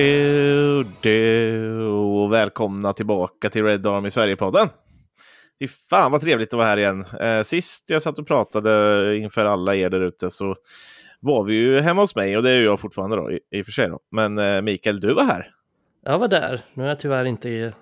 [0.00, 4.68] Du, du, och välkomna tillbaka till Red Army Sverige-podden.
[5.58, 7.04] Fy fan vad trevligt att vara här igen.
[7.20, 10.56] Eh, sist jag satt och pratade inför alla er där ute så
[11.20, 13.64] var vi ju hemma hos mig och det är jag fortfarande då i, i och
[13.64, 13.88] för sig.
[13.88, 14.00] Då.
[14.10, 15.50] Men eh, Mikael, du var här.
[16.04, 16.60] Jag var där.
[16.74, 17.72] Nu är jag tyvärr inte i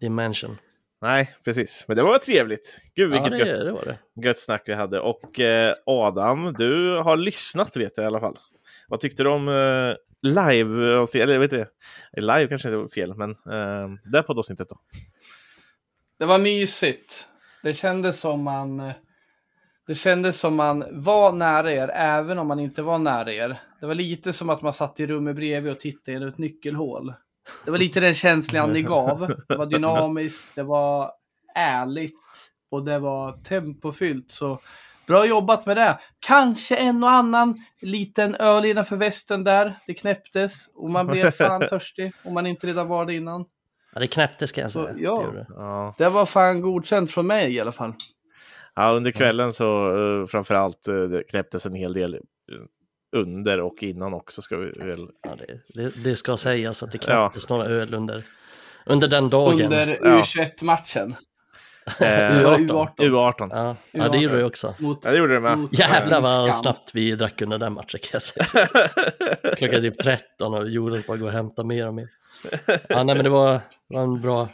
[0.00, 0.56] din mansion.
[1.02, 1.84] Nej, precis.
[1.88, 2.78] Men det var trevligt.
[2.94, 4.26] Gud vilket ja, det, gött, det var det.
[4.26, 5.00] gött snack vi hade.
[5.00, 8.38] Och eh, Adam, du har lyssnat vet jag i alla fall.
[8.88, 11.68] Vad tyckte du om eh, live, eh, eller jag vet inte,
[12.12, 14.80] live kanske inte var fel, men eh, det poddavsnittet då?
[16.18, 17.28] Det var mysigt.
[17.62, 18.80] Det kändes som man...
[18.80, 18.92] Eh,
[19.86, 23.60] det kändes som man var nära er, även om man inte var nära er.
[23.80, 27.14] Det var lite som att man satt i rummet bredvid och tittade genom ett nyckelhål.
[27.64, 29.34] Det var lite den känslan ni gav.
[29.48, 31.12] Det var dynamiskt, det var
[31.54, 32.14] ärligt
[32.70, 34.32] och det var tempofyllt.
[34.32, 34.60] Så
[35.08, 35.98] bra jobbat med det.
[36.20, 39.74] Kanske en och annan liten öl innanför västen där.
[39.86, 43.44] Det knäpptes och man blev fan törstig om man inte redan var det innan.
[43.94, 44.96] Ja, det knäppte ska jag Så, säga.
[44.98, 45.26] ja.
[45.32, 45.46] Det det.
[45.48, 45.94] Ja.
[45.98, 47.92] Det var fan godkänt från mig i alla fall.
[48.74, 52.20] Ja, under kvällen så uh, framförallt uh, det knäpptes en hel del uh,
[53.16, 55.08] under och innan också ska vi väl.
[55.22, 57.28] Ja, det, det, det ska sägas att det Ja.
[57.28, 58.24] knäpptes några öl under,
[58.86, 59.62] under den dagen.
[59.62, 60.20] Under Ja.
[60.20, 61.16] U21-matchen.
[62.00, 62.06] Eh,
[62.46, 62.88] U18.
[62.96, 63.48] U18.
[63.52, 64.74] Ja, ja, det gjorde det också.
[64.78, 65.68] Mot, Ja, det gjorde det med.
[65.72, 68.46] Jävlar vad snabbt vi drack under den matchen kan jag säga.
[69.56, 72.08] Klockan typ 13 och Jonas bara går och hämtar mer och mer.
[72.88, 73.52] Ja, nej men det var,
[73.88, 74.48] det var en bra,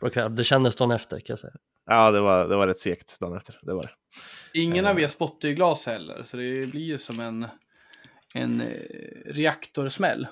[0.00, 0.36] bra kväll.
[0.36, 1.52] Det kändes dagen efter kan jag säga.
[1.86, 3.58] Ja, det var, det var rätt segt dagen efter.
[3.62, 3.90] Det var det.
[4.60, 7.46] Ingen av er spottar ju glas heller, så det blir ju som en,
[8.34, 8.66] en eh,
[9.26, 10.26] reaktorsmäll.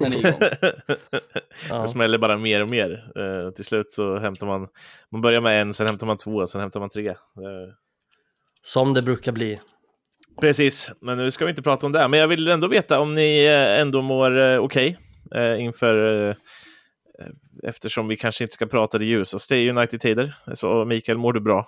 [0.00, 0.40] Ni är igång.
[1.68, 1.82] Ja.
[1.82, 3.12] Det smäller bara mer och mer.
[3.16, 4.68] Eh, till slut så hämtar man,
[5.10, 7.08] man börjar med en, sen hämtar man två, sen hämtar man tre.
[7.08, 7.14] Eh,
[8.62, 9.60] Som det brukar bli.
[10.40, 12.08] precis, men nu ska vi inte prata om det.
[12.08, 14.98] Men jag vill ändå veta om ni eh, ändå mår eh, okej
[15.34, 16.36] eh, inför
[17.62, 20.36] Eftersom vi kanske inte ska prata det ljusaste i United-tider.
[20.54, 21.66] Så Mikael, mår du bra?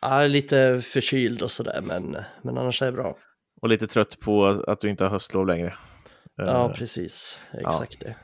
[0.00, 3.16] Ja, lite förkyld och sådär, men, men annars är det bra.
[3.62, 5.74] Och lite trött på att du inte har höstlov längre?
[6.40, 7.38] Eh, Ja, precis.
[7.52, 8.14] Exakt det.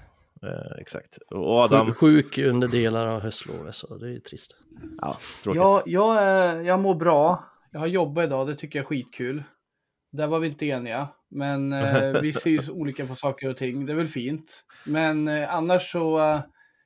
[0.48, 1.16] eh, exakt.
[1.30, 4.56] Och Adam, Sjuk, under delar av höstlovet, så det är ju trist.
[5.00, 5.60] ja, tråkigt.
[5.62, 7.44] jag, jag, är- jag mår bra.
[7.72, 9.42] Jag har jobbat idag, det tycker jag är skitkul.
[10.12, 11.08] Där var vi inte eniga.
[11.30, 13.86] Men eh, vi ser ju olika på saker och ting.
[13.86, 14.64] Det är väl fint.
[14.86, 16.40] Men eh, annars så, eh,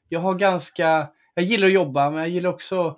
[0.09, 2.97] jag har ganska, jag gillar att jobba, men jag gillar också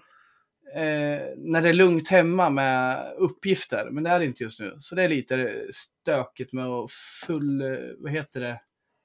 [0.75, 3.89] eh, när det är lugnt hemma med uppgifter.
[3.91, 4.77] Men det är det inte just nu.
[4.81, 6.91] Så det är lite stökigt med att
[7.27, 8.61] full, eh, vad heter det,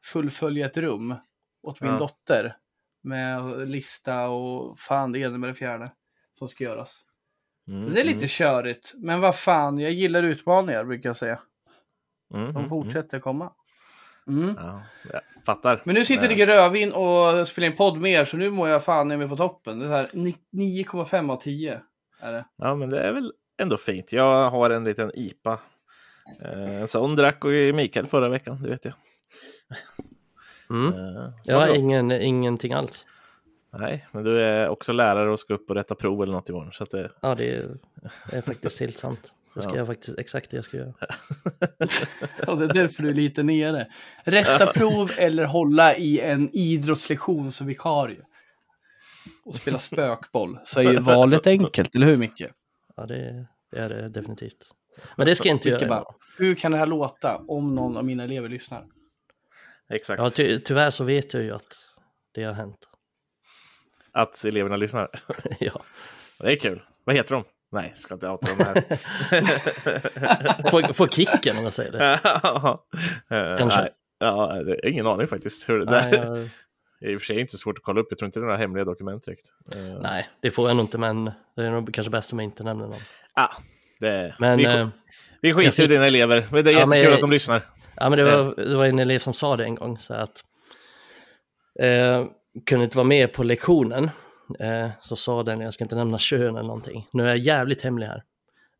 [0.05, 1.15] fullfölja ett rum
[1.63, 1.97] åt min Ja.
[1.99, 2.55] dotter.
[3.01, 5.91] Med lista och fan det ena med det fjärde
[6.33, 7.05] som ska göras.
[7.67, 11.39] Mm, Det är lite körigt, men vad fan, jag gillar utmaningar brukar jag säga.
[12.33, 13.53] mm, mm, De mm, fortsätter komma.
[14.29, 14.55] Mm.
[14.57, 14.81] Ja,
[15.13, 15.81] jag fattar.
[15.85, 18.83] Men nu sitter det rödvin och spelar in podd med er, så nu mår jag
[18.83, 19.79] fan med på toppen.
[19.79, 20.37] Det är så här ni-
[20.83, 21.81] 9,5 av 10
[22.19, 22.45] är det.
[22.57, 24.11] Ja, men det är väl ändå fint.
[24.13, 25.59] Jag har en liten IPA.
[26.41, 28.93] Eh, En sån drack och Mikael förra veckan, det vet jag.
[30.69, 30.93] Mm.
[30.93, 33.05] Eh, Jag har ingen, ingenting alls.
[33.79, 36.71] Nej, men du är också lärare och ska upp och rätta prov eller något imorgon.
[36.73, 37.11] Så att det...
[37.21, 37.67] Ja, det är,
[38.31, 39.33] det är faktiskt helt sant.
[39.55, 39.77] Det ska Ja.
[39.77, 40.93] jag faktiskt, exakt det jag ska göra.
[42.47, 43.87] Och det är därför du är lite nere.
[44.23, 48.21] Rätta prov eller hålla i en idrottslektion som vikarie.
[49.45, 50.59] Och spela spökboll.
[50.65, 52.43] Så är ju valet enkelt, eller hur Micke?
[52.95, 54.71] Ja, det, det är det definitivt.
[55.15, 55.89] Men det ska jag inte Micke göra.
[55.89, 56.05] bara,
[56.37, 58.85] hur kan det här låta om någon av mina elever lyssnar?
[59.89, 60.21] Exakt.
[60.21, 61.73] Ja, ty, tyvärr så vet jag ju att
[62.33, 62.77] det har hänt.
[64.11, 65.09] Att eleverna lyssnar.
[65.59, 65.83] ja.
[66.39, 66.81] Det är kul.
[67.03, 67.43] Vad heter de?
[67.71, 68.83] Nej, ska inte outa dem här.
[70.71, 72.19] Få, få kicken om jag säger det.
[73.31, 73.79] Eh, Kanske.
[73.81, 73.89] nej.
[74.19, 75.69] Ja, det är ingen aning faktiskt.
[75.69, 76.49] Hur det Nej, jag,
[76.99, 78.07] Det är i och för sig inte svårt att kolla upp.
[78.09, 79.45] Jag tror inte det är några hemliga dokument direkt.
[79.75, 81.25] Eh, nej, det får jag nog inte, men
[81.55, 82.99] det är nog kanske bäst om jag inte nämner någon.
[83.33, 83.49] ah,
[83.99, 84.87] det, Men, vi, eh,
[85.41, 86.47] vi skiter fick- i dina elever.
[86.51, 87.61] Men det är Ja, jättekul jag- att de lyssnar.
[87.95, 90.43] Ja, men det var, det var en elev som sa det en gång, så att
[91.79, 92.25] eh,
[92.69, 94.09] kunde inte vara med på lektionen.
[94.59, 97.81] Eh, så sa den, jag ska inte nämna kön eller någonting, nu är jag jävligt
[97.81, 98.23] hemlig här.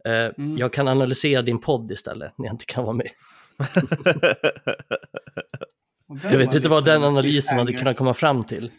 [0.06, 0.58] Eh, Mm.
[0.58, 3.10] Jag kan analysera din podd istället när jag inte kan vara med.
[6.24, 8.72] Jag vet inte vad den analysen hade kunnat komma fram till.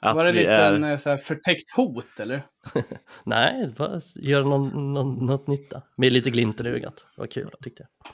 [0.00, 0.72] att Var det lite är...
[0.74, 2.46] en eh, så här, förtäckt hot eller?
[3.24, 5.82] Nej, bara göra någon, någon, något nytta.
[5.96, 6.94] Med lite glimten i ögat.
[7.16, 8.12] Det var kul tyckte jag.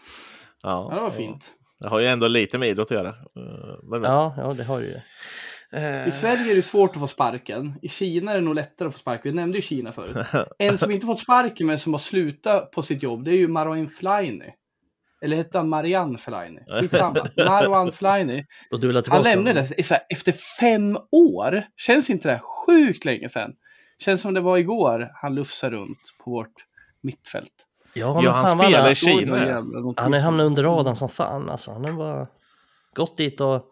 [0.62, 1.52] Ja, det Ja, var fint.
[1.80, 3.08] det har ju ändå lite med idrott att göra.
[3.08, 5.00] Eh, Men, Ja, ja det har du ju.
[5.72, 7.74] Eh, I Sverige är det svårt att få sparken.
[7.82, 9.32] I Kina är det nog lättare att få sparken.
[9.32, 10.26] Vi nämnde ju Kina förut.
[10.58, 13.48] En som inte fått sparken men som har slutat på sitt jobb, det är ju
[13.48, 14.52] Marouane Fellaini.
[15.22, 16.18] Eller hette han Marianne?
[16.80, 17.26] Skitsamma.
[17.36, 18.44] Marwan Fellaini.
[18.70, 21.62] Och du vill ha Han lämnade det så här, efter fem år.
[21.76, 23.52] Känns inte det sjukt länge sedan?
[23.98, 26.52] Känns som det var igår han lufsade runt på vårt
[27.02, 27.52] mittfält.
[27.94, 29.38] Ja, Ja, han spelar i Kina.
[29.96, 31.72] han om- hamnat under radarn som fan alltså.
[31.72, 32.26] Han har bara
[32.94, 33.64] gått dit och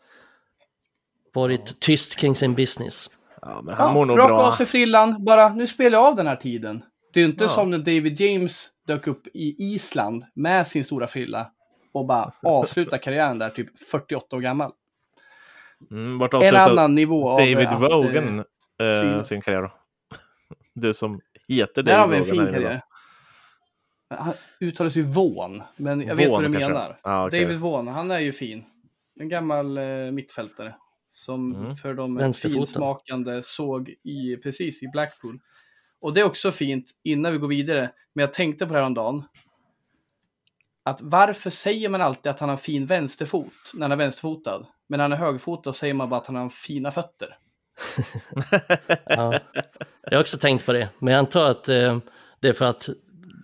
[1.35, 3.11] varit tyst kring sin business.
[3.43, 4.41] Ja, men han Ja, mår nog bra.
[4.43, 6.83] av sig frillan, bara nu spelar jag av den här tiden.
[7.13, 7.49] Det är ju inte Ja.
[7.49, 11.51] som när David James dök upp i Island med sin stora frilla
[11.93, 14.73] och bara avsluta karriären där, typ 48 år gammal.
[15.91, 18.47] Mm, vart En avslutade annan nivå av David att,
[18.81, 19.73] eh, eh, sin karriär då?
[20.75, 22.83] Du som heter Där har David vi en fin karriär.
[24.11, 26.73] Han uttalas ju Vaughn, men jag vet Vaughn vad du kanske.
[26.73, 26.97] menar.
[27.03, 27.43] Ja, okej.
[27.45, 28.65] David Vaughn, han är ju fin.
[29.21, 30.75] En gammal eh, mittfältare.
[31.17, 31.77] Som Mm.
[31.77, 35.41] för de finsmakande såg i, precis i Blackpool.
[36.01, 37.91] Och det är också fint innan vi går vidare.
[38.13, 39.25] Men jag tänkte på det här om dagen.
[40.83, 44.67] Att varför säger man alltid att han har fin vänsterfot när han är vänsterfotad?
[44.87, 47.39] Men när han är högerfotad säger man bara att han har fina fötter.
[49.07, 49.41] Ja.
[50.03, 51.99] Jag har också tänkt på det, men jag antar att eh,
[52.41, 52.89] det är för att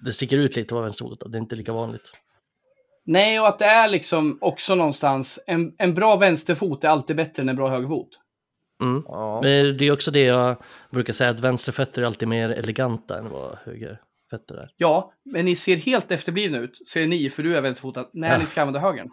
[0.04, 1.28] det sticker ut lite att vara vänsterfotad.
[1.28, 2.12] Det är inte lika vanligt.
[3.12, 7.42] Nej, och att det är liksom också någonstans, en, en bra vänsterfot är alltid bättre
[7.42, 8.08] än en bra högerfot.
[8.82, 9.02] Mm.
[9.06, 9.40] Ja.
[9.42, 10.56] Men det är också det jag
[10.90, 14.70] brukar säga, att vänsterfötter är alltid mer eleganta än vad högerfötter är.
[14.76, 18.38] Ja, men ni ser helt efterblivna ut, ser ni, för du är vänsterfotad, när Ja.
[18.38, 19.10] ni ska använda högern.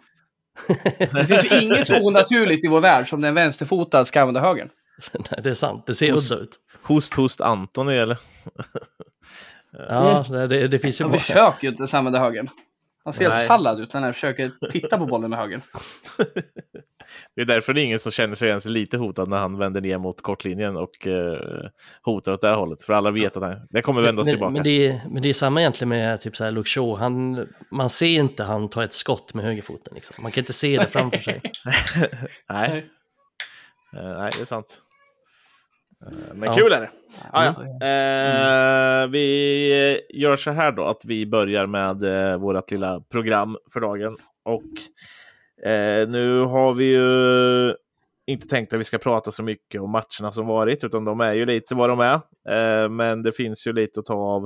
[1.12, 4.68] Det finns ju inget så onaturligt i vår värld som den vänsterfotad ska använda högern.
[5.12, 6.58] Nej, det är sant, det ser udda ut.
[6.82, 8.18] Host, host Antoni eller?
[9.88, 11.18] Ja, det, det, det finns ju många.
[11.18, 12.48] försöker ju inte använda högern.
[13.08, 13.36] Han ser Nej.
[13.36, 15.60] helt sallad ut när han försöker titta på bollen med högern.
[17.36, 19.80] Det är därför det är ingen som känner sig ens lite hotad när han vänder
[19.80, 21.70] ner mot kortlinjen och eh,
[22.02, 22.82] hotar åt det här hållet.
[22.82, 24.52] För alla vet att han, det kommer vändas men, tillbaka.
[24.52, 26.98] Men det, är, men det är samma egentligen med typ så här Luke Shaw.
[26.98, 29.94] Han, man ser inte han ta ett skott med högerfoten.
[29.94, 30.22] Liksom.
[30.22, 31.40] Man kan inte se det framför sig.
[32.48, 32.86] Nej.
[33.96, 34.78] Eh, nej, det är sant.
[36.34, 36.54] Men Ja.
[36.54, 36.90] kul är det.
[37.32, 37.54] Ah, ja.
[37.82, 39.02] Mm.
[39.02, 43.80] Eh, vi gör så här då att vi börjar med eh, vårt lilla program för
[43.80, 44.16] dagen.
[44.44, 44.62] Och
[45.68, 47.74] eh, nu har vi ju
[48.26, 51.32] inte tänkt att vi ska prata så mycket om matcherna som varit, utan de är
[51.34, 52.14] ju lite vad de är.
[52.48, 54.44] Eh, men det finns ju lite att ta av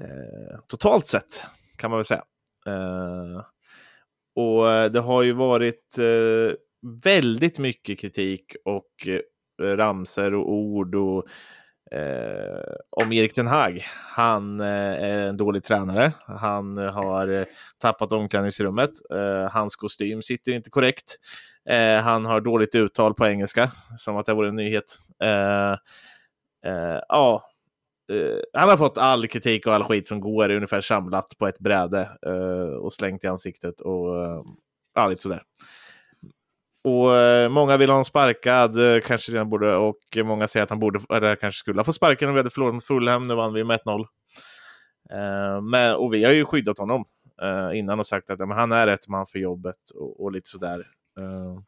[0.00, 1.42] eh, totalt sett,
[1.76, 2.24] kan man väl säga.
[2.66, 3.44] Eh,
[4.34, 5.96] och eh, det har ju varit
[7.04, 9.08] väldigt mycket kritik och
[9.60, 11.26] ramser och ord och
[11.92, 13.84] eh, om Erik Den Hag.
[14.14, 14.66] Han eh,
[15.04, 16.12] är en dålig tränare.
[16.26, 17.46] Han eh, har
[17.78, 18.90] tappat omklädningsrummet.
[19.14, 21.16] Eh, hans kostym sitter inte korrekt.
[21.70, 24.98] Eh, han har dåligt uttal på engelska, som att det vore en nyhet.
[25.22, 25.72] Eh,
[26.72, 27.50] eh, ja,
[28.12, 31.58] eh, han har fått all kritik och all skit som går ungefär samlat på ett
[31.58, 34.42] bräde eh, och slängt i ansiktet och eh,
[34.94, 35.42] ja, lite sådär.
[36.84, 40.70] Och eh, många vill ha honom sparkad, eh, kanske redan borde, och många säger att
[40.70, 43.26] han borde, eller kanske skulle ha fått sparken om vi hade förlorat mot Fulham.
[43.26, 44.06] Nu vann vi med 1-0.
[45.10, 47.04] Eh, men, och vi har ju skyddat honom
[47.42, 50.32] eh, innan och sagt att ja, men han är rätt man för jobbet och, och
[50.32, 50.78] lite sådär.
[51.18, 51.58] Eh,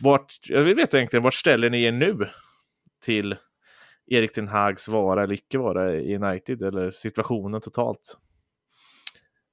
[0.00, 2.30] vart, jag vill veta egentligen, vart ställer ni er nu
[3.04, 3.36] till
[4.06, 8.16] Erik Ten Hags vara eller icke vara i United eller situationen totalt?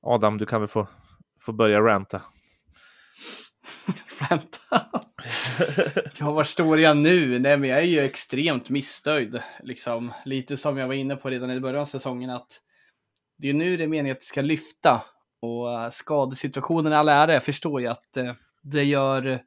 [0.02, 0.88] Adam, du kan väl få,
[1.42, 2.22] få börja ranta.
[4.20, 4.86] Vänta.
[6.20, 7.40] Ja, var står jag nu?
[7.40, 9.42] Nej, men jag är ju extremt missnöjd.
[9.64, 12.62] Liksom, lite som jag var inne på redan i början av säsongen att
[13.38, 15.02] det är nu det är meningen att det ska lyfta.
[15.42, 19.40] Och eh, skadesituationen i all ära, jag förstår ju att eh, det gör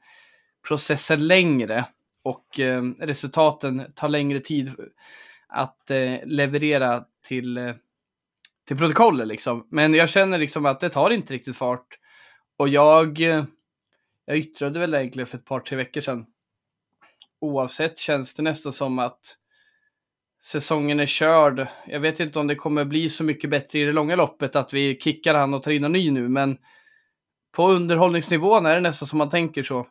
[0.68, 1.84] processen längre
[2.22, 4.72] och eh, resultaten tar längre tid
[5.48, 5.90] att
[6.24, 7.74] leverera till,
[8.68, 9.68] till protokollet liksom.
[9.70, 11.98] Men jag känner liksom att det tar inte riktigt fart.
[12.56, 13.20] Och jag,
[14.26, 16.26] jag yttrade väl egentligen för ett par, tre veckor sedan.
[17.40, 19.36] Oavsett känns det nästan som att
[20.44, 21.66] säsongen är körd.
[21.86, 24.72] Jag vet inte om det kommer bli så mycket bättre i det långa loppet att
[24.72, 26.58] vi kickar han och tar in en ny nu, men
[27.56, 29.86] på underhållningsnivån är det nästan som man tänker så.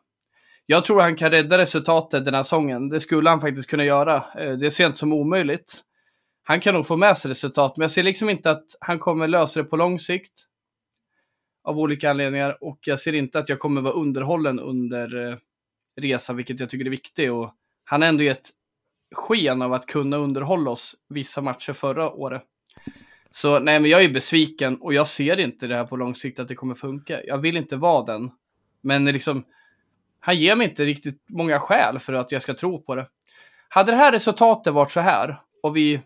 [0.65, 2.89] Jag tror han kan rädda resultatet den här säsongen.
[2.89, 4.23] Det skulle han faktiskt kunna göra.
[4.39, 5.81] Eh, det ser jag inte som omöjligt.
[6.43, 9.27] Han kan nog få med sig resultat, men jag ser liksom inte att han kommer
[9.27, 10.33] lösa det på lång sikt.
[11.65, 12.63] Av olika anledningar.
[12.63, 15.37] Och jag ser inte att jag kommer vara underhållen under eh,
[16.01, 17.31] resan, vilket jag tycker är viktigt.
[17.31, 17.53] Och
[17.83, 18.49] han har ändå gett
[19.15, 22.43] sken av att kunna underhålla oss vissa matcher förra året.
[23.29, 26.39] Så nej, men jag är besviken och jag ser inte det här på lång sikt
[26.39, 27.23] att det kommer funka.
[27.23, 28.31] Jag vill inte vara den.
[28.81, 29.43] Men liksom,
[30.19, 33.07] han ger mig inte riktigt många skäl för att jag ska tro på det.
[33.69, 36.01] Hade det här resultatet varit så här och vi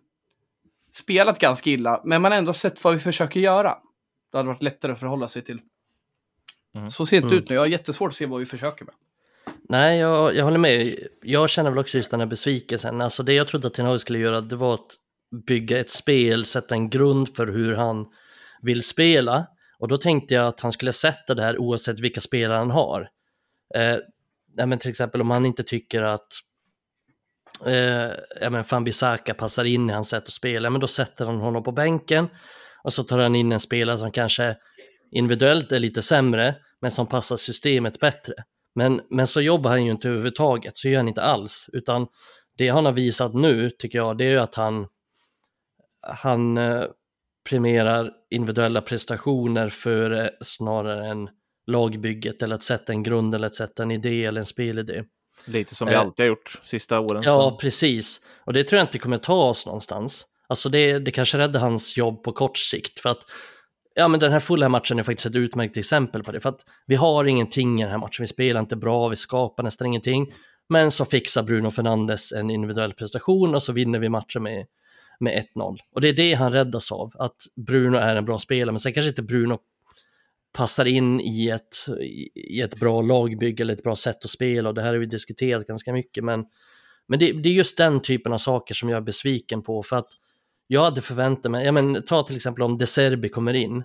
[0.92, 3.78] spelat ganska illa, men man ändå sett vad vi försöker göra.
[4.32, 5.60] Det hade varit lättare att förhålla sig till.
[6.76, 6.90] Mm.
[6.90, 7.44] Så ser det inte Mm.
[7.44, 7.56] ut nu.
[7.56, 8.94] Jag har jättesvårt att se vad vi försöker med.
[9.70, 10.96] Nej, jag, jag håller med.
[11.22, 13.02] Jag känner väl också just den här besvikelsen.
[13.02, 14.96] Alltså det jag trodde att Ten Hag skulle göra, det var att
[15.48, 18.06] bygga ett spel, sätta en grund för hur han
[18.62, 19.48] vill spela.
[19.80, 23.02] Och då tänkte jag att han skulle sätta det här oavsett vilka spelare han har.
[23.76, 23.98] Eh,
[24.56, 26.28] nej, men till exempel om han inte tycker att
[27.66, 31.40] eh, ja, men Fambisaka passar in i hans sätt att spela, men då sätter han
[31.40, 32.28] honom på bänken
[32.84, 34.56] och så tar han in en spelare som kanske
[35.12, 38.34] individuellt är lite sämre, men som passar systemet bättre.
[38.76, 42.08] Men, men så jobbar han ju inte överhuvudtaget, så gör han inte alls, utan
[42.58, 44.88] det han har visat nu, tycker jag, det är ju att han,
[46.08, 46.84] han eh,
[47.50, 51.30] premierar individuella prestationer för snarare än
[51.68, 55.04] lagbygget eller att sätta en grund eller att sätta en idé eller en spelidé.
[55.46, 57.24] Lite som vi Eh, alltid har gjort sista åren.
[57.26, 57.58] Ja, så.
[57.58, 58.22] precis.
[58.46, 60.26] Och det tror jag inte kommer ta oss någonstans.
[60.50, 63.00] Alltså det, det kanske räddar hans jobb på kort sikt.
[63.00, 63.26] För att
[63.96, 66.40] ja, men den här fulla matchen är faktiskt ett utmärkt exempel på det.
[66.40, 68.24] För att vi har ingenting i den här matchen.
[68.24, 70.34] Vi spelar inte bra, vi skapar nästan ingenting.
[70.70, 74.66] Men så fixar Bruno Fernandes en individuell prestation och så vinner vi matchen med,
[75.20, 75.78] med 1-0.
[75.96, 77.36] Och det är det han räddas av, att
[77.68, 78.72] Bruno är en bra spelare.
[78.72, 79.60] Men sen kanske inte Bruno
[80.54, 81.76] passar in i ett,
[82.36, 85.06] i ett bra lagbygge eller ett bra sätt att spela och det här har vi
[85.06, 86.46] diskuterat ganska mycket men,
[87.08, 89.96] men det, det är just den typen av saker som jag är besviken på för
[89.96, 90.08] att
[90.72, 93.84] jag hade förväntat mig, ja men ta till exempel om De Serbi kommer in,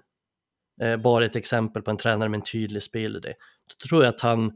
[0.81, 3.35] eh, bara ett exempel på en tränare med en tydlig spelidé,
[3.69, 4.53] då tror jag att han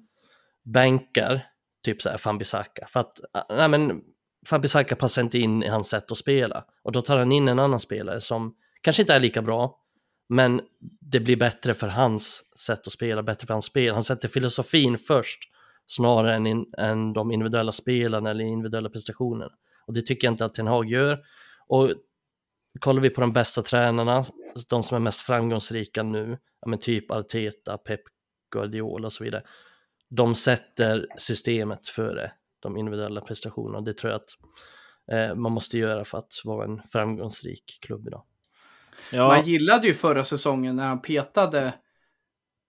[0.64, 1.42] bänkar
[1.84, 4.00] typ så här Fambisaka för att, ah, nej men
[4.46, 7.58] Fambisaka passar inte in i hans sätt att spela och då tar han in en
[7.58, 9.78] annan spelare som kanske inte är lika bra
[10.28, 10.60] men
[11.00, 13.94] det blir bättre för hans sätt att spela, bättre för hans spel.
[13.94, 15.38] Han sätter filosofin först
[15.86, 19.52] snarare än, in, än de individuella spelarna eller individuella prestationerna.
[19.86, 21.18] Och det tycker jag inte att Ten Hag gör.
[21.68, 21.90] Och
[22.80, 24.24] kollar vi på de bästa tränarna,
[24.70, 28.00] de som är mest framgångsrika nu, ja, men typ Arteta, Pep
[28.52, 29.42] Guardiola och så vidare,
[30.10, 33.80] de sätter systemet före de individuella prestationerna.
[33.80, 34.30] Det tror jag att
[35.12, 38.24] eh, man måste göra för att vara en framgångsrik klubb idag.
[39.12, 41.66] Ja, Man gillade ju förra säsongen när han petade,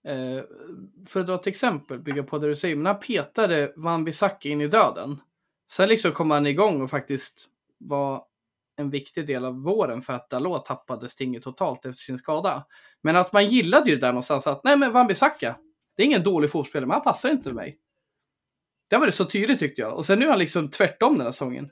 [0.08, 0.44] eh,
[1.08, 4.50] för att dra ett exempel, bygga på det du säger, men han petade Van Bissaka
[4.50, 5.22] in i döden.
[5.72, 7.46] Sen liksom kom han igång och faktiskt
[7.78, 8.24] var
[8.79, 12.65] en viktig del av våren för att Dalot tappade stinget totalt efter sin skada.
[13.03, 15.57] Men att man gillade ju där någonstans att nej men Van Bissaka,
[15.98, 17.77] det är ingen dålig fotbollsspelare, men han passar inte mig.
[18.89, 19.93] Det var det så tydligt tyckte jag.
[19.93, 21.69] Och sen nu är han liksom tvärtom den här säsongen.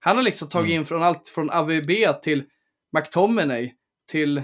[0.00, 0.80] Han har liksom tagit Mm.
[0.80, 1.90] in från allt från AVB
[2.22, 2.44] till
[2.92, 3.74] McTominay
[4.10, 4.42] till,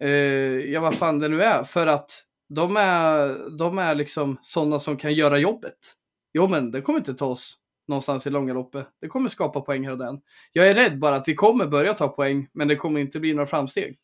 [0.00, 0.10] eh,
[0.72, 2.22] ja vad fan det nu är, för att
[2.54, 5.78] de är, de är liksom sådana som kan göra jobbet.
[6.34, 7.58] Jo men det kommer inte ta oss
[7.88, 8.86] någonstans i långa loppet.
[9.00, 10.20] Det kommer skapa poäng här och den.
[10.52, 13.34] Jag är rädd bara att vi kommer börja ta poäng, men det kommer inte bli
[13.34, 13.96] några framsteg.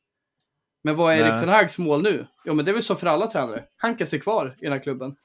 [0.85, 1.29] Men vad är Nej.
[1.31, 2.27] Erik Ten Hags mål nu?
[2.45, 3.65] Jo men det är väl så för alla tränare.
[3.77, 5.17] Han kan sig kvar i den här klubben.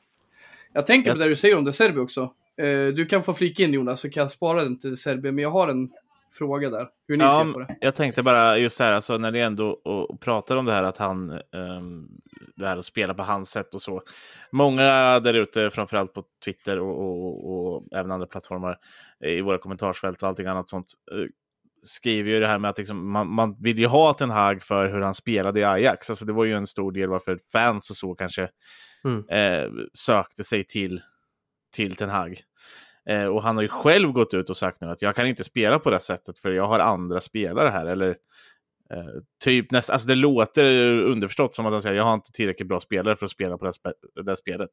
[0.74, 2.22] Jag tänker på det du säger om De Serbi också.
[2.58, 5.32] Eh, du kan få flika in Jonas, så kan jag spara den till De Serbi,
[5.32, 5.90] men jag har en
[6.34, 6.88] fråga där.
[7.08, 7.76] Hur ni Ja, ser på det.
[7.82, 10.84] jag tänkte bara just så här, alltså, när ni ändå och, pratar om det här
[10.84, 12.08] att han, ehm,
[12.56, 14.02] det här att spela på hans sätt och så.
[14.52, 18.78] Många där ute, framförallt på Twitter och, och, och även andra plattformar
[19.24, 21.28] eh, i våra kommentarsfält och allting annat sånt, eh,
[21.84, 24.88] skriver ju det här med att liksom, man, man vill ju ha Ten Hag för
[24.90, 26.10] hur han spelade i Ajax.
[26.10, 28.50] Alltså det var ju en stor del varför fans och så kanske
[29.04, 29.26] Mm.
[29.30, 31.02] eh, sökte sig till,
[31.76, 32.42] till Ten Hag.
[33.10, 35.44] Eh, och han har ju själv gått ut och sagt nu att jag kan inte
[35.44, 37.86] spela på det sättet för jag har andra spelare här.
[37.86, 38.18] Eller
[38.92, 42.68] eh, typ nästan, alltså det låter underförstått som att han säger jag har inte tillräckligt
[42.68, 43.92] bra spelare för att spela på det, spe,
[44.26, 44.70] det spelet.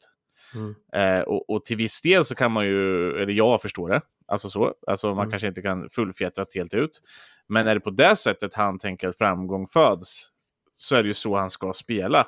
[0.54, 0.75] Mm.
[0.92, 4.49] Eh, och, och till viss del så kan man ju, eller jag förstår det, alltså
[4.49, 5.30] så, alltså man Mm.
[5.30, 7.00] kanske inte kan fullfjättra det helt ut.
[7.49, 10.28] Men är det på det sättet han tänker att framgång föds,
[10.75, 12.26] så är det ju så han ska spela.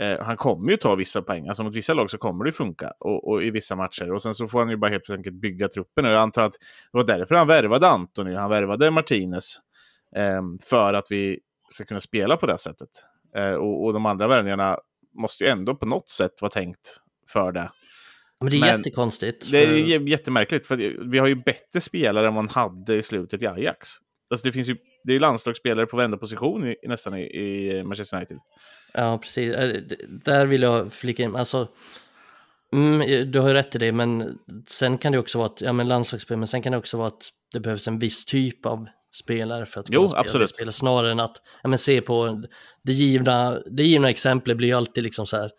[0.00, 2.92] Eh, han kommer ju ta vissa poäng, alltså mot vissa lag så kommer det funka
[3.00, 4.12] och, och i vissa matcher.
[4.12, 6.04] Och sen så får han ju bara helt enkelt bygga truppen.
[6.04, 9.60] Och jag antar att det var därför han värvade Antoni, han värvade Martinez.
[10.16, 11.38] Eh, för att vi
[11.70, 12.88] ska kunna spela på det sättet.
[13.36, 14.78] Eh, och, och de andra värvningarna
[15.14, 17.70] måste ju ändå på något sätt vara tänkt för det.
[18.40, 19.50] Men det är Men jättekonstigt.
[19.50, 20.76] Det är jättemärkligt, för
[21.10, 23.88] vi har ju bättre spelare än man hade i slutet i Ajax.
[24.30, 27.82] Alltså det finns ju det är ju landslagsspelare på varenda position i, nästan i, i
[27.84, 28.38] Manchester United.
[28.94, 29.54] Ja, precis.
[29.54, 31.68] Eh, Där vill jag flika in, alltså,
[32.72, 35.72] mm, du har ju rätt i det, men sen kan det också vara att, ja
[35.72, 38.86] men landslagsspel, men sen kan det också vara att det behövs en viss typ av
[39.14, 40.54] spelare för att kunna Jo, spela absolut.
[40.54, 42.42] spelet, snarare än att, ja men se på,
[42.82, 45.50] det givna, det givna exemplet blir ju alltid liksom så här,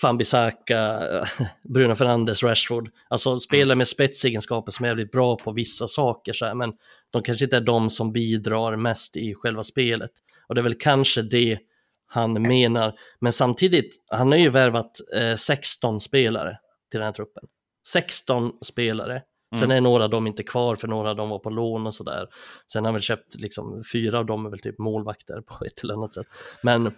[0.00, 1.02] Fambisaka,
[1.74, 6.46] Bruno Fernandes, Rashford, alltså spelare med spetsegenskaper som är väldigt bra på vissa saker, så
[6.46, 6.72] här, men
[7.10, 10.10] de kanske inte är de som bidrar mest i själva spelet.
[10.48, 11.58] Och det är väl kanske det
[12.06, 12.94] han menar.
[13.20, 16.58] Men samtidigt, han har ju värvat eh, 16 spelare
[16.90, 17.44] till den här truppen.
[17.88, 19.22] 16 spelare.
[19.54, 19.76] Sen Mm.
[19.76, 22.26] är några av dem inte kvar för några av dem var på lån och sådär.
[22.72, 25.82] Sen har han väl köpt, liksom, fyra av dem är väl typ målvakter på ett
[25.84, 26.26] eller annat sätt.
[26.62, 26.92] Men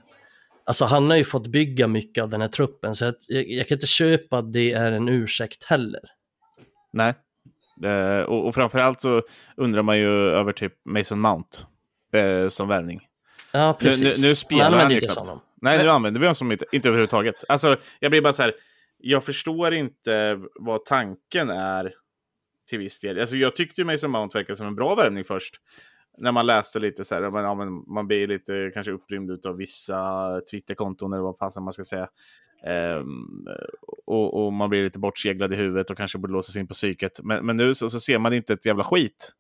[0.65, 3.15] alltså han har ju fått bygga mycket av den här truppen så jag,
[3.49, 6.01] jag kan inte köpa att det är en ursäkt heller.
[6.93, 7.15] Nej.
[7.85, 9.23] Eh, och, och framförallt så
[9.57, 11.59] undrar man ju över typ Mason Mount
[12.13, 13.01] eh, som värvning.
[13.53, 14.23] Ja, Nu, precis.
[14.23, 15.19] nu, nu spelar Man han ju knappt.
[15.19, 15.41] honom.
[15.61, 17.45] Nej, nu använder vi honom som inte, inte överhuvudtaget.
[17.49, 18.55] Alltså, jag blir bara så här,
[18.99, 21.95] jag förstår inte vad tanken är
[22.69, 23.21] till viss del.
[23.21, 25.55] Alltså, jag tyckte ju Mason Mount verkade som en bra värvning först.
[26.19, 27.55] När man läste lite så här, men, ja,
[27.95, 32.09] man blir lite kanske upprymd av vissa Twitterkonton eller vad fasen man ska säga.
[32.67, 33.47] Ehm,
[34.07, 37.21] och, och man blir lite bortseglad i huvudet och kanske borde låsas in på psyket.
[37.23, 39.33] Men, men nu så, så ser man inte ett jävla skit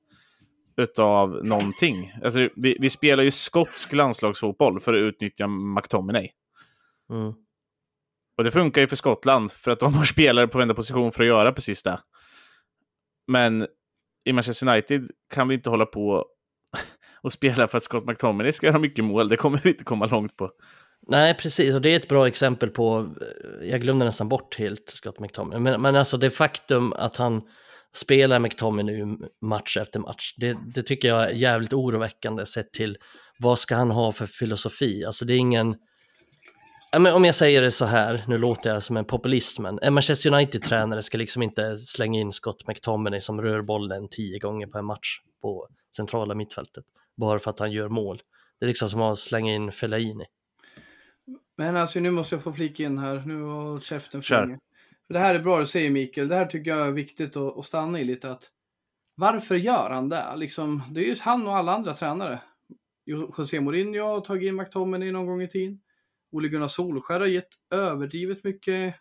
[0.76, 2.12] utav någonting.
[2.24, 6.28] Alltså, vi, vi spelar ju skotsk landslagsfotboll för att utnyttja McTominay.
[7.10, 7.32] Mm.
[8.36, 11.22] Och det funkar ju för Skottland för att de har spelare på varenda position för
[11.22, 12.00] att göra precis det.
[13.26, 13.66] Men
[14.24, 16.26] i Manchester United kan vi inte hålla på
[17.22, 19.28] och spela för att Scott McTominay ska göra mycket mål.
[19.28, 20.50] Det kommer vi inte komma långt på.
[21.08, 24.88] Nej, precis, och det är ett bra exempel på, eh, jag glömde nästan bort helt
[24.88, 27.42] Scott McTominay, men, men alltså det faktum att han
[27.94, 32.96] spelar McTominay nu match efter match, det, det tycker jag är jävligt oroväckande sett till
[33.38, 35.04] vad ska han ha för filosofi?
[35.04, 35.76] Alltså det är ingen,
[36.98, 39.94] men om jag säger det så här, nu låter jag som en populist, men en
[39.94, 44.78] Manchester United-tränare ska liksom inte slänga in Scott McTominay som rör bollen tio gånger på
[44.78, 46.84] en match på centrala mittfältet,
[47.16, 48.22] bara för att han gör mål.
[48.60, 50.24] Det är liksom som att slänga in Fellaini.
[51.56, 53.22] Men alltså nu måste jag få flika in här.
[53.26, 54.58] Nu har käften för länge.
[55.06, 56.28] För det här är bra du säger Mikael.
[56.28, 58.30] Det här tycker jag är viktigt att, att stanna i lite.
[58.30, 58.50] Att
[59.14, 60.36] varför gör han det?
[60.36, 62.40] Liksom, det är ju han och alla andra tränare.
[63.06, 65.80] Jo- José Mourinho har tagit in McTominay någon gång i tiden.
[66.32, 68.94] Ole Gunnar Solskjaer har gett överdrivet mycket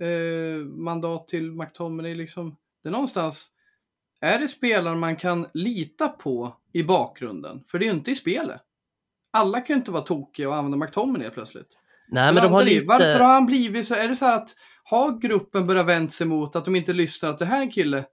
[0.00, 2.14] eh, mandat till McTominay.
[2.14, 2.56] Liksom.
[2.82, 3.48] Det är någonstans,
[4.20, 7.64] är det spelare man kan lita på i bakgrunden?
[7.68, 8.60] För det är ju inte i spelet.
[9.30, 11.78] Alla kan ju inte vara tokiga och använda McTominay plötsligt.
[12.08, 12.86] Nej, men de har lite...
[12.86, 13.94] Varför har han blivit så?
[13.94, 17.30] Är det så här att har gruppen börjat vända sig mot att de inte lyssnar
[17.30, 18.04] att det här är en kille,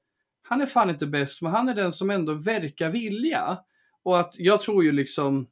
[0.41, 3.57] han är fan inte bäst, men han är den som ändå verkar vilja.
[4.03, 5.47] Och att jag tror ju liksom,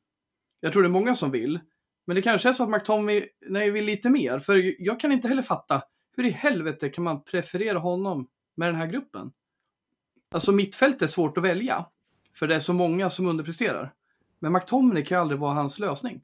[0.59, 1.59] jag tror det är många som vill,
[2.08, 4.39] men det kanske är så att McTominay nej, vill lite mer.
[4.39, 5.82] För jag kan inte heller fatta,
[6.17, 9.32] hur i helvete kan man preferera honom med den här gruppen?
[10.32, 11.86] Alltså mittfält är svårt att välja,
[12.36, 13.93] för det är så många som underpresterar.
[14.39, 16.22] Men McTominay kan ju aldrig vara hans lösning.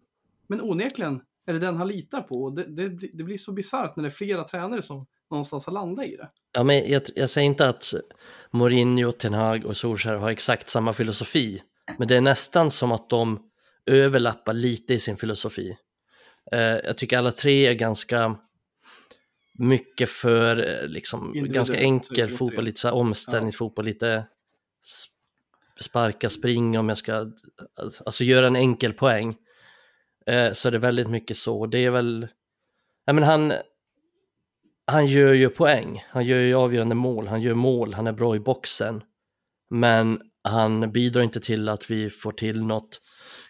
[0.48, 2.44] Men onekligen är det den han litar på.
[2.44, 5.74] Och det, det, det blir så bisarrt när det är flera tränare som någonstans har
[5.74, 6.30] landat i det.
[6.54, 7.94] Ja, men jag, jag säger inte att
[8.52, 11.62] Mourinho, Ten Hag och Solskjaer har exakt samma filosofi.
[11.98, 13.40] Men det är nästan som att de
[13.86, 15.78] överlappar lite i sin filosofi.
[16.52, 18.36] Eh, jag tycker alla tre är ganska
[19.58, 24.26] mycket för eh, liksom, ganska enkel fotboll, lite så här omställningsfotboll, lite
[24.84, 25.06] s-
[25.80, 27.32] sparka, springa om jag ska,
[28.06, 29.36] alltså göra en enkel poäng.
[30.26, 31.66] Eh, så är det väldigt mycket så.
[31.66, 32.28] Det är väl,
[33.06, 33.54] ja men han,
[34.88, 38.36] han gör ju poäng, han gör ju avgörande mål, han gör mål, han är bra
[38.36, 39.02] i boxen.
[39.70, 43.02] Men han bidrar inte till att vi får till något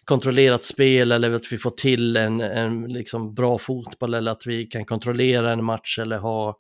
[0.06, 4.66] kontrollerat spel eller att vi får till en, en liksom bra fotboll eller att vi
[4.66, 6.58] kan kontrollera en match eller ha,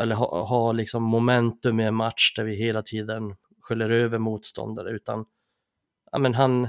[0.00, 4.90] eller ha, ha liksom momentum i en match där vi hela tiden sköljer över motståndare.
[4.90, 5.24] Utan
[6.12, 6.68] ja, men han,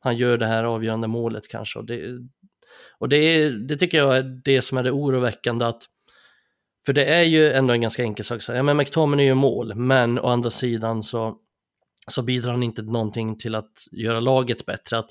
[0.00, 1.78] han gör det här avgörande målet kanske.
[1.78, 2.18] Och det,
[2.98, 5.82] och det, det tycker jag är det som är det oroväckande att
[6.86, 9.74] för det är ju ändå en ganska enkel sak, så, ja men McTominay gör mål,
[9.74, 11.36] men å andra sidan så,
[12.10, 14.98] så bidrar han inte någonting till att göra laget bättre.
[14.98, 15.10] Att,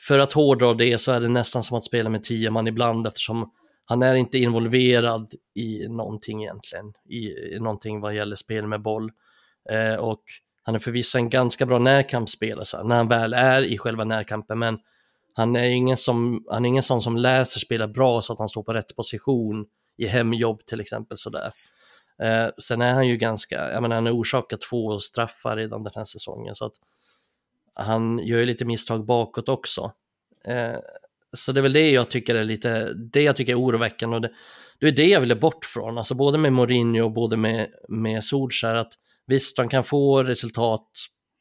[0.00, 3.06] för att hårdra det så är det nästan som att spela med tio man ibland
[3.06, 3.50] eftersom
[3.84, 7.18] han är inte involverad i någonting egentligen, i,
[7.54, 9.10] i någonting vad gäller spel med boll.
[9.70, 10.22] Eh, och
[10.62, 14.04] han är förvisso en ganska bra närkampsspelare så här, när han väl är i själva
[14.04, 14.78] närkampen, men
[15.34, 18.48] han är ingen, som, han är ingen sån som läser spelet bra så att han
[18.48, 19.66] står på rätt position
[19.96, 21.52] i hemjobb till exempel sådär.
[22.22, 25.92] Eh, sen är han ju ganska, jag menar han har orsakat två straffar redan den
[25.94, 26.74] här säsongen så att
[27.74, 29.92] han gör ju lite misstag bakåt också.
[30.44, 30.76] Eh,
[31.32, 34.22] så det är väl det jag tycker är lite, det jag tycker är oroväckande och
[34.22, 34.32] det,
[34.80, 38.24] det är det jag ville bort från, alltså både med Mourinho och både med, med
[38.24, 38.92] Solskjaer att
[39.26, 40.88] visst, de kan få resultat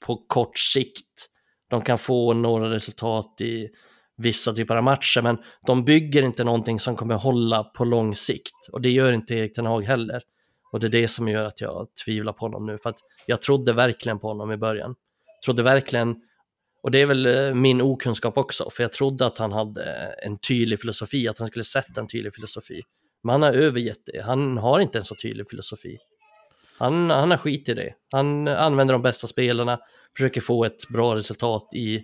[0.06, 1.30] på kort sikt,
[1.70, 3.70] de kan få några resultat i
[4.18, 8.70] vissa typer av matcher, men de bygger inte någonting som kommer hålla på lång sikt
[8.72, 10.22] och det gör inte Erik Ten Hag heller.
[10.74, 13.42] Och det är det som gör att jag tvivlar på honom nu, för att jag
[13.42, 14.96] trodde verkligen på honom i början.
[15.46, 16.16] Trodde verkligen,
[16.84, 19.84] Och det är väl eh, min okunskap också, för jag trodde att han hade
[20.26, 22.82] en tydlig filosofi, att han skulle sätta en tydlig filosofi.
[23.24, 25.98] Men han har övergett det, han har inte en så tydlig filosofi.
[26.78, 27.94] Han, han har skit i det.
[28.12, 29.80] Han använder de bästa spelarna,
[30.18, 32.04] försöker få ett bra resultat i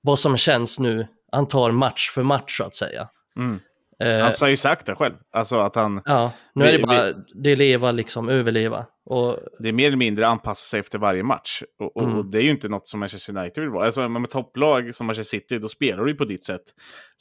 [0.00, 1.06] vad som känns nu.
[1.32, 3.08] Han tar match för match så att säga.
[3.36, 3.60] Mm.
[4.04, 5.14] Eh, Han har ju sagt det själv.
[5.32, 6.02] Alltså att han...
[6.04, 8.86] ja, nu är det bara det leva, liksom överleva.
[9.04, 11.62] Och Det är mer eller mindre anpassa sig efter varje match.
[11.78, 12.30] Och, och, Mm.
[12.30, 13.86] det är ju inte något som Manchester United vill vara.
[13.86, 16.62] Alltså med topplag som Manchester City, då spelar du ju på ditt sätt.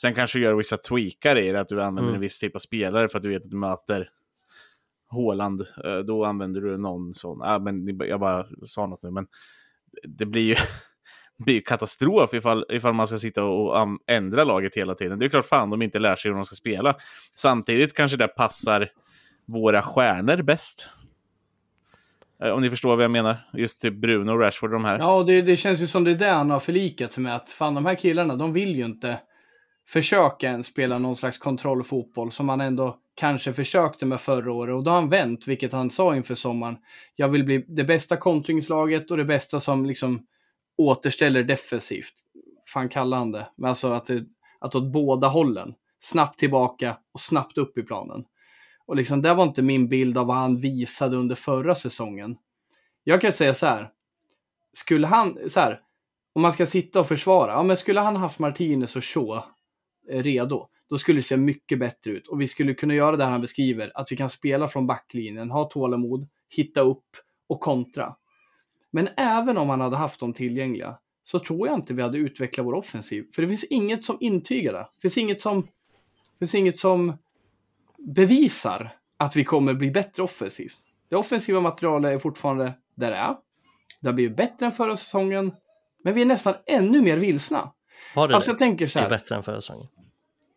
[0.01, 2.15] Sen kanske du gör vissa tweakar i det, att du använder Mm.
[2.15, 4.09] en viss typ av spelare för att du vet att du möter
[5.11, 5.61] Haaland.
[5.61, 7.41] Eh, Då använder du någon sån.
[7.41, 9.27] Ah, men jag bara sa något nu, men
[10.07, 10.55] det blir ju
[11.37, 15.19] blir katastrof ifall, ifall man ska sitta och ändra laget hela tiden.
[15.19, 16.95] Det är klart fan de inte lär sig hur de ska spela.
[17.35, 18.89] Samtidigt kanske det passar
[19.45, 20.89] våra stjärnor bäst.
[22.43, 23.37] Eh, om ni förstår vad jag menar.
[23.53, 24.99] Just typ Bruno och Rashford och de här.
[24.99, 27.35] Ja, det, det känns ju som det är det han har förlikat sig med.
[27.35, 29.19] Att fan, de här killarna, de vill ju inte
[29.87, 34.75] försöka ens spela någon slags kontrollfotboll som han ändå kanske försökte med förra året.
[34.75, 36.77] Och då har han vänt, vilket han sa inför sommaren.
[37.15, 40.25] Jag vill bli det bästa kontringslaget och det bästa som liksom
[40.77, 42.13] återställer defensivt.
[42.67, 43.47] Fan kallar han det.
[43.55, 44.25] Men alltså att, det,
[44.59, 45.73] att åt båda hållen.
[45.99, 48.25] Snabbt tillbaka och snabbt upp i planen.
[48.85, 52.37] Och liksom, det var inte min bild av vad han visade under förra säsongen.
[53.03, 53.91] Jag kan säga så här.
[54.73, 55.81] Skulle han, så här,
[56.33, 59.43] om man ska sitta och försvara, ja men skulle han haft Martinez och Shaw
[60.09, 62.27] eh, redo, då skulle det se mycket bättre ut.
[62.27, 65.63] Och vi skulle kunna göra det han beskriver, att vi kan spela från backlinjen, ha
[65.63, 67.05] tålamod, hitta upp
[67.47, 68.15] och kontra.
[68.95, 72.65] Men även om han hade haft dem tillgängliga, så tror jag inte vi hade utvecklat
[72.65, 73.25] vår offensiv.
[73.35, 74.79] För det finns inget som intygar det.
[74.95, 75.67] Det finns inget som,
[76.39, 77.17] finns inget som
[77.97, 80.75] bevisar att vi kommer bli bättre offensivt.
[81.09, 83.35] Det offensiva materialet är fortfarande där det är.
[84.01, 85.51] Det har blivit bättre än förra säsongen,
[86.03, 87.71] men vi är nästan ännu mer vilsna.
[88.15, 89.17] har det Alltså jag tänker så Det är här.
[89.17, 89.87] bättre än förra säsongen.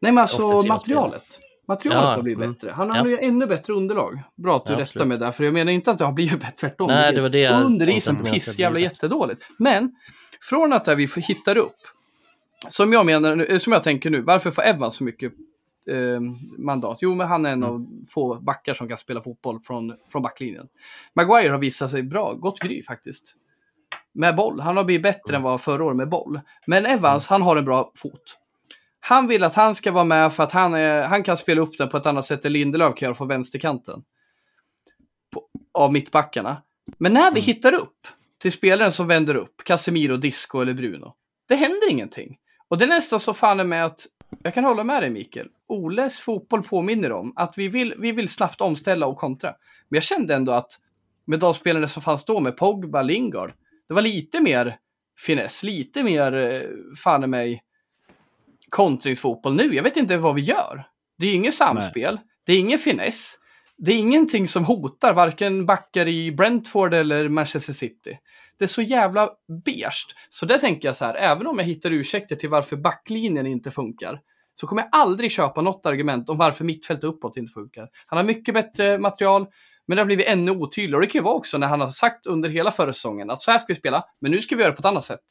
[0.01, 1.41] Nej men alltså materialet.
[1.69, 2.53] Materialet Ja, har blivit mm.
[2.53, 2.71] bättre.
[2.71, 2.95] Han Ja.
[2.95, 4.23] har ju ännu bättre underlag.
[4.37, 6.41] Bra att du Ja, rättar mig där, för jag menar inte att det har blivit
[6.41, 6.87] bättre, tvärtom.
[6.87, 9.47] Nej, det var det jag Under isen piss jävla jättedåligt.
[9.59, 9.97] Men
[10.41, 11.77] från att där vi hittar upp,
[12.69, 15.33] som jag menar, eller som jag tänker nu, varför får Evans så mycket
[15.91, 16.21] eh,
[16.59, 16.99] mandat?
[17.01, 17.75] Jo, men han är en Mm.
[17.75, 20.67] av få backar som kan spela fotboll från, från backlinjen.
[21.15, 23.35] Maguire har visat sig bra, gott gry faktiskt.
[24.13, 24.61] Med boll.
[24.61, 26.41] Han har blivit bättre än vad förra året med boll.
[26.67, 28.39] Men Evans, han har en bra fot.
[29.09, 31.79] Han vill att han ska vara med för att han, är, han kan spela upp
[31.79, 34.03] den på ett annat sätt än Lindelöf kan göra från vänsterkanten.
[35.33, 35.43] På,
[35.75, 36.63] av mittbackarna.
[36.99, 38.07] Men när vi hittar upp
[38.39, 41.15] till spelaren som vänder upp, Casemiro, Disco eller Bruno.
[41.49, 42.39] Det händer ingenting.
[42.69, 44.07] Och det är nästan så fan är med att,
[44.43, 48.29] jag kan hålla med dig Mikael, Oles fotboll påminner om att vi vill, vi vill
[48.29, 49.55] snabbt omställa och kontra.
[49.89, 50.73] Men jag kände ändå att
[51.25, 53.53] med de spelare som fanns då med Pogba, Lingard,
[53.89, 54.77] det var lite mer
[55.27, 56.61] finess, lite mer eh,
[56.97, 57.63] fan i mig
[58.71, 59.75] kontringsfotboll nu.
[59.75, 60.85] Jag vet inte vad vi gör.
[61.19, 63.35] Det är inget samspel, det är ingen finess.
[63.77, 68.19] Det är ingenting som hotar varken backar i Brentford eller Manchester City.
[68.59, 69.31] Det är så jävla
[69.65, 70.07] beige.
[70.29, 73.71] Så där tänker jag så här, även om jag hittar ursäkter till varför backlinjen inte
[73.71, 74.21] funkar,
[74.55, 77.89] så kommer jag aldrig köpa något argument om varför mittfält och uppåt inte funkar.
[78.07, 79.47] Han har mycket bättre material,
[79.87, 80.97] men det har blivit ännu otydligare.
[80.97, 83.43] Och det kan ju vara också när han har sagt under hela förra säsongen att
[83.43, 85.25] så här ska vi spela, men nu ska vi göra det på ett annat sätt.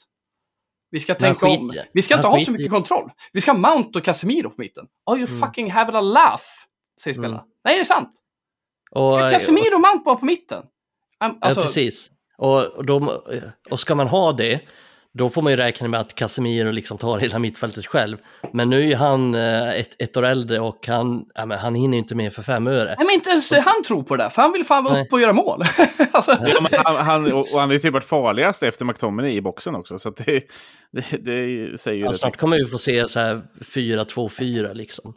[0.92, 1.74] Vi ska tänka skit om.
[1.94, 3.12] Vi ska inte ha så mycket kontroll.
[3.34, 4.86] Vi ska ha Mount och Casemiro på mitten.
[5.12, 5.40] Are you Mm.
[5.40, 6.44] fucking having a laugh?
[7.04, 7.40] Säger spelarna.
[7.40, 7.50] Mm.
[7.64, 8.14] Nej, det är sant.
[8.92, 10.64] Och, Ska Casemiro och Mount vara på mitten?
[11.20, 12.12] Alltså, ja, precis.
[12.38, 13.10] Och, de,
[13.70, 14.62] och ska man ha det,
[15.18, 18.18] då får man ju räkna med att Casemiro liksom tar hela mittfältet själv.
[18.54, 21.98] Men nu är han eh, ett, ett år äldre och han, ja, men han hinner
[21.98, 22.96] ju inte med för fem öre.
[22.98, 25.04] Nej, men inte ens han tror på det där, för han vill fan vara Nej.
[25.04, 25.64] uppe och göra mål.
[26.12, 26.38] alltså,
[26.72, 30.00] Ja, han, han, och och han är typ varit farligast efter McTominay i boxen också.
[30.00, 30.44] Så att det,
[30.92, 35.14] det, det säger ju Ja, snart kommer vi få se så här 4-2-4 liksom.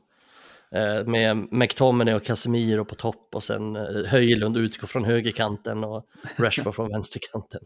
[0.74, 6.06] Eh, Med McTominay och Casemiro på topp och sen eh, Höjlund utgår från högerkanten och
[6.36, 7.60] Rashford från vänsterkanten.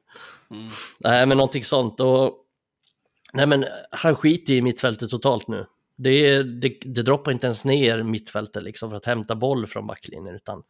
[0.50, 0.68] Mm.
[0.98, 2.00] Nej, men någonting sånt.
[2.00, 2.34] Och,
[3.32, 5.66] nej, men han skiter i mittfältet totalt nu.
[5.96, 10.34] Det, det, det droppar inte ens ner mittfältet liksom för att hämta boll från backlinjen,
[10.34, 10.62] utan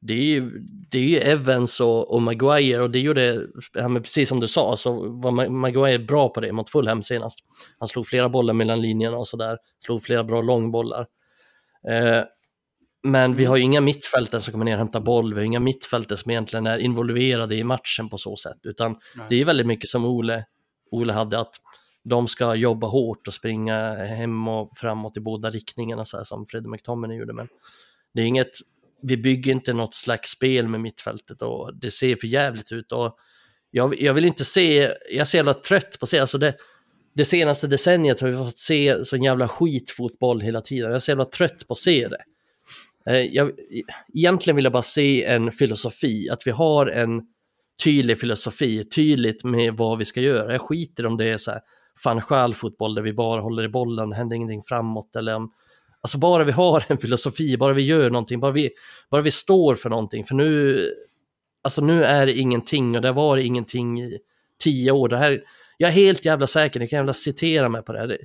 [0.00, 0.58] det är ju,
[0.90, 4.76] det är ju Evans och, och Maguire och det gjorde, men precis som du sa,
[4.76, 7.38] så var Ma- Maguire bra på det mot Fulham senast.
[7.78, 11.06] Han slog flera bollar mellan linjerna och sådär, slog flera bra långbollar.
[11.88, 12.24] Eh,
[13.02, 15.60] men vi har ju inga mittfälten som kommer ner och hämtar boll, vi har inga
[15.60, 19.26] mittfälten som egentligen är involverade i matchen på så sätt, utan Nej.
[19.28, 20.44] det är väldigt mycket som Ole,
[20.90, 21.54] Ole hade, att
[22.04, 26.46] de ska jobba hårt och springa hem och framåt i båda riktningarna, så här som
[26.46, 27.32] Freddie McTominay gjorde.
[27.32, 27.48] Men
[28.14, 28.50] det är inget,
[29.02, 32.92] vi bygger inte något slags spel med mittfältet och det ser för jävligt ut.
[32.92, 33.16] Och
[33.70, 36.54] jag, jag vill inte se, jag är så jävla trött på att se, alltså det,
[37.18, 40.86] det senaste decenniet har vi fått se sån jävla skitfotboll hela tiden.
[40.86, 42.22] Jag är så jävla trött på att se det.
[43.06, 43.82] Eh, jag, e,
[44.14, 47.22] egentligen vill jag bara se en filosofi, att vi har en
[47.84, 50.52] tydlig filosofi, tydligt med vad vi ska göra.
[50.52, 51.60] Jag skiter om det är så här
[52.02, 55.52] fan fotboll där vi bara håller i bollen, händer ingenting framåt eller om
[56.00, 58.70] Alltså bara vi har en filosofi, bara vi gör någonting, bara vi,
[59.10, 60.24] bara vi står för någonting.
[60.24, 60.78] För nu,
[61.62, 64.18] alltså nu är det ingenting och det var ingenting i
[64.64, 65.08] tio år.
[65.08, 65.42] Det här,
[65.80, 68.18] jag är helt jävla säker, ni kan jävla citera mig på det här.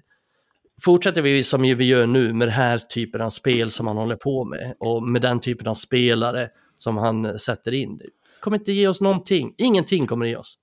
[0.82, 4.16] Fortsätter vi som vi gör nu med den här typen av spel som han håller
[4.16, 7.98] på med och med den typen av spelare som han sätter in.
[7.98, 9.54] Det kommer inte ge oss någonting.
[9.58, 10.58] Ingenting kommer ge oss.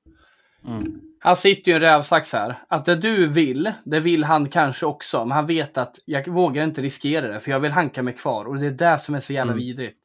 [0.67, 1.01] Mm.
[1.19, 2.59] Han sitter ju i en rävsax här.
[2.69, 5.25] Att det du vill, det vill han kanske också.
[5.25, 8.45] Men han vet att jag vågar inte riskera det för jag vill hanka mig kvar.
[8.45, 9.65] Och det är det som är så jävla mm.
[9.65, 10.01] vidrigt.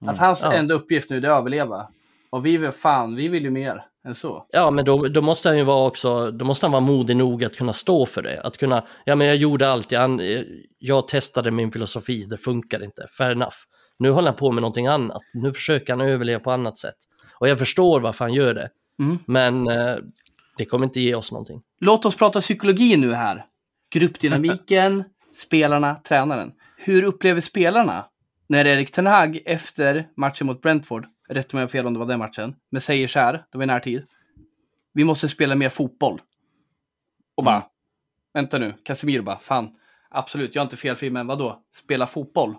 [0.00, 0.12] Mm.
[0.12, 0.52] Att hans ja.
[0.52, 1.88] enda uppgift nu är att överleva.
[2.30, 4.46] Och vi vill fan, vi vill ju mer än så.
[4.50, 7.44] Ja, men då, då måste han ju vara också, då måste han vara modig nog
[7.44, 8.40] att kunna stå för det.
[8.40, 10.20] Att kunna, ja men jag gjorde allt, jag,
[10.78, 13.56] jag testade min filosofi, det funkar inte, fair enough.
[13.98, 16.96] Nu håller han på med någonting annat, nu försöker han överleva på annat sätt.
[17.38, 18.68] Och jag förstår varför han gör det.
[18.98, 19.18] Mm.
[19.26, 19.96] Men eh,
[20.58, 21.62] det kommer inte ge oss någonting.
[21.80, 23.44] Låt oss prata psykologi nu här.
[23.90, 25.04] Gruppdynamiken,
[25.46, 26.52] spelarna, tränaren.
[26.76, 28.06] Hur upplever spelarna
[28.48, 32.06] när Erik Ten Hag efter matchen mot Brentford, rätt om jag fel om det var
[32.06, 34.06] den matchen, men säger så här, det var i närtid.
[34.92, 36.22] Vi måste spela mer fotboll.
[37.34, 37.68] Och bara, mm.
[38.34, 39.76] vänta nu, Casemiro bara, fan,
[40.10, 42.54] absolut, jag är inte felfri, men vadå, spela fotboll?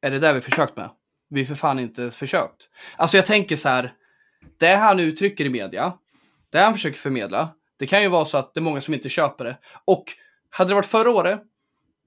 [0.00, 0.90] Är det där vi försökt med?
[1.28, 2.68] Vi för fan inte försökt.
[2.96, 3.94] Alltså jag tänker så här,
[4.58, 5.98] det han uttrycker i media,
[6.50, 9.08] det han försöker förmedla, det kan ju vara så att det är många som inte
[9.08, 9.58] köper det.
[9.84, 10.04] Och
[10.50, 11.42] hade det varit förra året,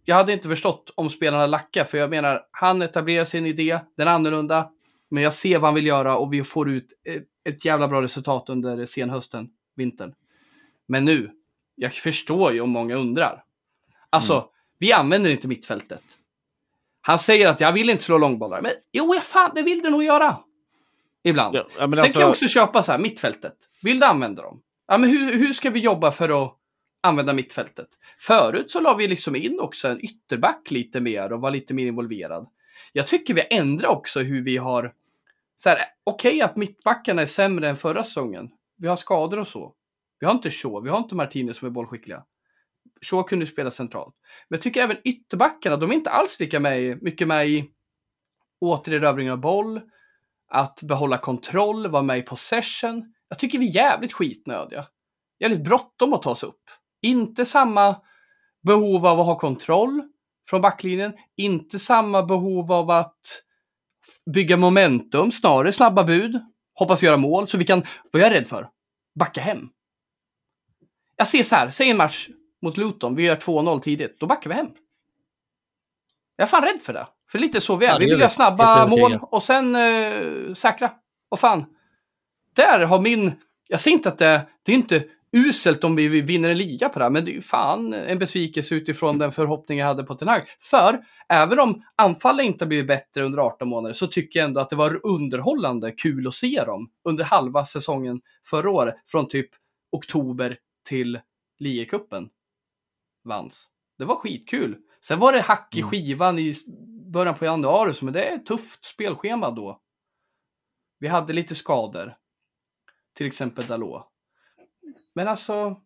[0.05, 4.07] jag hade inte förstått om spelarna lackar, för jag menar, han etablerar sin idé, den
[4.07, 4.69] är annorlunda,
[5.09, 6.93] men jag ser vad han vill göra och vi får ut
[7.43, 10.13] ett jävla bra resultat under senhösten, vintern.
[10.87, 11.31] Men nu,
[11.75, 13.43] jag förstår ju om många undrar.
[14.09, 14.45] Alltså, mm.
[14.79, 16.03] vi använder inte mittfältet.
[17.01, 20.03] Han säger att jag vill inte slå långbollar, men jo, fan, det vill du nog
[20.03, 20.37] göra.
[21.23, 21.55] Ibland.
[21.55, 22.07] Ja, Sen alltså...
[22.07, 23.55] kan jag också köpa så här, mittfältet.
[23.81, 24.61] Vill du använda dem?
[24.87, 26.57] Ja, men hur, hur ska vi jobba för att
[27.03, 27.87] använda mittfältet?
[28.19, 31.85] Förut så la vi liksom in också en ytterback lite mer och var lite mer
[31.85, 32.47] involverad.
[32.93, 34.93] Jag tycker vi ändrar också hur vi har...
[36.03, 38.49] Okej okay att mittbackarna är sämre än förra säsongen.
[38.77, 39.75] Vi har skador och så.
[40.19, 42.23] Vi har inte Shaw, vi har inte Martinez som är bollskickliga.
[43.01, 44.15] Shaw kunde spela centralt.
[44.47, 47.69] Men jag tycker även ytterbackarna, de är inte alls lika med, mycket med i
[48.59, 49.81] återerövring av boll,
[50.47, 53.13] att behålla kontroll, vara med i possession.
[53.27, 54.87] Jag tycker vi är jävligt skitnödiga.
[55.39, 56.61] Jävligt bråttom att ta oss upp.
[57.03, 57.95] Inte samma
[58.63, 60.01] behov av att ha kontroll
[60.49, 61.13] från backlinjen.
[61.37, 63.43] Inte samma behov av att
[64.33, 66.41] bygga momentum, snarare snabba bud.
[66.73, 68.69] Hoppas göra mål så vi kan, vad jag är rädd för,
[69.19, 69.69] backa hem.
[71.15, 72.29] Jag ser så här, säg en match
[72.61, 74.69] mot Luton, vi gör 2-0 tidigt, då backar vi hem.
[76.35, 77.07] Jag är fan rädd för det.
[77.31, 77.91] För lite så vi är.
[77.91, 80.91] Ja, vi vill göra snabba mål och sen eh, säkra.
[81.29, 81.65] Och fan,
[82.53, 83.31] där har min...
[83.67, 86.99] Jag säger inte att det, det är inte uselt om vi vinner en liga på
[86.99, 90.15] det här, men det är ju fan en besvikelse utifrån den förhoppning jag hade på
[90.15, 90.41] Ten Hag.
[90.59, 94.69] För även om anfallet inte blivit bättre under 18 månader så tycker jag ändå att
[94.69, 99.49] det var underhållande kul att se dem under halva säsongen förra året, från typ
[99.91, 100.57] oktober
[100.89, 101.19] till
[101.59, 102.29] ligacupen
[103.23, 103.69] vanns.
[103.97, 104.77] Det var skitkul.
[105.01, 105.89] Sen var det hack i mm.
[105.89, 106.55] skivan i
[107.05, 109.79] början på januari, men det är ett tufft spelschema då.
[110.99, 112.15] Vi hade lite skador.
[113.13, 114.12] Till exempel Dalot.
[115.15, 115.81] Men alltså...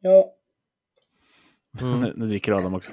[0.00, 0.32] Ja.
[1.80, 2.00] Mm.
[2.00, 2.90] nu, nu dricker Adam också.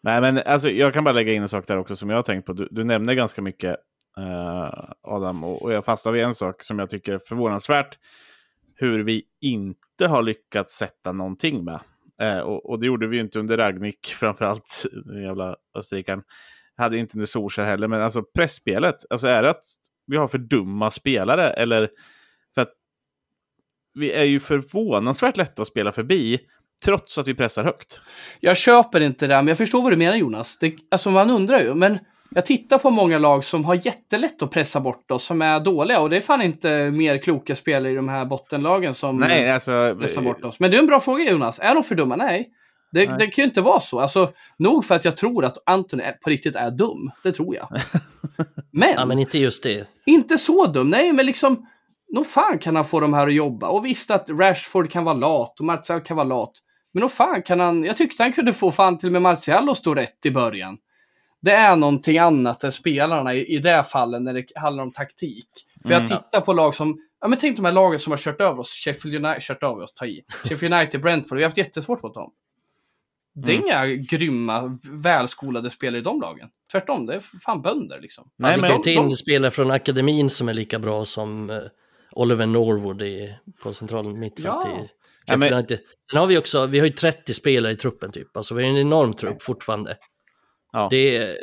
[0.00, 2.22] Nej, men alltså, jag kan bara lägga in en sak där också som jag har
[2.22, 2.52] tänkt på.
[2.52, 3.76] Du, du nämner ganska mycket
[4.18, 7.98] uh, Adam och, och jag fastnar vid en sak som jag tycker är förvånansvärt.
[8.74, 11.80] Hur vi inte har lyckats sätta någonting med.
[12.20, 16.22] Eh, och, och, det gjorde vi ju inte under Ragnik, framförallt den jävla österrikaren.
[16.76, 18.94] Hade inte under Solskjaer heller, men alltså pressspelet.
[19.10, 19.64] Alltså är det att
[20.06, 21.90] vi har för dumma spelare eller
[23.94, 26.38] vi är ju förvånansvärt lätta att spela förbi
[26.84, 28.00] trots att vi pressar högt.
[28.40, 30.58] Jag köper inte det, men jag förstår vad du menar Jonas.
[30.60, 31.98] Det, alltså man undrar ju, men
[32.34, 36.00] jag tittar på många lag som har jättelätt att pressa bort oss, som är dåliga.
[36.00, 39.96] Och det är fan inte mer kloka spelare i de här bottenlagen som Nej, alltså,
[40.00, 40.60] pressar bort oss.
[40.60, 41.58] Men det är en bra fråga Jonas.
[41.58, 42.16] Är de för dumma?
[42.16, 42.48] Nej.
[42.92, 43.16] Det, Nej.
[43.18, 44.00] det kan ju inte vara så.
[44.00, 47.10] Alltså, nog för att jag tror att Anton på riktigt är dum.
[47.22, 47.68] Det tror jag.
[48.72, 49.86] Men, ja, men inte just det.
[50.06, 50.90] Inte så dum.
[50.90, 51.66] Nej, men liksom...
[52.12, 53.68] Nog fan kan han få de här att jobba.
[53.68, 56.52] Och visst att Rashford kan vara lat och Martial kan vara lat.
[56.92, 57.84] Men nog fan kan han...
[57.84, 60.78] Jag tyckte han kunde få fan till och med Martial att stå rätt i början.
[61.42, 65.48] det är någonting annat än spelarna i, i det fallet när det handlar om taktik.
[65.82, 66.08] För jag Mm.
[66.08, 68.70] tittar på lag som, ja men tänk de här lagen som har kört över oss,
[68.84, 70.22] Sheffield United, kört över oss, ta i.
[70.44, 72.32] Sheffield United, Brentford, vi har haft jättesvårt mot dem.
[73.34, 73.66] Det är Mm.
[73.66, 76.48] inga grymma, välskolade spelare i de lagen.
[76.72, 78.30] Tvärtom, det är fan bönder liksom.
[78.36, 81.56] Nej, men- ju ta in de- spelare från akademin som är lika bra som eh,
[82.12, 84.68] Oliver Norwood i, på central mittfält Ja.
[84.68, 84.88] i
[85.26, 85.78] Ja, men- United.
[86.10, 88.70] Sen har vi också, vi har ju 30 spelare i truppen typ, alltså vi har
[88.70, 89.96] en enorm trupp fortfarande.
[90.72, 90.88] Ja.
[90.90, 91.36] Det,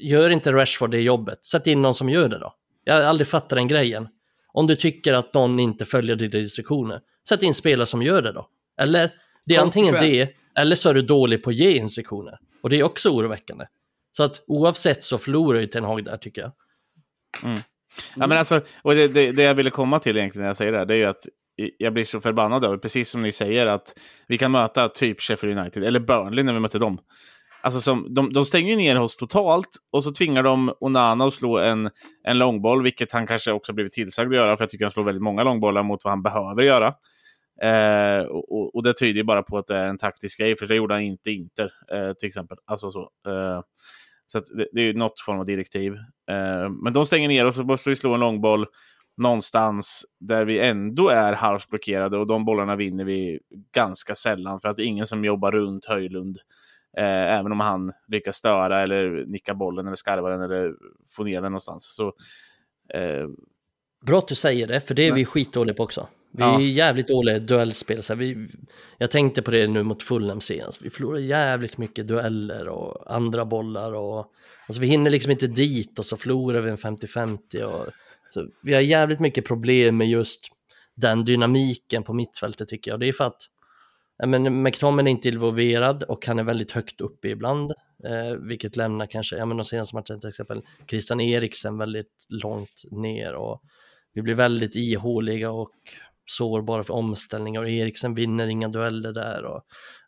[0.00, 2.54] gör inte Rashford det jobbet, sätt in någon som gör det då.
[2.84, 4.08] Jag har aldrig fattat den grejen.
[4.52, 8.32] Om du tycker att någon inte följer dina instruktioner, sätt in spelare som gör det
[8.32, 8.48] då.
[8.80, 9.12] Eller,
[9.46, 12.38] det är antingen det, eller så är du dålig på att ge instruktioner.
[12.62, 13.64] Och det är också oroväckande.
[14.12, 16.52] Så att oavsett så förlorar ju Ten Hag där tycker jag.
[18.16, 20.72] Ja, men alltså, och det, det, det jag ville komma till egentligen när jag säger
[20.72, 21.28] det här, det är ju att
[21.78, 23.94] jag blir så förbannad över, precis som ni säger, att
[24.28, 26.98] vi kan möta typ Sheffield United, eller Burnley när vi mötte dem.
[27.62, 31.58] Alltså som, de, de stänger ner oss totalt och så tvingar de Onana att slå
[31.58, 31.90] en,
[32.24, 35.04] en långboll, vilket han kanske också blivit tillsagd att göra, för jag tycker han slår
[35.04, 36.94] väldigt många långbollar mot vad han behöver göra.
[37.62, 40.56] Eh, och, och- och det tyder ju bara på att det är en taktisk grej,
[40.56, 42.56] för det gjorde han inte Inter, eh, till exempel.
[42.64, 43.00] Alltså så.
[43.00, 43.60] Eh,
[44.32, 45.92] så att det, det är ju något form av direktiv.
[46.30, 48.66] Eh, men de stänger ner oss och så måste vi slå en långboll
[49.16, 53.40] någonstans där vi ändå är halvblockerade och de bollarna vinner vi
[53.74, 56.38] ganska sällan för att det är ingen som jobbar runt Höjlund.
[56.96, 60.74] Eh, även om han lyckas störa eller nicka bollen eller skarva den eller
[61.16, 61.94] få ner den någonstans.
[61.94, 62.06] Så,
[62.94, 63.28] eh,
[64.06, 66.08] Bra att du säger det, för det är vi skitdåliga på också.
[66.34, 66.60] Vi Ja.
[66.60, 68.02] är jävligt dåliga i duellspel.
[68.02, 68.48] Så vi,
[68.98, 70.82] jag tänkte på det nu mot Fulham senast.
[70.82, 73.92] Vi förlorar jävligt mycket dueller och andra bollar.
[73.92, 74.26] Och,
[74.68, 77.62] alltså vi hinner liksom inte dit och så förlorar vi en 50-50.
[77.62, 77.86] Och,
[78.28, 80.48] så vi har jävligt mycket problem med just
[80.94, 83.00] den dynamiken på mittfältet tycker jag.
[83.00, 83.42] Det är för att
[84.26, 87.70] men McTominay är inte involverad och han är väldigt högt uppe ibland.
[88.04, 92.82] Eh, vilket lämnar kanske, ja men de senaste matcherna till exempel, Christian Eriksen väldigt långt
[92.90, 93.34] ner.
[93.34, 93.62] Och,
[94.14, 95.70] vi blir väldigt ihåliga och
[96.32, 99.44] sårbara för omställningar och Eriksen vinner inga dueller där.
[99.44, 99.62] Och,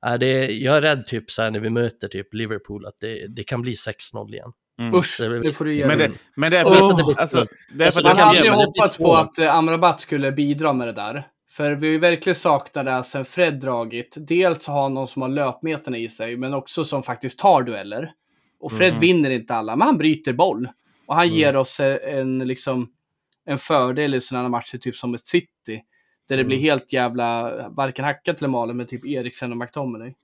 [0.07, 3.27] äh, det, jag är rädd typ så här när vi möter typ Liverpool att det,
[3.37, 4.53] det kan bli 6-0 igen.
[4.81, 4.95] mm.
[4.95, 7.91] Usch, det får du ge Men, det, men det är för att, alltså, det är
[7.91, 10.93] för Alltså, att Man hade ju hoppats på att eh, Amrabat skulle bidra med det
[10.93, 11.27] där.
[11.51, 14.15] För vi har ju verkligen saknat det sen Fred dragit.
[14.17, 18.13] Dels ha någon som har löpmeterna i sig, men också som faktiskt tar dueller.
[18.61, 19.01] Och Fred Mm.
[19.01, 20.69] vinner inte alla, men han bryter boll.
[21.07, 21.37] Och han Mm.
[21.37, 22.89] ger oss eh, en, liksom,
[23.47, 25.83] en fördel i sådana matcher, typ som ett City.
[26.29, 26.65] Där det blir Mm.
[26.71, 30.15] helt jävla, varken hackat eller malen med typ Eriksen och McTominay.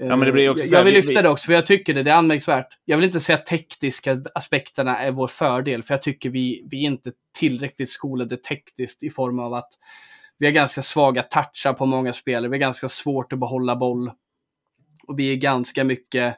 [0.00, 1.94] Ja, men det blir också Eh, jag vill vi- lyfta det också, för jag tycker
[1.94, 2.78] det, det är anmärkningsvärt.
[2.84, 6.82] Jag vill inte säga att tekniska aspekterna är vår fördel, för jag tycker vi, vi
[6.82, 9.68] är inte tillräckligt skolade tekniskt i form av att
[10.38, 14.10] vi har ganska svaga touchar på många spelare, vi har ganska svårt att behålla boll.
[15.06, 16.36] Och vi är ganska mycket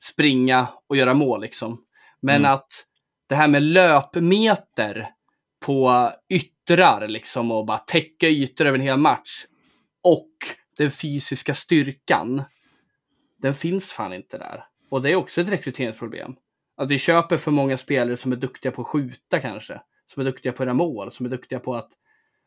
[0.00, 1.84] springa och göra mål liksom.
[2.20, 2.50] Men Mm.
[2.52, 2.68] att
[3.28, 5.10] det här med löpmeter
[5.60, 9.44] på yttrar liksom och bara täcka ytor över en hel match
[10.02, 10.30] och
[10.76, 12.42] den fysiska styrkan,
[13.42, 14.64] den finns fan inte där.
[14.90, 16.34] Och det är också ett rekryteringsproblem.
[16.76, 20.24] Att vi köper för många spelare som är duktiga på att skjuta kanske, som är
[20.24, 21.88] duktiga på att göra mål, som är duktiga på att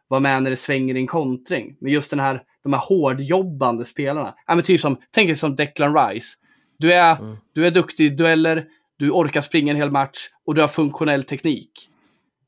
[0.07, 1.77] vara med när det svänger i en kontring.
[1.79, 4.35] Men just den här, de här hårdjobbande spelarna.
[4.47, 6.37] Ja, men typ som, tänk dig som Declan Rice.
[6.77, 7.37] Du är, Mm.
[7.53, 11.23] du är duktig i dueller, du orkar springa en hel match och du har funktionell
[11.23, 11.89] teknik.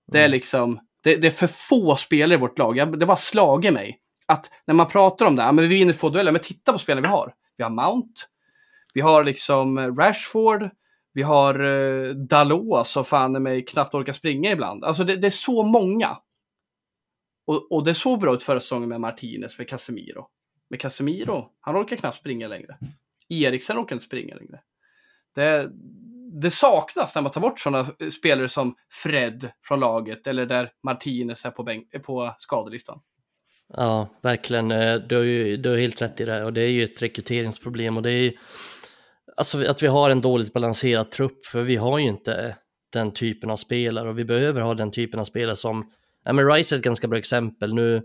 [0.08, 0.32] Det är Mm.
[0.32, 2.78] liksom, det, det är för få spelare i vårt lag.
[2.78, 4.00] Jag, det bara slagit mig.
[4.26, 6.80] Att när man pratar om det, ja, men vi vinner få dueller, men titta på
[6.80, 7.34] spelarna vi har.
[7.58, 8.22] Vi har Mount,
[8.94, 10.70] vi har liksom eh, Rashford,
[11.14, 14.84] vi har uh, Dalot som fan mig knappt orkar springa ibland.
[14.84, 16.18] Alltså det, det är så många.
[17.48, 20.28] Och, och det såg bra ut förra säsongen med Martinez, med Casemiro.
[20.70, 22.78] Med Casemiro, han orkar knappt springa längre.
[23.30, 24.60] Eriksen orkar inte springa längre.
[25.36, 25.72] Det,
[26.42, 27.88] det saknas när man tar bort sådana
[28.20, 33.00] spelare som Fred från laget eller där Martinez är på, bänk, är på skadelistan.
[33.74, 34.72] Ja, verkligen.
[34.72, 37.02] Eh, Du har ju du har helt rätt i det och det är ju ett
[37.02, 38.32] rekryteringsproblem och det är ju
[39.38, 42.56] alltså att vi har en dåligt balanserad trupp för vi har ju inte
[42.94, 45.92] den typen av spelare och vi behöver ha den typen av spelare som,
[46.26, 47.96] ja men Rice är ett ganska bra exempel nu.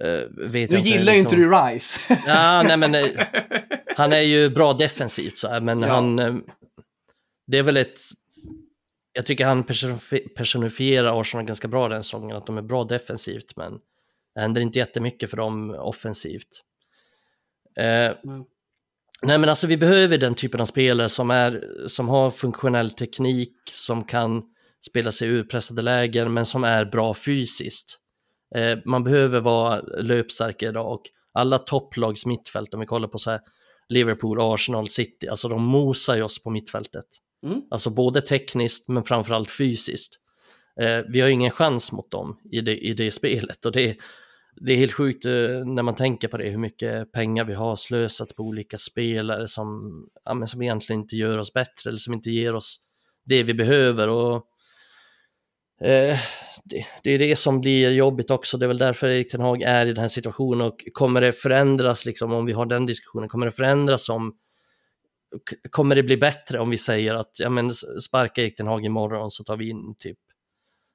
[0.00, 0.10] eh,
[0.50, 2.00] vet Nu jag gillar ju inte liksom- du Rice.
[2.26, 3.04] Ja, nej men eh,
[3.96, 5.88] han är ju bra defensivt så här, men Ja.
[5.88, 6.34] han, eh,
[7.46, 8.00] det är väl ett,
[9.12, 13.56] jag tycker han personifi- personifierar Arsenal ganska bra den säsongen, att de är bra defensivt,
[13.56, 13.72] men
[14.34, 16.62] det händer inte jättemycket för dem offensivt.
[17.76, 18.44] Eh, Mm.
[19.22, 23.56] Nej men alltså vi behöver den typen av spelare som, är, som har funktionell teknik,
[23.70, 24.42] som kan
[24.90, 27.98] spela sig ur pressade lägen, men som är bra fysiskt.
[28.54, 33.30] Eh, man behöver vara löpstark idag och alla topplags mittfält, om vi kollar på så
[33.30, 33.40] här
[33.88, 35.28] Liverpool, Arsenal, City.
[35.28, 37.04] Alltså de mosar ju oss på mittfältet.
[37.44, 37.62] Mm.
[37.70, 40.20] Alltså både tekniskt men framförallt fysiskt.
[40.80, 43.96] Eh, vi har ingen chans mot dem i det, i det spelet och det,
[44.56, 47.76] det är helt sjukt eh, när man tänker på det, hur mycket pengar vi har
[47.76, 49.92] slösat på olika spelare som,
[50.24, 52.80] ja, men som egentligen inte gör oss bättre eller som inte ger oss
[53.24, 54.08] det vi behöver.
[54.08, 54.36] Och,
[55.80, 56.18] eh,
[56.64, 59.62] det, det, är det som blir jobbigt också, det är väl därför Erik Ten Hag
[59.62, 63.28] är i den här situationen och kommer det förändras, liksom, om vi har den diskussionen,
[63.28, 64.34] kommer det förändras om
[65.70, 67.70] Kommer det bli bättre om vi säger att ja, men
[68.02, 70.18] sparka Erik Ten Hag imorgon så tar vi in typ,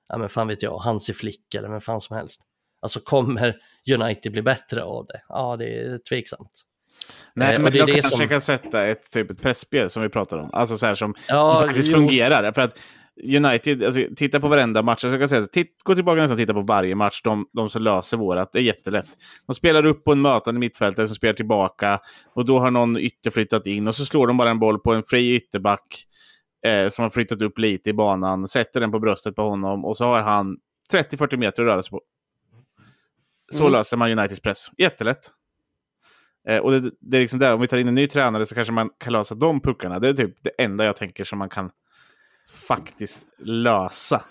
[0.09, 2.41] ja men fan vet jag, Hansi Flick eller vem fan som helst.
[2.81, 3.55] Alltså kommer
[3.93, 5.21] United bli bättre av det?
[5.29, 6.63] Ja, det är tveksamt.
[7.33, 10.09] Nej, Eh, men det det kanske som- kan sätta ett typ ett pressspel som vi
[10.09, 10.49] pratade om.
[10.53, 11.93] Alltså så här som Ja, faktiskt jo.
[11.93, 12.51] fungerar.
[12.51, 12.79] För att
[13.23, 15.03] United, alltså, titta på varenda match.
[15.03, 17.21] Jag ska säga, titt, gå tillbaka nästan och titta på varje match.
[17.23, 19.09] De, de som löser vårat, det är jättelätt.
[19.47, 21.99] De spelar upp på en mötande mittfältare som spelar tillbaka.
[22.33, 24.93] Och då har någon ytter flyttat in och så slår de bara en boll på
[24.93, 26.05] en fri ytterback.
[26.65, 28.47] Eh, som har flyttat upp lite i banan.
[28.47, 30.57] Sätter den på bröstet på honom och så har han
[30.91, 32.01] 30-40 meter att röra sig på.
[33.51, 33.71] Så Mm.
[33.73, 34.67] löser man Uniteds press.
[34.77, 35.19] Jättelätt.
[36.49, 38.55] Eh, och det, det är liksom där, om vi tar in en ny tränare så
[38.55, 39.99] kanske man kan lösa de puckarna.
[39.99, 41.71] Det är typ det enda jag tänker som man kan
[42.51, 44.23] faktiskt lösa.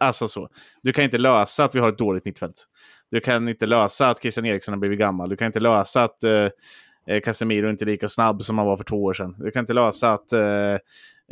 [0.00, 0.48] alltså så.
[0.82, 2.66] Du kan inte lösa att vi har ett dåligt mittfält.
[3.10, 5.28] Du kan inte lösa att Christian Eriksson har blivit gammal.
[5.28, 6.48] Du kan inte lösa att eh,
[7.06, 9.36] eh, Casemiro inte är lika snabb som han var för två år sedan.
[9.38, 10.78] Du kan inte lösa att eh,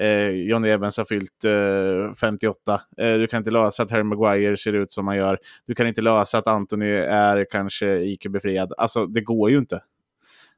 [0.07, 2.81] eh, Johnny Evans har fyllt eh, 58.
[2.99, 5.39] Eh, du kan inte lösa att Harry Maguire ser ut som han gör.
[5.67, 8.73] Du kan inte lösa att Anthony är kanske IQ-befriad.
[8.79, 9.83] Alltså, det går ju inte.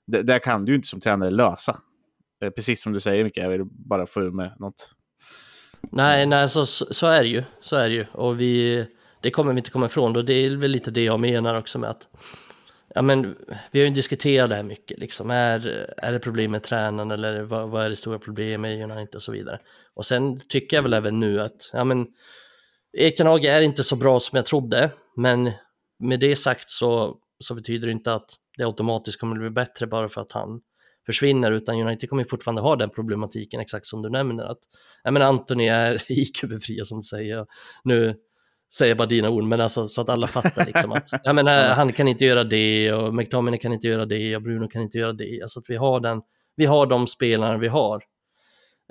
[0.07, 1.79] Det där kan du ju inte som tränare lösa.
[2.43, 3.37] Eh, Precis som du säger, Micke.
[3.37, 4.91] Jag vill bara få ur med något.
[5.91, 7.43] Nej, nej alltså, så, så är det ju.
[7.61, 8.05] Så är det ju.
[8.13, 8.87] Och vi,
[9.21, 10.17] det kommer vi inte komma ifrån.
[10.17, 12.09] Och det är väl lite det jag menar också med att
[12.95, 13.37] ja, men,
[13.71, 14.99] vi har ju diskuterat det här mycket.
[14.99, 15.31] Liksom.
[15.31, 15.67] Är,
[15.97, 19.23] är det problem med tränaren eller vad, vad är det stora problemet i United och
[19.23, 19.59] så vidare.
[19.95, 22.07] Och sen tycker jag väl även nu att ja, men,
[22.99, 24.91] Ekenhage är inte så bra som jag trodde.
[25.17, 25.51] Men
[25.99, 29.87] med det sagt så, så betyder det inte att det automatiskt kommer att bli bättre
[29.87, 30.61] bara för att han
[31.07, 34.45] försvinner, utan United kommer fortfarande ha den problematiken, exakt som du nämner.
[34.45, 34.59] Att,
[35.05, 37.47] jag menar, Anthony är IQ-befriad som du säger.
[37.85, 38.15] Nu
[38.75, 41.69] säger jag bara dina ord, men alltså så att alla fattar liksom att jag menar,
[41.69, 44.99] han kan inte göra det och McTominay kan inte göra det och Bruno kan inte
[44.99, 45.43] göra det.
[45.43, 46.23] Alltså att vi har, den,
[46.57, 48.03] vi har de spelarna vi har.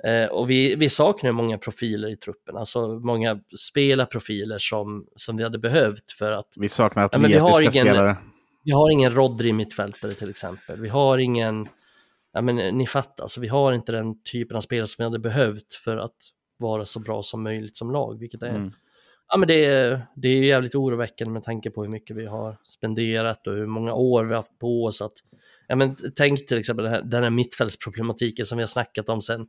[0.04, 5.42] Eh, och vi, vi saknar många profiler i truppen, alltså många spelarprofiler som, som vi
[5.42, 8.16] hade behövt för att Vi saknar Ja, men vi har atletiska ingen- spelare.
[8.64, 10.80] vi har ingen Rodri mittfältare till exempel.
[10.80, 11.68] Vi har ingen,
[12.32, 15.18] ja men ni fattar, alltså vi har inte den typen av spelare som vi hade
[15.18, 16.16] behövt för att
[16.58, 18.72] vara så bra som möjligt som lag, vilket är, Mm.
[19.28, 22.58] ja men det är, det är jävligt oroväckande med tanke på hur mycket vi har
[22.64, 25.12] spenderat och hur många år vi har haft på oss att,
[25.68, 29.20] ja men tänk till exempel den här, den här mittfältsproblematiken som vi har snackat om
[29.22, 29.46] sen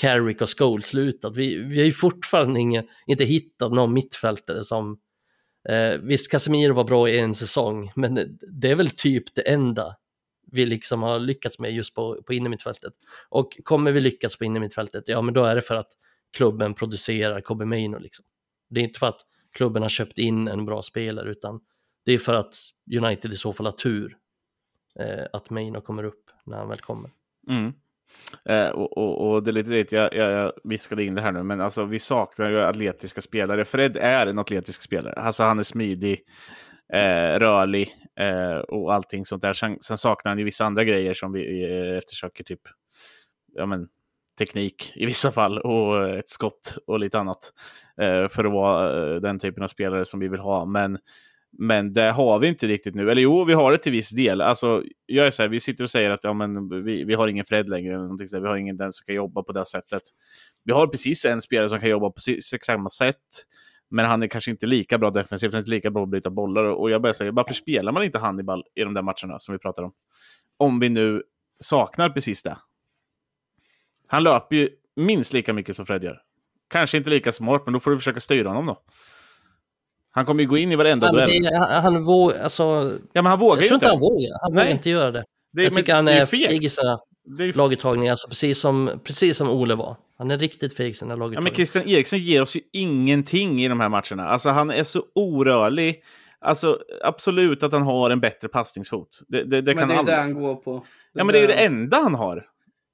[0.00, 1.36] Carrick och Scholes slutat.
[1.36, 4.98] Vi, vi har ju fortfarande ingen, inte hittat någon mittfältare som
[5.68, 9.94] Eh, visst, Casemiro var bra i en säsong, men det är väl typ det enda
[10.52, 12.92] vi liksom har lyckats med just på, på innermittfältet.
[13.28, 15.90] Och kommer vi lyckas på innermittfältet, ja men då är det för att
[16.36, 18.24] klubben producerar Kobe Maino liksom.
[18.70, 19.20] Det är inte för att
[19.52, 21.60] klubben har köpt in en bra spelare, utan
[22.04, 22.54] det är för att
[22.96, 24.16] United i så fall har tur
[25.00, 27.10] eh, att Maino kommer upp när han väl kommer.
[27.48, 27.72] Mm.
[28.44, 31.32] Eh, och, och, och det är lite dit, jag, jag, jag viskade in det här
[31.32, 33.64] nu, men alltså vi saknar ju atletiska spelare.
[33.64, 35.12] Fred är en atletisk spelare.
[35.12, 36.20] Alltså han är smidig,
[36.92, 39.52] eh, rörlig eh, och allting sånt där.
[39.52, 42.60] Sen, sen saknar han ju vissa andra grejer som vi eh, eftersöker, typ
[43.54, 43.88] ja, men,
[44.38, 47.52] teknik i vissa fall och ett skott och lite annat.
[48.00, 50.64] Eh, för att vara eh, den typen av spelare som vi vill ha.
[50.64, 50.98] Men
[51.58, 53.10] men det har vi inte riktigt nu.
[53.10, 54.40] Eller jo, vi har det till viss del.
[54.40, 57.28] Alltså, jag är så här, vi sitter och säger att ja, men vi, vi har
[57.28, 57.94] ingen Fred längre.
[57.94, 58.42] Eller någonting så här.
[58.42, 60.02] Vi har ingen den som kan jobba på det sättet.
[60.64, 62.20] Vi har precis en spelare som kan jobba på
[62.66, 63.16] samma sätt.
[63.88, 66.64] Men han är kanske inte lika bra defensivt, inte lika bra på att bryta bollar.
[66.64, 69.58] Och jag börjar säga, varför spelar man inte Hannibal i de där matcherna som vi
[69.58, 69.92] pratar om?
[70.56, 71.22] Om vi nu
[71.60, 72.58] saknar precis det.
[74.06, 76.22] Han löper ju minst lika mycket som Fred gör.
[76.68, 78.82] Kanske inte lika smart, men då får du försöka styra honom då.
[80.10, 81.46] Han kommer ju gå in i varenda duell.
[81.54, 82.62] han, han vågar, alltså,
[83.12, 83.88] Ja, men han vågar jag tror inte.
[83.88, 84.40] han vågar.
[84.42, 84.64] Han Nej.
[84.64, 85.24] vågar inte göra det.
[85.52, 89.36] Det, jag men tycker han är feg i sina Det laguttagningar, alltså precis som, precis
[89.36, 89.96] som Ole var.
[90.18, 91.42] Han är riktigt feg i sina Ja, laguttagningar.
[91.42, 94.28] men Christian Eriksson ger oss ju ingenting i de här matcherna.
[94.28, 96.02] Alltså, han är så orörlig.
[96.38, 99.20] Alltså, absolut att han har en bättre passningsfot.
[99.28, 100.10] Det, det, det men kan det är alla.
[100.10, 100.84] det han går på.
[101.12, 102.46] Ja, men det är ju det enda han har.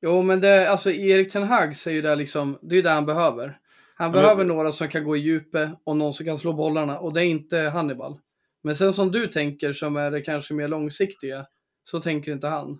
[0.02, 2.90] Jo, men det, alltså Erik Ten Hag säger ju det liksom, det är ju det
[2.90, 3.58] han behöver.
[3.94, 6.98] Han men- behöver några som kan gå i djupet och någon som kan slå bollarna
[6.98, 8.18] och det är inte Hannibal.
[8.62, 11.46] Men sen som du tänker som är det kanske mer långsiktiga,
[11.84, 12.78] så tänker inte han.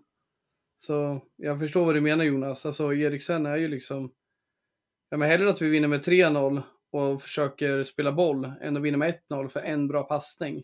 [0.86, 2.66] Så jag förstår vad du menar Jonas.
[2.66, 4.12] Alltså Eriksen är ju liksom...
[5.10, 6.62] Ja, men hellre att vi vinner med 3-0
[6.92, 10.62] och försöker spela boll än att vinna med 1-0 för en bra passning.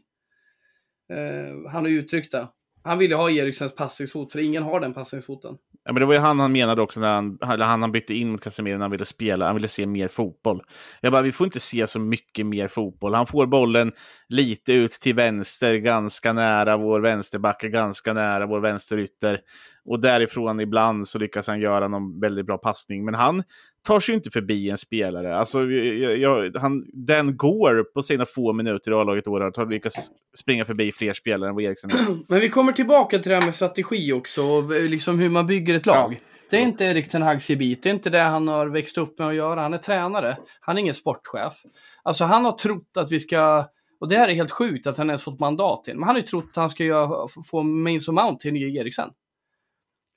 [1.13, 2.49] Eh, han har uttryckt det.
[2.83, 5.59] Han vill ju ha Eriksens passningsfot, för ingen har den passningsfoten.
[5.85, 8.15] Ja, men det var ju han han menade också när han, eller han, han bytte
[8.15, 9.47] in mot Casemiro när han ville spela.
[9.47, 10.63] Han ville se mer fotboll.
[11.01, 13.15] Jag bara, vi får inte se så mycket mer fotboll.
[13.15, 13.93] Han får bollen
[14.29, 19.41] lite ut till vänster, ganska nära vår vänsterback, ganska nära vår vänsterytter.
[19.89, 23.05] Och därifrån ibland så lyckas han göra någon väldigt bra passning.
[23.05, 23.43] Men han
[23.87, 25.37] tar sig inte förbi en spelare.
[25.37, 29.97] Alltså, jag, jag, han, den går på sina få minuter i A-laget år har lyckats
[30.39, 32.19] springa förbi fler spelare än vad Eriksen är.
[32.29, 35.77] Men vi kommer tillbaka till det här med strategi också, och liksom hur man bygger
[35.77, 36.13] ett lag.
[36.13, 36.19] Ja.
[36.51, 39.19] Det är inte Erik Ten Hags gebit, det är inte det han har växt upp
[39.19, 39.61] med att göra.
[39.61, 41.55] Han är tränare, han är ingen sportchef.
[42.03, 43.69] Alltså han har trott att vi ska,
[44.01, 46.21] och det här är helt sjukt att han ens fått mandat till, men han har
[46.21, 49.11] ju trott att han ska göra, få Mains och Mount till nya Eriksen.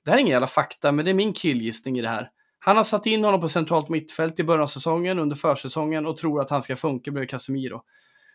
[0.04, 2.30] Det här är ingen jävla fakta, men det är min killgissning i det här.
[2.58, 6.16] Han har satt in honom på centralt mittfält i början av säsongen, under försäsongen och
[6.16, 7.82] tror att han ska funka bredvid Casemiro.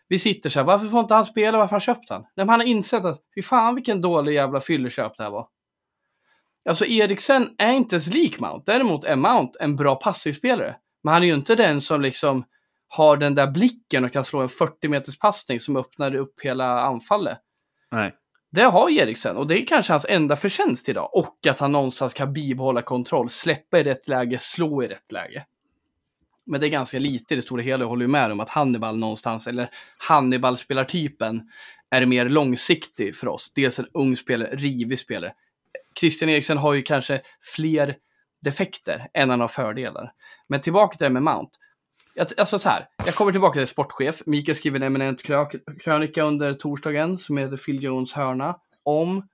[0.08, 1.58] Vi sitter så här, varför får inte han spela?
[1.58, 2.20] Varför har han köpt han?
[2.20, 5.48] Nej, men han har insett att, fy fan vilken dålig jävla fylleköp det här var.
[6.68, 8.72] Alltså Eriksen är inte ens lik Mount.
[8.72, 10.76] Däremot är Mount en bra passningsspelare.
[11.02, 12.44] Men han är ju inte den som liksom
[12.88, 16.80] har den där blicken och kan slå en 40 meters passning som öppnar upp hela
[16.80, 17.38] anfallet.
[17.90, 18.14] Nej.
[18.50, 21.10] Det har Eriksen och det är kanske hans enda förtjänst idag.
[21.12, 25.46] Och att han någonstans kan bibehålla kontroll, släppa i rätt läge, slå i rätt läge.
[26.46, 27.84] Men det är ganska lite i det stora hela.
[27.84, 31.50] Jag håller ju med om att Hannibal någonstans, eller Hannibal-spelartypen,
[31.90, 33.52] är mer långsiktig för oss.
[33.54, 35.32] Dels en ung spelare, rivig spelare.
[36.00, 37.20] Christian Eriksen har ju kanske
[37.56, 37.96] fler
[38.42, 40.12] defekter än han har fördelar.
[40.48, 41.50] Men tillbaka till det med Mount.
[42.18, 44.22] Alltså så här, jag kommer tillbaka till sportchef.
[44.26, 45.22] Mikael skriver en eminent
[45.84, 49.28] krönika under torsdagen som heter Phil Jones hörna om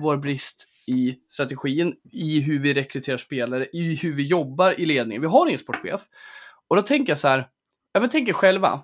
[0.00, 5.22] vår brist i strategin, i hur vi rekryterar spelare, i hur vi jobbar i ledningen.
[5.22, 6.00] Vi har ingen sportchef.
[6.68, 7.48] Och då tänker jag så här,
[7.92, 8.80] ja men tänker själva,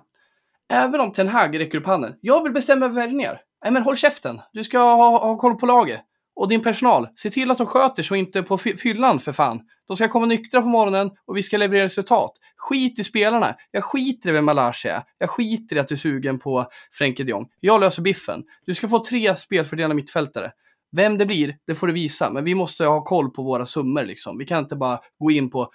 [0.73, 3.41] även om Ten Hag räcker upp handen, jag vill bestämma värvningar.
[3.63, 6.01] Nej men håll käften, du ska ha, ha koll på laget.
[6.35, 9.61] Och din personal, se till att de sköter sig och inte på fyllan för fan.
[9.87, 12.31] De ska komma nyktra på morgonen och vi ska leverera resultat.
[12.57, 13.55] Skit i spelarna.
[13.71, 15.03] Jag skiter i vem Malasia är.
[15.17, 17.47] Jag skiter i att du är sugen på Frenkie de Jong.
[17.59, 18.43] Jag löser biffen.
[18.65, 20.51] Du ska få tre spelfördelade mittfältare.
[20.91, 22.29] Vem det blir, det får du visa.
[22.29, 24.37] Men vi måste ha koll på våra summor liksom.
[24.37, 25.71] Vi kan inte bara gå in på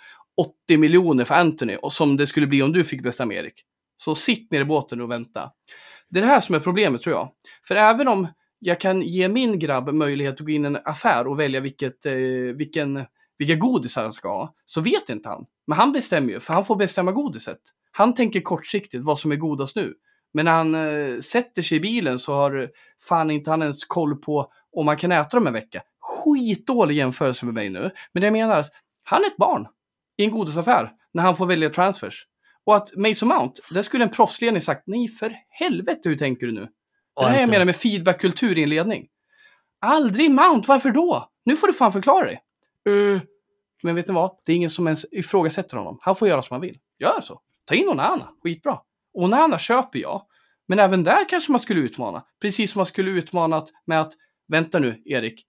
[0.66, 3.64] 80 miljoner för Anthony och som det skulle bli om du fick bestämma Erik.
[3.96, 5.50] Så sitt ner i båten och vänta.
[6.10, 7.28] Det är det här som är problemet tror jag.
[7.68, 8.28] För även om
[8.60, 12.06] jag kan ge min grabb möjlighet att gå in i en affär och välja vilket,
[12.06, 12.14] eh,
[12.56, 13.04] vilken,
[13.38, 15.46] vilka godisar han ska ha, så vet inte han.
[15.66, 17.60] Men han bestämmer ju, för han får bestämma godiset.
[17.90, 19.94] Han tänker kortsiktigt vad som är godast nu.
[20.32, 22.70] Men när han eh, sätter sig i bilen så har
[23.02, 25.82] fan inte han ens koll på om man kan äta dem en vecka.
[26.00, 27.90] Skitdålig jämförelse med mig nu.
[28.12, 29.66] Men det jag menar är att han är ett barn
[30.16, 32.26] i en godisaffär när han får välja transfers.
[32.64, 36.52] Och att Mason Mount, där skulle en proffsledning sagt nej för helvete hur tänker du
[36.52, 36.68] nu?
[37.24, 39.08] Det här jag menar med feedbackkultur i en ledning.
[39.80, 41.28] Aldrig Mount, varför då?
[41.44, 42.42] Nu får du fan förklara dig.
[42.88, 43.20] Uh,
[43.82, 44.36] men vet ni vad?
[44.44, 45.98] Det är ingen som ens ifrågasätter honom.
[46.02, 46.78] Han får göra som han vill.
[46.98, 47.40] Gör så.
[47.64, 48.78] Ta in Onana, skitbra.
[49.12, 50.22] Onana köper jag.
[50.68, 52.24] Men även där kanske man skulle utmana.
[52.42, 54.12] Precis som man skulle utmanat med att,
[54.48, 55.46] vänta nu Erik,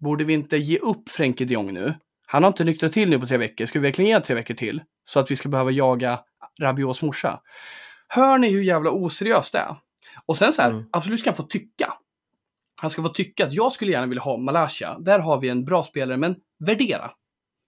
[0.00, 1.94] borde vi inte ge upp Frenkie de Jong nu?
[2.26, 3.66] Han har inte nyktrat till nu på tre veckor.
[3.66, 4.82] Ska vi verkligen ge tre veckor till?
[5.04, 6.20] Så att vi ska behöva jaga
[6.60, 7.40] Rabios morsa.
[8.08, 9.76] Hör ni hur jävla oseriöst det är?
[10.30, 10.84] Och sen så här, mm.
[10.92, 11.92] absolut ska han få tycka.
[12.82, 14.98] Han ska få tycka att jag skulle gärna vilja ha Malaysia.
[14.98, 17.10] Där har vi en bra spelare, men värdera.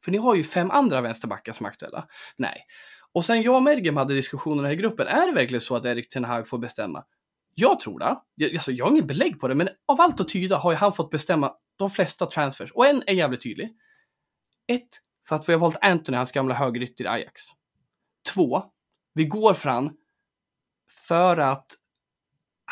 [0.04, 2.06] För ni har ju fem andra vänsterbackar som är aktuella.
[2.36, 2.66] Nej.
[3.12, 5.06] Och sen jag och Mergem hade diskussioner i gruppen.
[5.06, 7.04] Är det verkligen så att Erik Ten Hag får bestämma?
[7.54, 8.16] Jag tror det.
[8.34, 10.76] Jag, alltså, jag har ingen belägg på det, men av allt att tyda har ju
[10.76, 12.72] han fått bestämma de flesta transfers.
[12.72, 13.70] Och en är jävligt tydlig.
[14.66, 14.88] Ett,
[15.28, 17.42] för att vi har valt Anthony, hans gamla högerytter i Ajax.
[18.34, 18.62] Två,
[19.14, 19.90] vi går fram
[21.08, 21.78] för att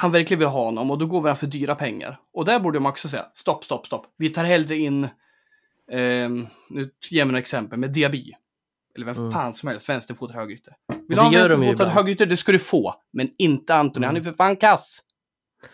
[0.01, 2.21] han verkligen vill ha honom och då går vi för dyra pengar.
[2.33, 4.07] Och där borde man också säga stopp, stopp, stopp.
[4.17, 6.29] Vi tar hellre in, eh,
[6.71, 8.33] nu ger jag några exempel, med Diaby.
[8.95, 9.31] Eller vem mm.
[9.31, 10.77] fan som helst, vänsterfotad högerytter.
[11.09, 12.95] Vill du ha en vänsterfotad högerytter, det ska du få.
[13.13, 14.15] Men inte Antoni, mm.
[14.15, 15.01] han är för fan kass.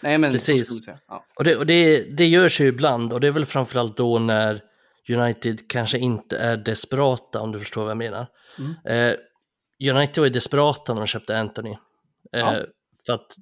[0.00, 0.80] Nej, men Precis.
[1.08, 1.24] Ja.
[1.34, 4.60] Och, det, och det, det görs ju ibland och det är väl framförallt då när
[5.08, 8.26] United kanske inte är desperata om du förstår vad jag menar.
[8.58, 8.74] Mm.
[8.84, 9.16] Eh,
[9.94, 11.70] United var ju desperata när de köpte Anthony.
[12.32, 12.60] Eh, ja.
[13.06, 13.36] För att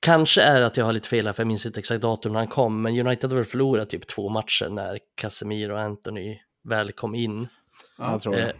[0.00, 2.40] Kanske är att jag har lite fel här, för jag minns inte exakt datum när
[2.40, 6.38] han kom, men United har väl förlorat typ två matcher när Casemiro och Anthony
[6.68, 7.48] väl kom in.
[7.98, 8.42] Ja, jag tror det.
[8.42, 8.52] Eh,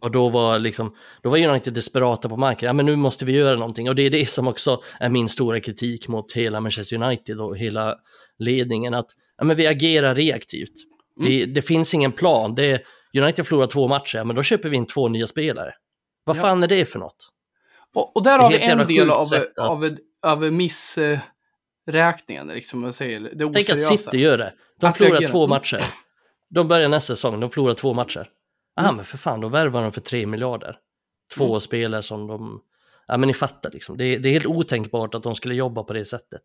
[0.00, 3.32] Och då var, liksom, då var United desperata på marken, ja men nu måste vi
[3.32, 3.88] göra någonting.
[3.88, 7.56] Och det är det som också är min stora kritik mot hela Manchester United och
[7.58, 7.96] hela
[8.38, 9.06] ledningen, att
[9.38, 10.72] ja, men vi agerar reaktivt.
[11.20, 12.80] Vi, det finns ingen plan, det är,
[13.22, 15.74] United förlorar två matcher, men då köper vi in två nya spelare.
[16.24, 16.40] Vad Ja.
[16.40, 17.28] fan är det för något?
[17.94, 23.20] Och, och där har vi en del av, att- av, av missräkningen, liksom man säger.
[23.20, 23.80] Det Tänk att.
[23.80, 24.52] City gör det.
[24.80, 25.80] De Att förlorar två matcher.
[26.50, 28.28] De börjar nästa säsong, de förlorar två matcher.
[28.76, 28.96] Ah, Mm.
[28.96, 30.76] men för fan, då värvar de för tre miljarder.
[31.34, 31.60] Två Mm.
[31.60, 32.60] spelare som de...
[33.06, 33.96] Ja, men ni fattar liksom.
[33.96, 36.42] Det är, det är helt otänkbart att de skulle jobba på det sättet.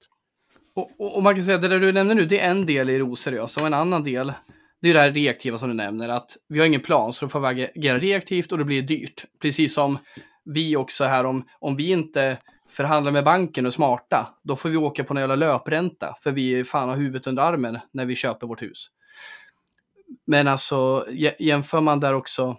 [0.76, 2.66] Och, och, och man kan säga att det där du nämner nu, det är en
[2.66, 4.34] del i det oseriösa och en annan del,
[4.82, 7.30] det är det här reaktiva som du nämner, att vi har ingen plan så då
[7.30, 9.26] får vi agera reaktivt och det blir dyrt.
[9.42, 9.98] Precis som
[10.46, 12.38] vi också här, om, om vi inte
[12.70, 16.64] förhandlar med banken och smarta, då får vi åka på en jävla löpränta, för vi
[16.64, 18.88] fan har huvudet under armen när vi köper vårt hus.
[20.26, 22.58] Men alltså, jä- jämför man där också,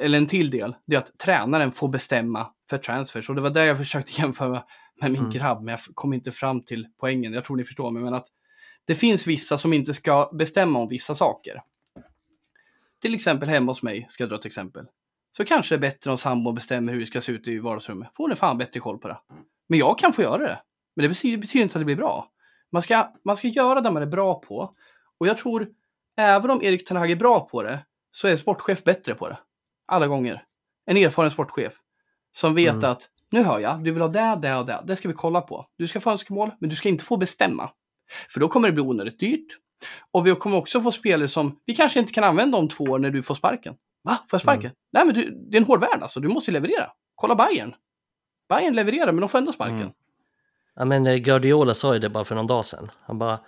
[0.00, 3.28] eller en till del, det är att tränaren får bestämma för transfers.
[3.28, 4.64] Och det var där jag försökte jämföra
[5.00, 5.30] med min Mm.
[5.30, 7.32] grabb, men jag kom inte fram till poängen.
[7.32, 8.26] Jag tror ni förstår mig, men att
[8.84, 11.62] det finns vissa som inte ska bestämma om vissa saker.
[13.00, 14.86] Till exempel hemma hos mig, ska jag dra ett exempel.
[15.36, 18.08] Så kanske det är bättre om sambon bestämmer hur det ska se ut i vardagsrummet.
[18.16, 19.18] Får ni fan bättre koll på det.
[19.68, 20.58] Men jag kan få göra det.
[20.96, 22.30] Men det betyder, inte att det blir bra.
[22.72, 24.74] Man ska, man ska göra det man är bra på.
[25.20, 25.68] Och jag tror,
[26.16, 29.28] även om Erik Ten Hag är bra på det, så är en sportchef bättre på
[29.28, 29.38] det.
[29.86, 30.44] Alla gånger.
[30.86, 31.72] En erfaren sportchef.
[32.36, 32.90] Som vet Mm.
[32.90, 34.82] att, nu hör jag, du vill ha det, det och det.
[34.84, 35.66] Det ska vi kolla på.
[35.78, 37.70] Du ska få önskemål, men du ska inte få bestämma.
[38.32, 39.46] För då kommer det bli onödigt dyrt.
[40.10, 42.98] Och vi kommer också få spelare som vi kanske inte kan använda om två år
[42.98, 43.74] när du får sparken.
[44.02, 44.18] Va?
[44.30, 44.70] Får jag sparken?
[44.92, 46.20] Nej, men du, det är en hård värld alltså.
[46.20, 46.90] Du måste ju leverera.
[47.14, 47.74] Kolla Bayern.
[48.48, 49.80] Bayern levererar, men de får ändå sparken.
[49.80, 49.92] Mm.
[50.74, 52.90] Ja, men eh, Guardiola sa ju det bara för någon dag sedan.
[53.00, 53.40] Han bara,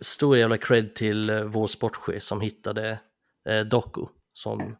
[0.00, 2.98] stor jävla cred till eh, vår sportchef som hittade
[3.48, 4.76] eh, Doku som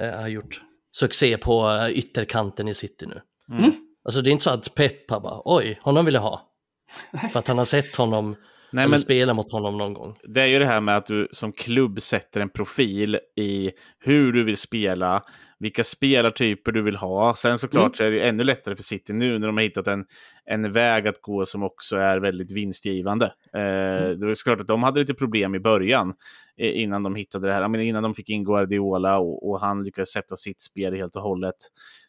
[0.00, 0.62] eh, har gjort
[0.96, 3.20] succé på eh, ytterkanten i City nu.
[3.58, 3.72] Mm.
[4.04, 6.48] Alltså det är inte så att Pep bara, oj, honom vill jag ha.
[7.32, 8.36] För att han har sett honom,
[8.72, 10.14] Nej, men spela mot honom någon gång.
[10.24, 14.32] det är ju det här med att du som klubb sätter en profil i hur
[14.32, 15.22] du vill spela,
[15.58, 17.34] vilka spelartyper du vill ha.
[17.34, 17.94] Sen såklart Mm.
[17.94, 20.04] så är det ju ännu lättare för City nu när de har hittat en,
[20.44, 23.26] en väg att gå som också är väldigt vinstgivande.
[23.54, 26.14] Eh, Det var såklart att de hade lite problem i början
[26.58, 27.68] eh, innan de hittade det här.
[27.68, 31.22] Menar, innan de fick in Guardiola och, och han lyckades sätta sitt spel helt och
[31.22, 31.54] hållet.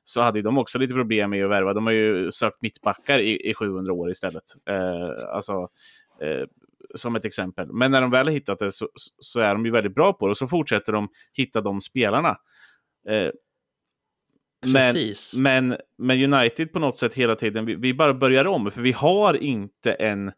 [0.06, 1.74] Så hade de också lite problem med att värva.
[1.74, 4.44] De har ju sökt mittbackar i, i 700 år istället.
[4.70, 5.68] Eh, alltså,
[6.22, 6.48] eh,
[6.96, 7.74] som ett exempel.
[7.74, 8.90] Men när de väl har hittat det så,
[9.20, 12.38] så är de ju väldigt bra på det och så fortsätter de hitta de spelarna.
[13.10, 13.32] Eh,
[14.66, 15.34] men, Precis.
[15.40, 18.92] men, men United på något sätt hela tiden, vi, vi bara börjar om, för vi
[18.92, 20.32] har inte en,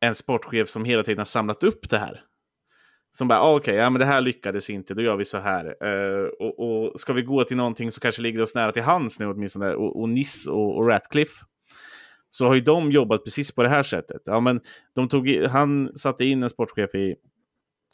[0.00, 2.24] en sportchef som hela tiden har samlat upp det här.
[3.12, 5.64] Som bara, ah, okej, ja, men det här lyckades inte, då gör vi så här.
[5.64, 9.18] Eh, och, och ska vi gå till någonting som kanske ligger oss nära till hands
[9.20, 11.44] nu åtminstone, och, och Niss och, och Ratcliffe,
[12.30, 14.22] så har ju de jobbat precis på det här sättet.
[14.24, 14.60] Ja, men
[14.94, 17.16] de tog, han satte in en sportchef i,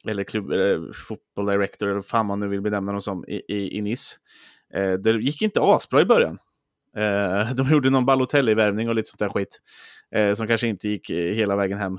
[0.08, 3.78] eller klubb, eller football director, eller fan man nu vill benämna dem som, i, i,
[3.78, 4.16] i Nice.
[4.74, 6.38] Eh, det gick inte asbra i början.
[6.96, 9.60] Eh, de gjorde någon Balotelli-värvning och lite sånt där skit.
[10.14, 11.98] Eh, som kanske inte gick eh, hela vägen hem.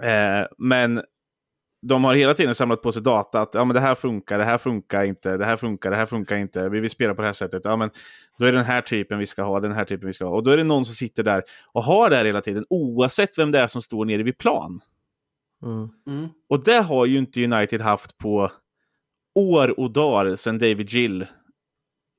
[0.00, 1.02] Eh, men
[1.88, 4.44] de har hela tiden samlat på sig data att ja, men det här funkar, det
[4.44, 7.28] här funkar inte, det här funkar, det här funkar inte, vi vill spela på det
[7.28, 7.62] här sättet.
[7.64, 7.90] Ja, men
[8.38, 10.36] då är det den här typen vi ska ha, den här typen vi ska ha.
[10.36, 13.38] Och då är det någon som sitter där och har det här hela tiden, oavsett
[13.38, 14.80] vem det är som står nere vid plan.
[15.62, 15.88] Mm.
[16.06, 16.28] Mm.
[16.48, 18.50] Och det har ju inte United haft på
[19.34, 21.26] år och dagar sedan David Gill.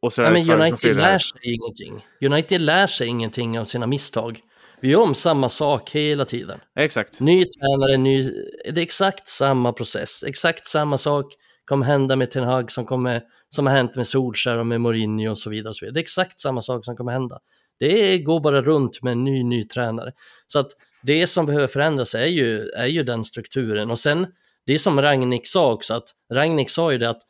[0.02, 2.08] Och så Ja, men United lär sig ingenting.
[2.22, 4.42] United lär sig ingenting av sina misstag.
[4.80, 6.60] Vi gör om samma sak hela tiden.
[6.80, 7.20] Exakt.
[7.20, 8.32] Ny tränare, ny...
[8.64, 10.24] Det är exakt samma process.
[10.24, 11.26] Exakt samma sak
[11.66, 15.30] kommer hända med Ten Hag som, kommer, som har hänt med Solskjaer och med Mourinho
[15.30, 15.70] och så vidare.
[15.70, 15.94] Och så vidare.
[15.94, 17.40] Det är exakt samma sak som kommer hända.
[17.80, 20.12] Det går bara runt med en ny, ny tränare.
[20.48, 20.72] Så att
[21.04, 23.92] det som behöver förändras är ju, är ju den strukturen.
[23.92, 24.28] Och sen,
[24.66, 27.22] det är som Ragnik sa också, att Ragnik sa ju det att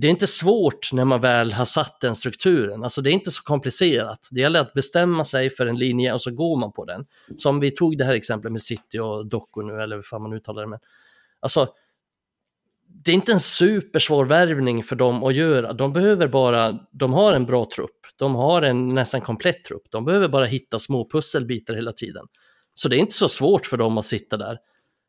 [0.00, 2.82] det är inte svårt när man väl har satt den strukturen.
[2.82, 4.28] Alltså det är inte så komplicerat.
[4.30, 7.06] Det gäller att bestämma sig för en linje och så går man på den.
[7.36, 10.32] Som vi tog det här exemplet med City och Doku nu, eller hur fan man
[10.32, 10.68] uttalar det.
[10.68, 10.78] Men,
[11.40, 11.68] alltså,
[13.04, 15.72] det är inte en supersvår värvning för dem att göra.
[15.72, 18.00] De behöver bara, de har en bra trupp.
[18.16, 19.82] De har en nästan komplett trupp.
[19.90, 22.26] De behöver bara hitta små pusselbitar hela tiden.
[22.74, 24.58] Så det är inte så svårt för dem att sitta där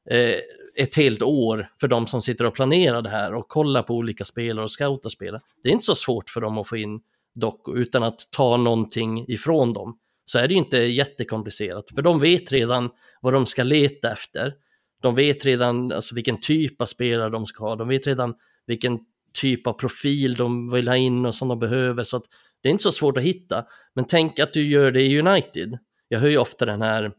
[0.10, 0.36] eh,
[0.76, 4.26] ett helt år för de som sitter och planerar det här och kollar på olika
[4.26, 5.42] spelare och scoutar spelare.
[5.64, 7.00] Det är inte så svårt för dem att få in
[7.36, 9.98] dock utan att ta någonting ifrån dem.
[10.26, 12.90] Så är det ju inte jättekomplicerat, för de vet redan
[13.22, 14.54] vad de ska leta efter.
[15.02, 18.34] De vet redan alltså, vilken typ av spelare de ska ha, de vet redan
[18.66, 19.00] vilken
[19.34, 22.04] typ av profil de vill ha in och som de behöver.
[22.04, 22.24] Så att
[22.62, 23.66] det är inte så svårt att hitta.
[23.96, 25.78] Men tänk att du gör det i United.
[26.08, 27.12] Jag hör ju ofta den här,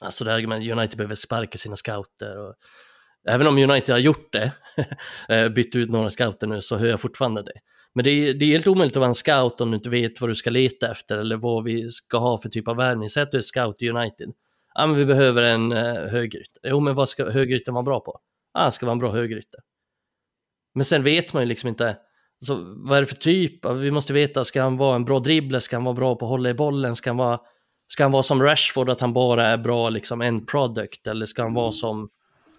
[0.00, 2.38] alltså det här med United behöver sparka sina scouter.
[2.38, 2.54] Och,
[3.28, 4.52] även om United har gjort det,
[5.28, 7.60] eh, bytt ut några scouter nu, så hör jag fortfarande det.
[7.94, 10.20] Men det är, det är helt omöjligt att vara en scout om du inte vet
[10.20, 13.08] vad du ska leta efter eller vad vi ska ha för typ av värvning.
[13.08, 14.32] Säg att du är scout i United.
[14.74, 16.60] Ja, men vi behöver en eh, högerytter.
[16.64, 18.20] Jo, men vad ska högerytten vara bra på?
[18.54, 19.60] Ja, han ska vara en bra högerytter.
[20.74, 21.96] Men sen vet man ju liksom inte,
[22.40, 23.64] alltså, vad är det för typ?
[23.64, 25.58] Vi måste veta, ska han vara en bra dribbler?
[25.58, 26.96] Ska han vara bra på att hålla i bollen?
[26.96, 27.40] Ska han vara,
[27.86, 31.06] ska han vara som Rashford, att han bara är bra liksom en product?
[31.06, 32.08] Eller ska han vara som,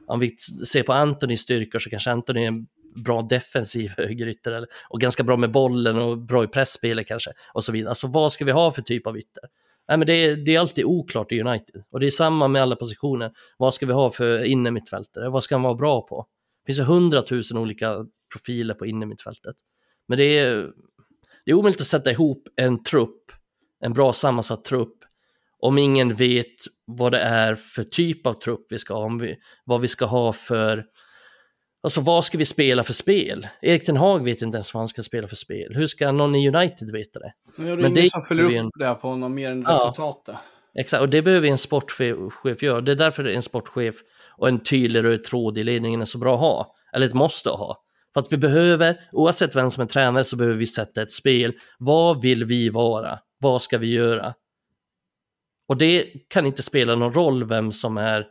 [0.08, 2.68] om vi ser på Antonys styrkor så kanske Antony är en
[3.04, 7.72] bra defensiv högerytter och ganska bra med bollen och bra i pressspelet kanske och så
[7.72, 7.90] vidare.
[7.90, 9.44] Alltså vad ska vi ha för typ av ytter?
[9.88, 12.62] Nej, men det, är, det är alltid oklart i United och det är samma med
[12.62, 13.32] alla positioner.
[13.58, 15.30] Vad ska vi ha för innermittfältare?
[15.30, 16.26] Vad ska han vara bra på?
[16.66, 19.56] Det finns ju hundratusen olika profiler på innermittfältet.
[20.08, 20.56] Men det är,
[21.46, 23.32] det är omöjligt att sätta ihop en trupp,
[23.80, 24.97] en bra sammansatt trupp,
[25.60, 26.56] om ingen vet
[26.86, 29.36] vad det är för typ av trupp vi ska ha, om vi,
[29.66, 30.84] vad vi ska ha för
[31.84, 33.48] Alltså vad ska vi spela för spel?
[33.62, 35.76] Erik Ten Hag vet inte ens vad han ska spela för spel.
[35.76, 37.34] Hur ska någon i United veta det?
[37.58, 38.70] Men det är Men ingen som följer upp en...
[38.80, 40.36] det på honom mer än ja, resultatet.
[40.80, 42.82] Exakt, och det behöver en sportchef göra.
[42.82, 43.96] Det är därför en sportchef
[44.38, 46.76] och en tydlig röd tråd i ledningen är så bra att ha.
[46.94, 47.84] Eller ett måste ha.
[48.14, 51.54] För att vi behöver, oavsett vem som är tränare, så behöver vi sätta ett spel.
[51.80, 53.20] Vad vill vi vara?
[53.40, 54.34] Vad ska vi göra?
[55.68, 58.26] Och det kan inte spela någon roll vem som är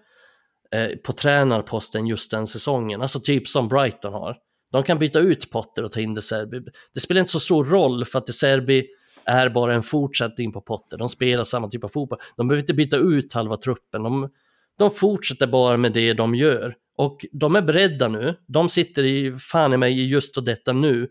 [0.73, 4.37] Eh, på tränarposten just den säsongen, alltså typ som Brighton har.
[4.73, 6.61] De kan byta ut Potter och ta in De Serbi.
[6.95, 8.87] Det spelar inte så stor roll för att De Serbi
[9.25, 10.99] är bara en fortsättning på Potter.
[10.99, 12.19] De spelar samma typ av fotboll.
[12.37, 14.03] De behöver inte byta ut halva truppen.
[14.03, 14.31] De,
[14.79, 16.75] de fortsätter bara med det de gör.
[16.99, 18.35] Och de är beredda nu.
[18.49, 21.09] De sitter i, fan i mig, just och detta nu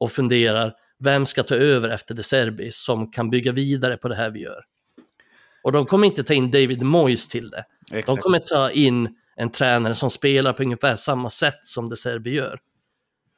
[0.00, 0.72] och funderar,
[1.04, 4.42] vem ska ta över efter De Serbi som kan bygga vidare på det här vi
[4.42, 4.60] gör?
[5.66, 7.64] Och de kommer inte ta in David Moyes till det.
[7.92, 8.06] Exakt.
[8.06, 12.30] De kommer ta in en tränare som spelar på ungefär samma sätt som De Serbi
[12.30, 12.58] gör.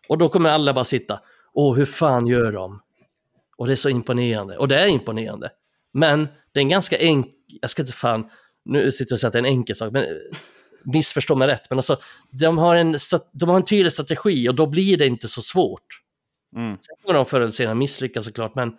[0.09, 1.21] Och då kommer alla bara sitta,
[1.53, 2.81] åh hur fan gör de?
[3.57, 5.51] Och det är så imponerande, och det är imponerande.
[5.93, 8.31] Men det är en ganska enkel, jag ska inte fan,
[8.65, 10.05] nu sitter jag och säger att det är en enkel sak, men
[10.85, 11.97] missförstå mig rätt, men alltså
[12.31, 12.97] de har en,
[13.33, 15.87] de har en tydlig strategi och då blir det inte så svårt.
[16.57, 16.77] Mm.
[16.81, 18.73] Sen kommer de förr eller senare misslyckas såklart, men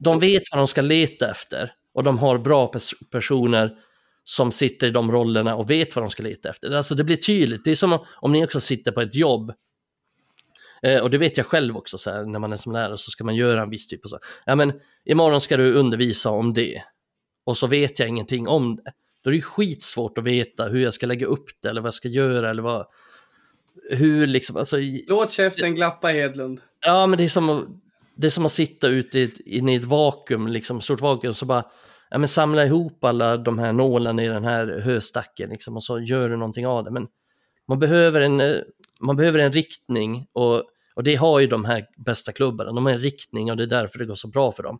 [0.00, 3.76] de vet vad de ska leta efter och de har bra pers personer
[4.24, 6.70] som sitter i de rollerna och vet vad de ska leta efter.
[6.70, 9.52] Alltså det blir tydligt, det är som om ni också sitter på ett jobb
[10.82, 13.10] eh, och det vet jag själv också, så här, när man är som lärare så
[13.10, 14.18] ska man göra en viss typ av så.
[14.46, 14.72] Ja men
[15.04, 16.82] imorgon ska du undervisa om det
[17.44, 18.92] och så vet jag ingenting om det.
[19.24, 21.94] Då är det skitsvårt att veta hur jag ska lägga upp det eller vad jag
[21.94, 22.86] ska göra eller vad...
[23.90, 24.76] Hur liksom, alltså...
[25.06, 26.60] Låt käften glappa Hedlund.
[26.86, 27.64] Ja men det är som att,
[28.14, 31.46] det är som att sitta ute i ett, i ett vakuum, liksom, stort vakuum, så
[31.46, 31.64] bara
[32.10, 36.00] ja, men samla ihop alla de här nålarna i den här höstacken liksom, och så
[36.00, 36.90] gör du någonting av det.
[36.90, 37.06] Men
[37.68, 38.56] man behöver en, eh,
[39.00, 40.62] man behöver en riktning och,
[40.94, 42.72] och det har ju de här bästa klubbarna.
[42.72, 44.78] De har en riktning och det är därför det går så bra för dem.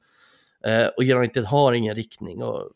[0.64, 2.70] Eh, och United har ingen riktning och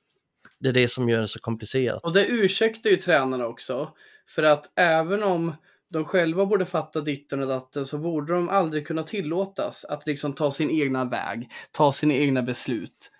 [0.58, 2.04] det är det som gör det så komplicerat.
[2.04, 3.88] Och det ursäktar ju tränarna också.
[4.28, 5.52] För att även om
[5.92, 10.32] de själva borde fatta ditten och datten så borde de aldrig kunna tillåtas att liksom
[10.32, 13.10] ta sin egna väg, ta sina egna beslut.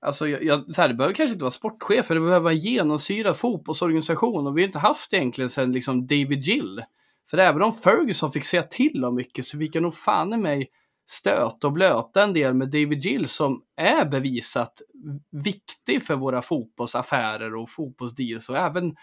[0.00, 2.58] Alltså, jag, jag, så här, det behöver kanske inte vara sportchefer, det behöver vara en
[2.58, 6.82] genomsyrad fotbollsorganisation och vi har inte haft det egentligen sedan liksom David Gill.
[7.30, 10.36] För även om Ferguson fick säga till om mycket så fick jag nog fan i
[10.36, 10.70] mig
[11.08, 14.82] stöta och blöta en del med David Gill som är bevisat
[15.30, 18.96] viktig för våra fotbollsaffärer och fotbollsdeals och även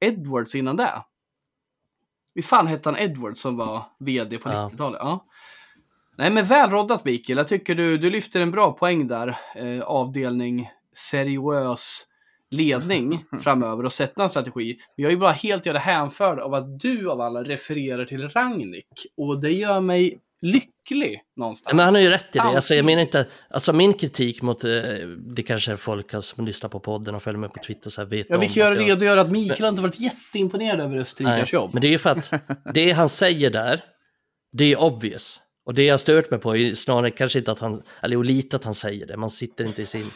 [0.00, 1.02] Edwards innan det.
[2.34, 4.68] Visst fan hette han Edwards som var vd på ja.
[4.68, 5.00] 90-talet?
[5.02, 5.26] Ja.
[6.16, 7.36] Nej men väl roddat Mikael.
[7.36, 9.38] Jag tycker du, du lyfter en bra poäng där.
[9.56, 12.06] Eh, avdelning seriös
[12.50, 14.76] ledning framöver och sätta en strategi.
[14.96, 19.06] Jag är bara helt jävla hänförd av att du av alla refererar till Rangnick.
[19.16, 21.74] Och det gör mig lycklig någonstans.
[21.74, 22.42] Men han har ju rätt i det.
[22.42, 24.70] Alltså, jag menar inte, alltså min kritik mot, eh,
[25.18, 28.08] det kanske är folk som lyssnar på podden och följer med på Twitter så här
[28.08, 31.70] vet Ja, vi kan göra redogöra att Mikael men, inte varit jätteimponerad över Österrikers jobb.
[31.72, 32.32] Men det är ju för att
[32.74, 33.84] det han säger där,
[34.52, 35.40] det är obvious.
[35.66, 38.64] Och det jag stört mig på är snarare kanske inte att han, eller lite att
[38.64, 40.10] han säger det, man sitter inte i sin,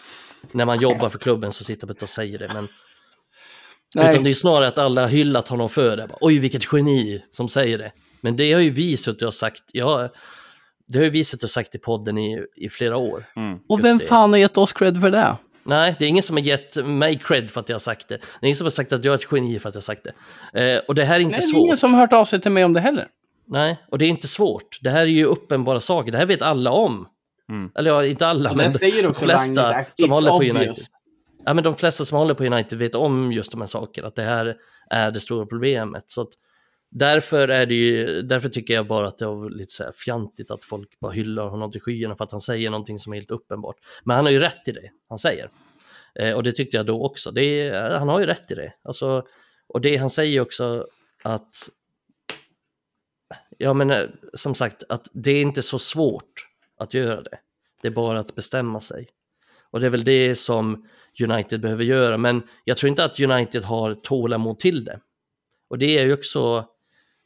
[0.53, 2.69] när man jobbar för klubben så sitter man inte och säger det, men
[3.95, 4.11] Nej.
[4.11, 6.09] Utan det är snarare att alla har hyllat honom för det.
[6.21, 7.93] Oj, vilket geni som säger det.
[8.21, 10.09] Men det har ju vi suttit och sagt, ja,
[10.89, 13.25] det har ju vi suttit och sagt i podden i, i flera år.
[13.37, 13.59] Mm.
[13.69, 14.05] Och vem det.
[14.05, 15.37] fan har gett oss cred för det?
[15.65, 18.17] Nej, det är ingen som har gett mig cred för att jag har sagt det.
[18.17, 19.83] Det är ingen som har sagt att jag är ett geni för att jag har
[19.83, 20.07] sagt
[20.53, 20.75] det.
[20.75, 21.55] Eh, och det här är inte Nej, svårt.
[21.55, 23.07] Det är ingen som har hört av sig till mig om det heller.
[23.49, 24.79] Nej, och det är inte svårt.
[24.83, 26.13] Det här är ju uppenbara saker.
[26.13, 27.09] Det här vet alla om.
[27.51, 27.71] Mm.
[27.75, 30.57] Eller ja, inte alla, men de också flesta Rangnick, som håller på obvious.
[30.57, 30.85] United.
[31.45, 34.15] Ja, men de flesta som håller på United vet om just de här sakerna, att
[34.15, 34.57] det här
[34.91, 36.05] är det stora problemet.
[36.07, 36.29] Så att
[36.91, 40.51] därför, är det ju, därför tycker jag bara att det var lite så här fjantigt
[40.51, 43.31] att folk bara hyllar honom till skyarna för att han säger någonting som är helt
[43.31, 43.77] uppenbart.
[44.05, 45.51] Men han har ju rätt i det han säger.
[46.15, 47.31] Eh, och det tyckte jag då också.
[47.31, 48.73] Det är, han har ju rätt i det.
[48.85, 49.23] Alltså,
[49.69, 50.87] och det han säger också
[51.23, 51.69] att
[53.59, 56.49] Ja men eh, som sagt att det är inte så svårt
[56.79, 57.39] att göra det.
[57.83, 59.09] Det är bara att bestämma sig.
[59.71, 60.89] Och det är väl det som
[61.23, 65.01] United behöver göra, men jag tror inte att United har tålamod till det.
[65.71, 66.65] Och det är ju också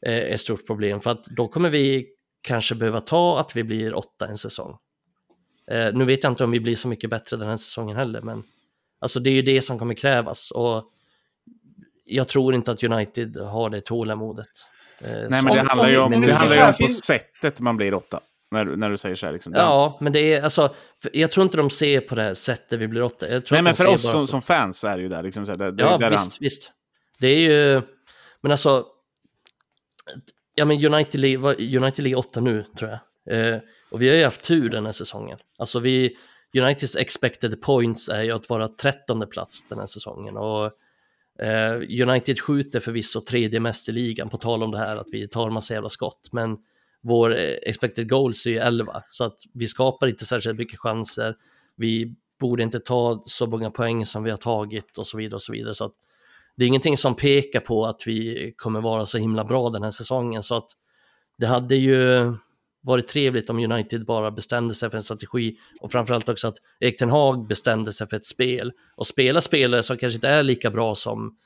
[0.05, 2.07] eh, ett stort problem, för att då kommer vi
[2.41, 4.77] kanske behöva ta att vi blir åtta en säsong.
[5.71, 8.21] Eh, nu vet jag inte om vi blir så mycket bättre den här säsongen heller,
[8.21, 8.43] men
[8.99, 10.51] alltså det är ju det som kommer krävas.
[10.51, 10.89] Och
[12.05, 14.67] jag tror inte att United har det tålamodet.
[15.05, 18.19] Eh, Nej, men det handlar ju om- det handlar om på sättet man blir åtta.
[18.51, 19.33] När, när du säger så här.
[19.33, 19.53] Liksom.
[19.53, 20.75] Ja, men det är alltså,
[21.13, 23.29] jag tror inte de ser på det här sättet vi blir åtta.
[23.29, 25.23] Jag tror Nej, men för oss som, som fans är det ju där.
[25.23, 26.71] Liksom, så här, det, det, Ja, där visst, visst.
[27.19, 27.81] Det är ju,
[28.41, 28.85] men alltså,
[30.55, 32.99] ja men United, vad- United ligger åtta nu tror jag.
[33.55, 33.59] Eh,
[33.91, 35.37] och vi har ju haft tur den här säsongen.
[35.57, 36.15] Alltså vi,
[36.57, 40.37] Uniteds expected points är ju att vara trettonde plats den här säsongen.
[40.37, 40.71] Och
[41.39, 45.27] Eh, United skjuter förvisso tredje mest i ligan, på tal om det här att vi
[45.27, 46.29] tar massa jävla skott.
[46.31, 46.57] Men
[47.01, 51.35] vår eh, expected goals är ju 11, så att vi skapar inte särskilt mycket chanser.
[51.75, 55.41] Vi borde inte ta så många poäng som vi har tagit och så vidare och
[55.41, 55.73] så vidare.
[55.73, 55.93] Så att
[56.55, 59.91] det är ingenting som pekar på att vi kommer vara så himla bra den här
[59.91, 60.43] säsongen.
[60.43, 60.69] Så att
[61.37, 62.33] det hade ju
[62.83, 66.97] varit trevligt om United bara bestämde sig för en strategi och framförallt också att Erik
[66.99, 70.71] Ten Hag bestämde sig för ett spel och spela spelare som kanske inte är lika
[70.71, 71.37] bra som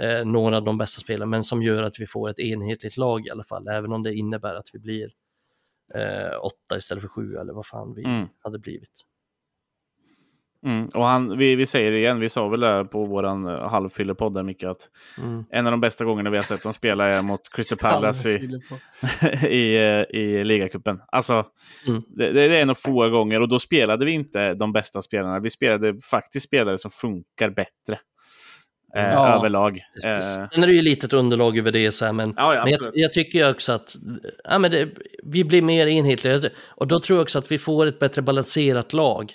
[0.00, 3.26] eh, några av de bästa spelarna men som gör att vi får ett enhetligt lag
[3.26, 5.10] i alla fall, även om det innebär att vi blir
[5.94, 8.28] eh, åtta istället för sju eller vad fan vi Mm.
[8.42, 9.04] hade blivit.
[10.64, 10.86] Mm.
[10.94, 14.34] Och han, vi, vi säger det igen, vi sa väl det på våran uh, halvfyllepodd
[14.34, 14.88] där Micke, att
[15.18, 15.44] Mm.
[15.50, 18.60] en av de bästa gångerna vi har sett dem spela är mot Crystal Palace i,
[19.48, 21.00] i, eh, i ligacupen.
[21.12, 21.46] Alltså,
[21.86, 22.02] Mm.
[22.08, 25.40] det, det är en av få gånger och då spelade vi inte de bästa spelarna.
[25.40, 27.98] Vi spelade faktiskt spelare som funkar bättre
[28.96, 29.38] eh, Ja.
[29.38, 29.76] överlag.
[30.06, 32.64] Eh, Sen är det ju lite ett underlag över det, så här, men, ja, ja,
[32.64, 33.94] men jag, jag tycker också att
[34.44, 34.88] ja, men det,
[35.24, 36.40] vi blir mer enhetliga.
[36.66, 39.32] Och då tror jag också att vi får ett bättre balanserat lag.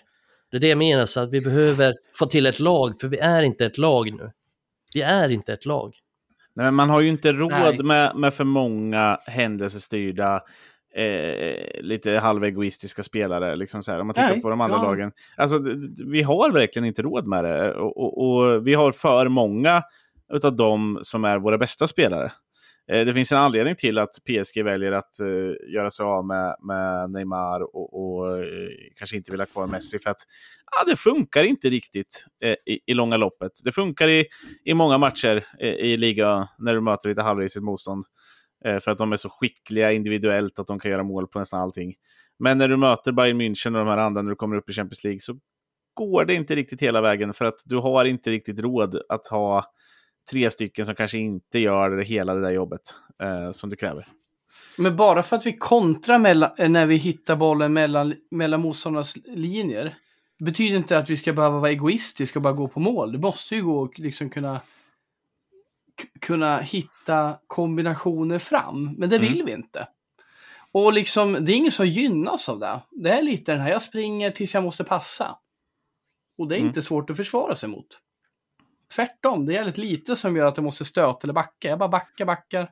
[0.52, 3.18] Det är det jag menar, så att vi behöver få till ett lag, för vi
[3.18, 4.32] är inte ett lag nu.
[4.94, 5.94] Vi är inte ett lag.
[6.56, 7.84] Nej, men man har ju inte råd Nej.
[7.84, 10.42] med, med för många händelsestyrda,
[10.96, 13.56] eh, lite halvegoistiska spelare.
[13.56, 14.84] Liksom så här, om man tittar Nej, på de andra ja.
[14.84, 15.12] lagen.
[15.38, 15.60] Alltså,
[16.06, 17.74] vi har verkligen inte råd med det.
[17.74, 19.84] Och, och, och vi har för många
[20.44, 22.32] av dem som är våra bästa spelare.
[22.92, 26.56] Eh, det finns en anledning till att PSG väljer att uh, göra sig av med,
[26.60, 30.00] med Neymar och, och uh, kanske inte vill ha kvar Messi.
[30.00, 30.22] För att
[30.72, 33.52] ja, det funkar inte riktigt uh, i, i långa loppet.
[33.64, 34.26] Det funkar i,
[34.66, 38.06] i många matcher i liga när du möter lite halvrisigt motstånd.
[38.64, 41.94] För att de är så skickliga individuellt att de kan göra mål på nästan allting.
[42.40, 44.74] Men när du möter Bayern München och de här andra när du kommer upp i
[44.74, 45.40] Champions League så
[45.94, 49.66] går det inte riktigt hela vägen för att du har inte riktigt råd att ha
[50.30, 52.82] tre stycken som kanske inte gör hela det där jobbet
[53.24, 54.08] eh, som du kräver.
[54.78, 59.16] Men bara för att vi kontrar mellan, eh, när vi hittar bollen mellan, mellan motståndarnas
[59.26, 59.96] linjer.
[60.40, 63.12] Det betyder inte att vi ska behöva vara egoistiska och bara gå på mål.
[63.12, 64.62] Det måste ju gå att liksom kunna,
[66.22, 68.96] kunna hitta kombinationer fram.
[68.98, 69.28] Men det Mm.
[69.34, 69.88] vill vi inte.
[70.72, 72.80] Och liksom, det är ingen som gynnas av det.
[72.92, 75.38] Det är lite den här, jag springer tills jag måste passa.
[76.38, 76.68] Och det är Mm.
[76.68, 77.88] inte svårt att försvara sig mot.
[78.96, 81.68] Tvärtom, det är väldigt lite som gör att jag måste stöta eller backa.
[81.68, 82.72] Jag bara backar, backar.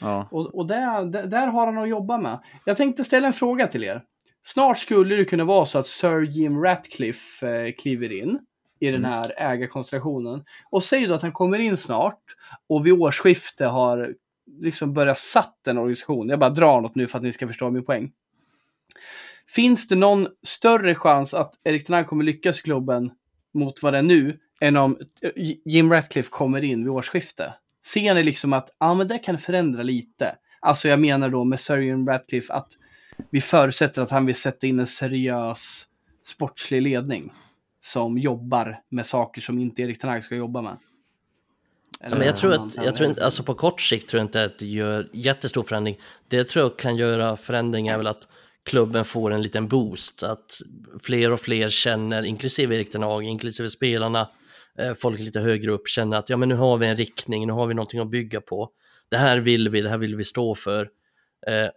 [0.00, 0.28] Ja.
[0.30, 2.38] Och, och där, där, där har han att jobba med.
[2.64, 4.02] Jag tänkte ställa en fråga till er.
[4.42, 8.38] Snart skulle det kunna vara så att Sir Jim Ratcliffe eh, kliver in
[8.80, 10.44] i den här ägarkonstellationen.
[10.70, 12.22] Och säg då att han kommer in snart
[12.66, 14.14] och vid årsskifte har
[14.60, 16.28] liksom börjat satt en organisation.
[16.28, 18.12] Jag bara drar något nu för att ni ska förstå min poäng.
[19.48, 23.10] Finns det någon större chans att Erik Ten Hag kommer lyckas i klubben
[23.54, 25.30] mot vad det är nu än om eh,
[25.64, 27.54] Jim Ratcliffe kommer in vid årsskifte?
[27.84, 30.36] Ser ni liksom att ja, men det kan förändra lite?
[30.60, 32.68] Alltså jag menar då med Sir Jim Ratcliffe att
[33.30, 35.86] vi förutsätter att han vill sätta in en seriös
[36.26, 37.32] sportslig ledning
[37.84, 40.76] som jobbar med saker som inte Erik Ten Hag ska jobba med.
[42.00, 44.44] Ja, men jag tror att, jag tror inte, alltså på kort sikt tror jag inte
[44.44, 45.98] att det gör jättestor förändring.
[46.28, 48.28] Det jag tror jag kan göra förändring är väl att
[48.64, 50.60] klubben får en liten boost, att
[51.02, 54.28] fler och fler känner, inklusive Erik Ten Hag, inklusive spelarna,
[54.78, 57.52] Eh, folk lite högre upp känner att ja men nu har vi en riktning, nu
[57.52, 58.70] har vi någonting att bygga på.
[59.08, 60.90] Det här vill vi, det här vill vi stå för.
[61.46, 61.68] Eh,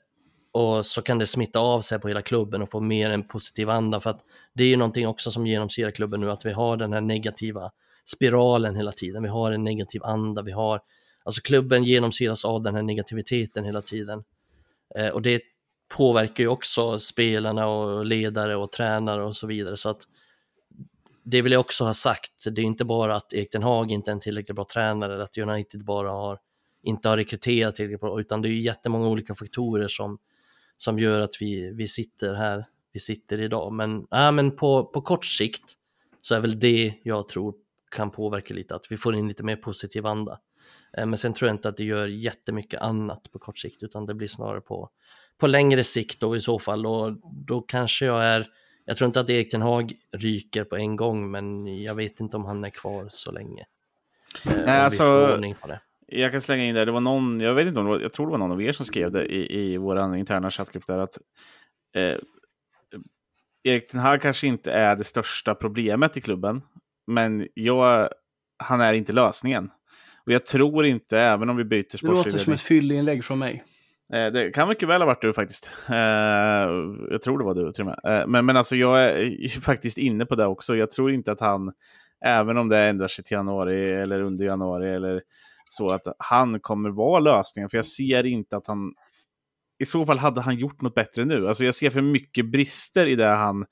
[0.52, 3.70] och så kan det smitta av sig på hela klubben och få mer en positiv
[3.70, 4.20] anda för att
[4.54, 7.72] det är ju någonting också som genomsyrar klubben nu att vi har den här negativa
[8.06, 9.24] spiralen hela tiden.
[9.24, 10.82] Vi har en negativ anda, vi har,
[11.24, 14.24] alltså klubben genomsyras av den här negativiteten hela tiden.
[14.96, 15.42] Eh, och det
[15.98, 20.02] påverkar ju också spelarna och ledare och tränare och så vidare så att
[21.32, 24.12] det vill jag också ha sagt, det är inte bara att Erik Den Hag inte
[24.12, 26.40] är en tillräckligt bra tränare eller att United bara har,
[26.84, 30.18] inte har rekryterat tillräckligt bra, utan det är jättemånga olika faktorer som,
[30.78, 32.66] som gör att vi, vi sitter här
[32.98, 33.74] vi sitter idag.
[33.74, 35.74] Men, äh, men på, på kort sikt
[36.22, 37.56] så är väl det jag tror
[37.92, 40.40] kan påverka lite, att vi får in lite mer positiv anda.
[40.98, 44.06] Eh, men sen tror jag inte att det gör jättemycket annat på kort sikt, utan
[44.06, 44.90] det blir snarare på,
[45.38, 46.86] på längre sikt då i så fall.
[46.86, 47.14] Och
[47.46, 48.48] då kanske jag är,
[48.88, 52.38] jag tror inte att Erik Ten Hag ryker på en gång, men jag vet inte
[52.38, 53.66] om han är kvar så länge.
[54.46, 55.40] Eh, Nej, alltså,
[56.08, 58.14] jag kan slänga in det, det var någon, jag vet inte om det var, jag
[58.14, 61.00] tror det var någon av er som skrev det i, i vår interna chattgrupp där
[61.00, 61.18] att
[61.96, 62.16] eh,
[63.64, 66.62] Erik Ten Hag kanske inte är det största problemet i klubben,
[67.08, 68.10] men jag,
[68.58, 69.70] han är inte lösningen.
[70.26, 72.24] Och jag tror inte, även om vi byter sportledning...
[72.24, 73.64] Det låter som ett fyllinlägg från mig.
[74.14, 75.72] Eh, det kan mycket väl ha varit du faktiskt.
[75.90, 75.96] Eh,
[77.10, 78.22] jag tror det var du till och med.
[78.22, 80.76] Eh, men, men alltså jag är faktiskt inne på det också.
[80.76, 81.74] Jag tror inte att han,
[82.26, 85.22] även om det ändrar sig till januari eller under januari eller
[85.70, 87.70] så, att han kommer vara lösningen.
[87.70, 88.94] För jag ser inte att han...
[89.80, 91.48] I så fall hade han gjort något bättre nu.
[91.48, 93.66] Alltså jag ser för mycket brister i det han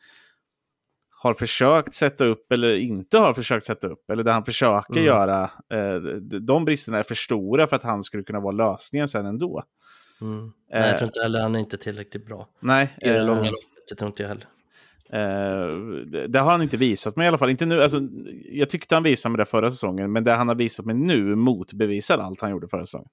[1.10, 4.10] har försökt sätta upp eller inte har försökt sätta upp.
[4.10, 5.06] Eller det han försöker mm.
[5.06, 5.52] göra.
[6.42, 9.64] de bristerna är för stora för att han skulle kunna vara lösningen sen ändå.
[10.22, 10.52] Mm.
[10.72, 12.48] Nej, jag tror inte heller han är inte tillräckligt bra.
[12.60, 12.96] Nej.
[13.02, 14.48] I det långa loppet, det tror inte jag heller.
[15.14, 17.50] Uh, det, det, har han inte visat mig i alla fall.
[17.50, 18.02] Inte nu, alltså,
[18.46, 21.36] jag tyckte han visade mig det förra säsongen, men det han har visat mig nu
[21.36, 23.10] motbevisar allt han gjorde förra säsongen.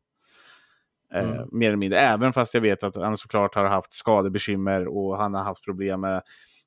[1.14, 1.48] Uh, mm.
[1.52, 5.34] Mer eller mindre, även fast jag vet att han såklart har haft skadebekymmer och han
[5.34, 6.22] har haft problem med,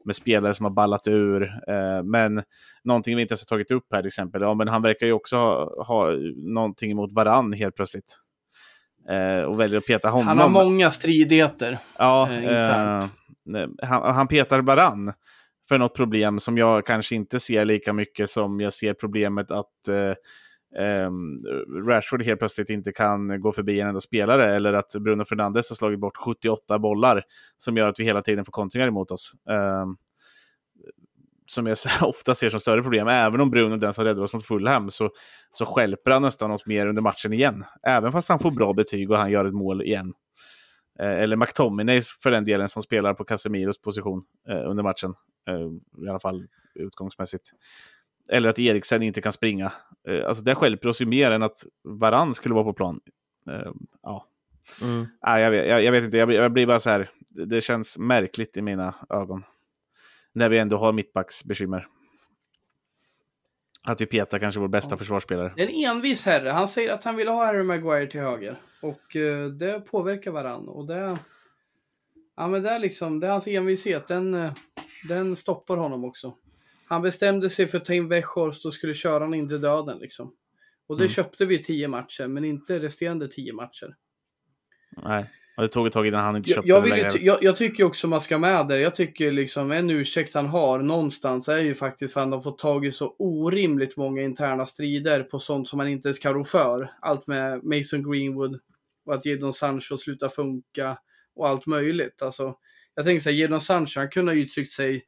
[0.05, 1.43] med spelare som har ballat ur.
[1.43, 2.43] Uh, men
[2.83, 5.13] någonting vi inte ens har tagit upp här till exempel, ja, men han verkar ju
[5.13, 8.24] också ha, ha någonting emot varann helt plötsligt.
[9.09, 10.27] Eh, och väljer att peta honom.
[10.27, 11.79] Han har många stridigheter.
[11.97, 15.13] Ja, eh, eh, han, han petar varann
[15.67, 19.87] för något problem som jag kanske inte ser lika mycket som jag ser problemet att
[19.89, 21.11] eh, eh,
[21.87, 25.75] Rashford helt plötsligt inte kan gå förbi en enda spelare eller att Bruno Fernandes har
[25.75, 27.23] slagit bort 78 bollar
[27.57, 29.31] som gör att vi hela tiden får kontringar emot oss.
[29.49, 29.85] Eh,
[31.45, 33.07] som jag ofta ser som större problem.
[33.07, 35.09] Även om Bruno den som räddade oss mot Fulham så,
[35.51, 37.63] så skälper han nästan oss mer under matchen igen.
[37.83, 40.13] Även fast han får bra betyg och han gör ett mål igen.
[40.99, 45.13] Eh, eller McTominay för den delen som spelar på Casemiros position eh, under matchen.
[45.49, 47.51] Eh, I alla fall utgångsmässigt.
[48.29, 49.71] Eller att Eriksen inte kan springa.
[50.07, 52.99] Eh, alltså det skälper oss ju mer än att Varann skulle vara på plan.
[53.49, 53.71] Eh,
[54.03, 54.25] ja.
[54.81, 55.07] Mm.
[55.21, 57.09] Ah, jag, vet, jag, jag, vet inte, jag, jag blir bara så här.
[57.29, 59.43] Det känns märkligt i mina ögon
[60.35, 61.87] när vi ändå har mittbacksbekymmer.
[63.83, 64.97] Att vi petar kanske vår bästa ja.
[64.97, 65.53] försvarsspelare.
[65.55, 66.49] Det är en envis herre.
[66.49, 68.61] Han säger att han vill ha Harry Maguire till höger.
[68.81, 70.69] Och uh, det påverkar varann.
[70.69, 71.17] Och det...
[72.35, 74.07] Ja men det är liksom, det är hans envishet.
[74.07, 74.53] Den, uh,
[75.07, 76.35] den stoppar honom också.
[76.87, 79.97] Han bestämde sig för att ta in Weghorst och skulle köra honom in till döden
[79.97, 80.33] liksom.
[80.87, 81.09] Och det mm.
[81.09, 83.95] köpte vi tio matcher, men inte resterande tio matcher.
[85.03, 85.29] Nej.
[85.57, 87.83] Och det tog ett tag innan han inte köpte jag, jag, vill jag, jag, tycker
[87.83, 88.77] också man ska med där.
[88.77, 92.41] Jag tycker liksom en ursäkt han har någonstans är ju faktiskt för att han har
[92.41, 96.33] fått tag i så orimligt många interna strider på sånt som man inte ens kan
[96.33, 96.89] rå för.
[97.01, 98.59] Allt med Mason Greenwood
[99.05, 100.97] och att Jadon Sancho slutar funka
[101.35, 102.21] och allt möjligt.
[102.21, 102.55] Alltså,
[102.95, 105.05] jag tänker så här, Jadon Sancho, han kunde ha uttryckt sig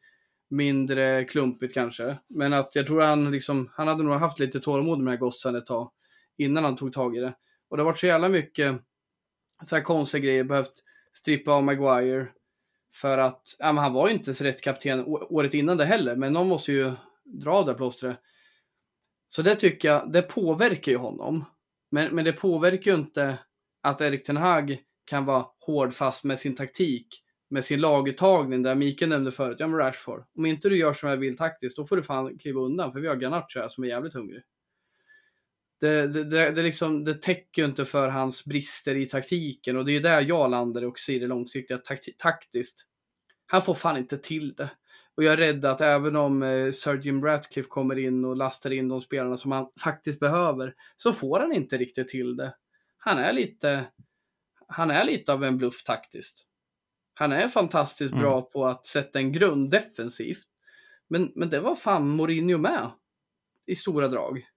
[0.50, 2.16] mindre klumpigt kanske.
[2.30, 5.66] Men att jag tror han liksom, han hade nog haft lite tålamod med gossen ett
[5.66, 5.92] tag
[6.38, 7.34] innan han tog tag i det.
[7.70, 8.82] Och det har varit så jävla mycket
[9.66, 10.84] så här konstiga grejer, behövt
[11.14, 12.28] strippa av Maguire.
[12.94, 16.16] För att, ja, men han var ju inte så rätt kapten året innan det heller,
[16.16, 16.92] men någon måste ju
[17.26, 18.18] dra det plåstret.
[19.30, 21.46] Så det tycker jag, det påverkar ju honom.
[21.92, 23.40] Men, men det påverkar ju inte
[23.82, 27.08] att Erik Ten Hag kan vara hård, fast med sin taktik,
[27.50, 30.26] med sin laguttagning, där Mikael nämnde förut, ja men Rashford.
[30.38, 33.00] Om inte du gör som jag vill taktiskt, då får du fan kliva undan, för
[33.00, 34.44] vi har Garnacho här som är jävligt hungrig
[35.80, 39.86] det, det, det, det, liksom, det täcker ju inte för hans brister i taktiken och
[39.86, 42.88] det är ju där jag landar och ser det långsiktiga takt, taktiskt.
[43.48, 44.70] Han får fan inte till det.
[45.16, 48.72] Och jag är rädd att även om eh, Sir Jim Ratcliffe kommer in och lastar
[48.72, 52.56] in de spelarna som han faktiskt behöver, så får han inte riktigt till det.
[52.98, 53.86] Han är lite,
[54.68, 56.46] han är lite av en bluff taktiskt.
[57.14, 58.24] Han är fantastiskt mm.
[58.24, 60.48] bra på att sätta en grund defensivt.
[61.08, 62.92] Men, men det var fan Mourinho med.
[63.66, 64.48] I stora drag.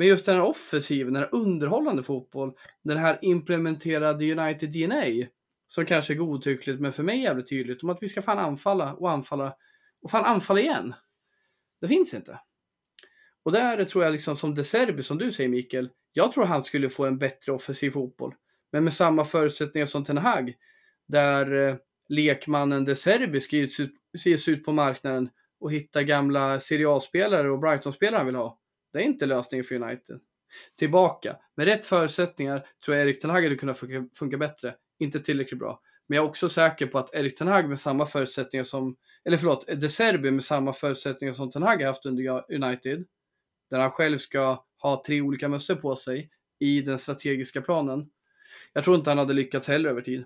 [0.00, 5.26] Men just den här offensiven, den här underhållande fotboll, den här implementerade United DNA
[5.66, 8.94] som kanske är godtyckligt, men för mig jävligt tydligt, om att vi ska fan anfalla
[8.94, 9.54] och anfalla
[10.02, 10.94] och fan anfalla igen.
[11.80, 12.40] Det finns inte.
[13.42, 16.64] Och där tror jag liksom som De Serbi, som du säger Mikael, jag tror han
[16.64, 18.34] skulle få en bättre offensiv fotboll.
[18.72, 20.54] Men med samma förutsättningar som Ten Hag,
[21.08, 21.76] där eh,
[22.08, 23.72] lekmannen De Serbi ska ut,
[24.24, 25.30] ges ut på marknaden
[25.60, 28.59] och hitta gamla serialspelare och Brighton-spelare han vill ha.
[28.92, 30.20] Det är inte lösningen för United.
[30.78, 31.36] Tillbaka.
[31.54, 34.74] Med rätt förutsättningar tror jag Erik Ten Hag hade kunnat funka, funka bättre.
[34.98, 35.80] Inte tillräckligt bra.
[36.06, 39.36] Men jag är också säker på att Erik Ten Hag med samma förutsättningar som, eller
[39.36, 43.04] förlåt, De Serbi med samma förutsättningar som Ten Hag haft under United,
[43.70, 48.10] där han själv ska ha tre olika mössor på sig i den strategiska planen.
[48.72, 50.24] Jag tror inte han hade lyckats heller över tid.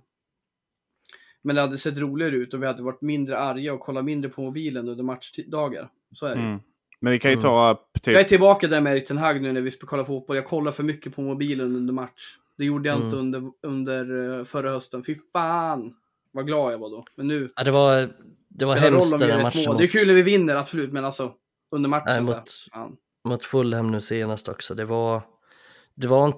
[1.42, 4.30] Men det hade sett roligare ut och vi hade varit mindre arga och kollat mindre
[4.30, 5.90] på mobilen under matchdagar.
[6.14, 6.60] Så är det mm.
[7.05, 7.80] Men vi kan ju ta...
[8.02, 8.14] Typ...
[8.14, 10.36] Jag är tillbaka där med Erik Ten Hag nu när vi ska kolla fotboll.
[10.36, 12.36] Jag kollar för mycket på mobilen under match.
[12.59, 13.07] Det gjorde jag mm.
[13.07, 15.05] inte under, under eh, förra hösten.
[15.05, 15.94] Fy fan
[16.32, 17.05] vad glad jag var då.
[17.16, 17.52] Men nu...
[17.57, 18.09] Ja, det var,
[18.48, 19.64] det var hemskt den matchen.
[19.66, 19.78] Mot...
[19.78, 20.92] Det är kul när vi vinner, absolut.
[20.92, 21.32] Men alltså
[21.70, 22.05] under matchen.
[22.07, 22.92] Nej, mot, så,
[23.24, 24.74] mot Fulham nu senast också.
[24.74, 25.22] Det var...
[25.94, 26.28] Det var...
[26.28, 26.32] Eh,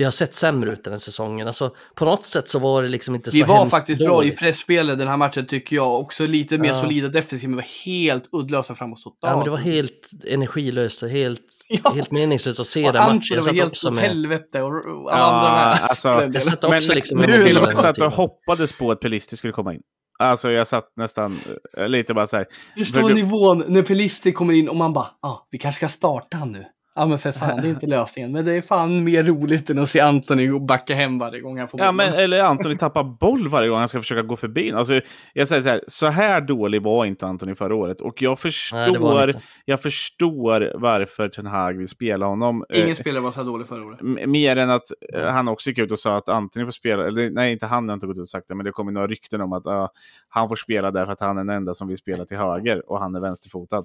[0.00, 1.46] det har sett sämre ut den här säsongen.
[1.46, 4.08] Alltså, på något sätt så var det liksom inte så Vi var faktiskt dåligt.
[4.08, 6.00] bra i pressspelet den här matchen tycker jag.
[6.00, 6.80] Också lite mer ja.
[6.80, 9.18] solida defensivt, men var helt uddlösa framåt totalt.
[9.20, 11.90] Ja, men det var helt energilöst och helt, ja.
[11.90, 13.20] helt meningslöst att se och den matchen.
[13.30, 14.04] Jag var helt åt med...
[14.04, 15.78] helvete och alla ja, andra med.
[15.82, 19.00] Alltså, jag satt också men, liksom men, till och med satt och hoppades på att
[19.00, 19.80] Pelisti skulle komma in.
[20.18, 21.40] Alltså jag satt nästan
[21.76, 22.46] eh, lite bara så här.
[22.78, 26.52] Förstå nivån när Pelisti kommer in och man bara, ah, vi kanske ska starta han
[26.52, 26.64] nu.
[26.94, 28.32] Ja men för fan, det är inte lösningen.
[28.32, 31.68] Men det är fan mer roligt än att se Anthony backa hem varje gång han
[31.68, 34.72] får Ja, men, eller Anthony tappar boll varje gång han ska försöka gå förbi.
[34.72, 35.00] Alltså,
[35.34, 38.00] jag säger så här, så här dålig var inte Anthony förra året.
[38.00, 42.64] Och jag förstår, Nej, jag förstår varför Ten Hag vill spela honom.
[42.72, 44.00] Ingen eh, spelare var så här dålig förra året.
[44.28, 47.30] Mer än att eh, han också gick ut och sa att Anthony får spela, eller
[47.30, 49.40] nej, inte han har inte gått ut och sagt det, men det kommer några rykten
[49.40, 49.88] om att uh,
[50.28, 53.00] han får spela därför att han är den enda som vill spela till höger och
[53.00, 53.84] han är vänsterfotad.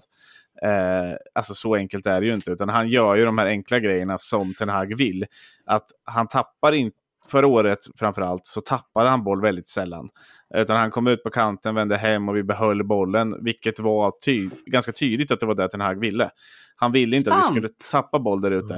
[0.62, 3.80] Eh, alltså så enkelt är det ju inte, utan han gör ju de här enkla
[3.80, 5.26] grejerna som Ten Hag vill.
[5.66, 10.10] Att han tappar inte Förra året framförallt så tappade han boll väldigt sällan.
[10.56, 13.44] Utan han kom ut på kanten, vände hem och vi behöll bollen.
[13.44, 16.30] Vilket var ty ganska tydligt att det var det Ten Hag ville.
[16.76, 17.44] Han ville inte Sant.
[17.44, 18.74] att vi skulle tappa boll där ute.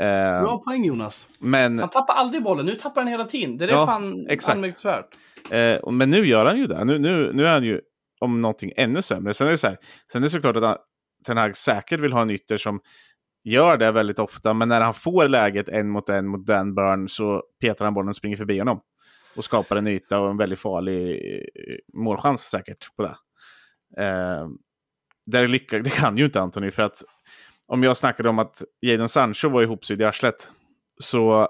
[0.00, 1.26] Eh, Bra poäng Jonas.
[1.38, 1.78] Men...
[1.78, 3.56] Han tappar aldrig bollen, nu tappar han hela tiden.
[3.56, 5.08] Det är ja, fan anmärkningsvärt.
[5.50, 6.84] Eh, men nu gör han ju det.
[6.84, 7.80] Nu, nu, nu är han ju
[8.20, 9.34] om någonting ännu sämre.
[9.34, 9.78] Sen är det, så här,
[10.12, 10.76] sen är det såklart att han,
[11.26, 12.80] Ten Hag säkert vill ha en ytter som
[13.44, 17.08] gör det väldigt ofta, men när han får läget en mot en mot Dan Burn
[17.08, 18.80] så petar han bollen och springer förbi honom.
[19.36, 23.16] Och skapar en yta och en väldigt farlig eh, målchans säkert på det.
[24.04, 24.48] Eh,
[25.26, 27.02] där lycka, det kan ju inte Anthony, för att
[27.66, 30.50] om jag snackade om att Jadon Sancho var ihopsydd i arslet
[31.00, 31.48] så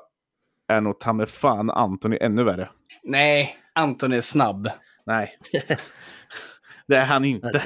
[0.69, 2.69] är nog ta fan Anthony ännu värre.
[3.03, 4.71] Nej, Anthony är snabb.
[5.07, 5.39] Nej,
[6.87, 7.63] det är han inte.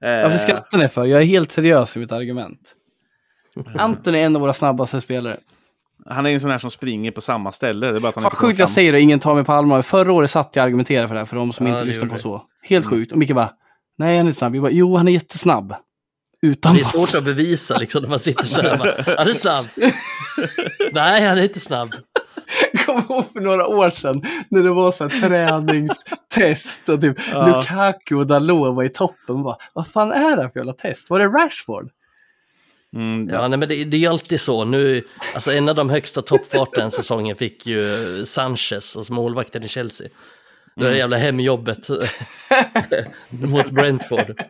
[0.00, 1.04] Varför skrattar ni för?
[1.04, 2.74] Jag är helt seriös i mitt argument.
[3.78, 5.36] Anton är en av våra snabbaste spelare.
[6.06, 7.90] Han är en sån här som springer på samma ställe.
[7.90, 9.82] Det är bara att han Fan sjukt jag säger det, ingen tar mig på allvar.
[9.82, 12.08] Förra året satt jag och argumenterade för det här för de som ja, inte lyssnar
[12.08, 12.42] på så.
[12.62, 12.98] Helt mm.
[12.98, 13.12] sjukt.
[13.12, 13.50] Och Micke bara,
[13.98, 14.52] nej han är inte snabb.
[14.52, 15.74] Vi bara, jo han är jättesnabb.
[16.42, 18.78] Utan det är svårt att bevisa liksom när man sitter så här.
[18.78, 19.66] Bara, han är snabb.
[20.92, 21.94] nej han är inte snabb.
[22.86, 27.46] kommer ihåg för några år sedan när det var så här träningstest och typ ja.
[27.46, 29.42] Lukaku och Dalot var i toppen.
[29.42, 31.10] Bara, Vad fan är det här för jävla test?
[31.10, 31.90] Var det Rashford?
[32.94, 34.64] Mm, ja, nej, men det, det, är alltid så.
[34.64, 35.02] Nu,
[35.34, 40.08] alltså en av de högsta toppfarten säsongen fick ju Sanchez, alltså målvakten i Chelsea.
[40.76, 40.98] Då är det mm.
[40.98, 41.88] jävla hemjobbet
[43.28, 44.40] mot Brentford.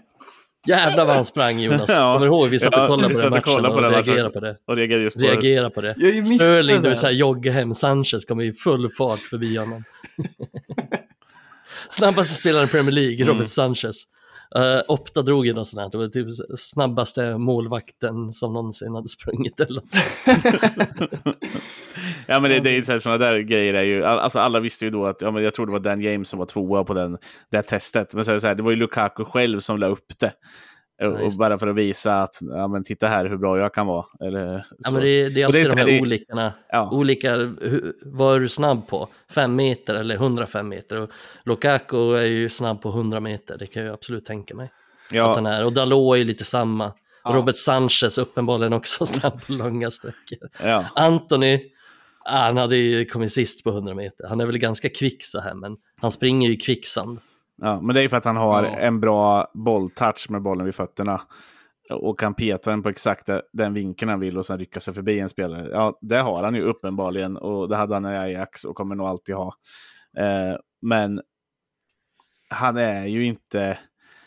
[0.67, 1.91] Jävlar vad han sprang Jonas.
[1.91, 2.49] Ja, Kommer du ihåg?
[2.49, 4.57] Vi satt och kollade på den matchen och, och reagerade på det.
[4.67, 5.95] Och reagerade just på reagerade på det.
[6.25, 9.85] Sterling, det vill säga jogga hem Sanchez, kommer i full fart förbi honom.
[11.89, 13.47] Snabbaste spelaren i Premier League, Robert mm.
[13.47, 14.05] Sanchez.
[14.59, 16.27] Uh, Opta drog ju något sånt här, det var typ
[16.59, 19.95] snabbaste målvakten som någonsin hade sprungit eller något
[22.27, 24.91] Ja men det, det är ju sådana där grejer är ju, alltså alla visste ju
[24.91, 27.19] då att, ja, men jag tror det var Dan James som var tvåa på den,
[27.51, 28.15] det testet.
[28.15, 30.33] Men så, så här, det var ju Lukaku själv som la upp det.
[31.03, 34.07] Och bara för att visa att, ja men titta här hur bra jag kan vara.
[34.21, 36.91] Eller, ja, men det, det är alltid det, de här det, olika, ja.
[36.93, 39.09] olika, hur, vad är du snabb på?
[39.31, 41.01] Fem meter eller 105 meter?
[41.01, 41.11] Och
[41.45, 44.71] Lukaku är ju snabb på 100 meter, det kan jag absolut tänka mig.
[45.11, 45.31] Ja.
[45.31, 45.65] Att han är.
[45.65, 46.93] Och Dalot är ju lite samma.
[47.25, 47.31] Ja.
[47.31, 50.49] Robert Sanchez uppenbarligen också snabb på långa sträckor.
[50.63, 50.85] Ja.
[50.95, 51.61] Anthony,
[52.25, 54.29] han hade ju kommit sist på 100 meter.
[54.29, 57.19] Han är väl ganska kvick så här, men han springer ju kvicksand.
[57.57, 58.69] Ja, men det är för att han har ja.
[58.69, 61.21] en bra bolltouch med bollen vid fötterna.
[61.91, 65.21] Och kan peta den på exakt den vinkeln han vill och sen rycka sig förbi
[65.21, 65.69] en spelare.
[65.73, 69.07] Ja, det har han ju uppenbarligen och det hade han i Ajax och kommer nog
[69.07, 69.55] alltid ha.
[70.19, 71.21] Eh, men
[72.49, 73.79] han är ju inte...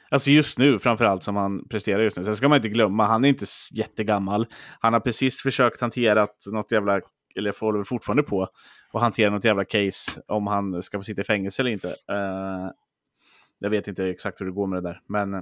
[0.09, 2.23] Alltså just nu, framförallt som han presterar just nu.
[2.23, 4.47] Sen ska man inte glömma, han är inte jättegammal.
[4.79, 7.01] Han har precis försökt hantera något jävla,
[7.35, 8.47] eller får väl fortfarande på,
[8.93, 11.87] att hantera något jävla case om han ska få sitta i fängelse eller inte.
[11.87, 12.69] Eh,
[13.59, 15.41] jag vet inte exakt hur det går med det där, men eh,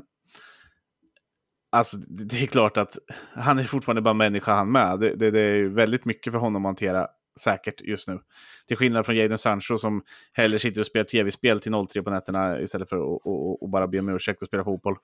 [1.70, 2.98] alltså det är klart att
[3.34, 5.00] han är fortfarande bara människa han med.
[5.00, 7.08] Det, det, det är ju väldigt mycket för honom att hantera
[7.40, 8.20] säkert just nu.
[8.68, 12.62] Till skillnad från Jadon Sancho som hellre sitter och spelar tv-spel till 03 på nätterna
[12.62, 14.96] istället för att och, och, bara be om ursäkt och spela fotboll.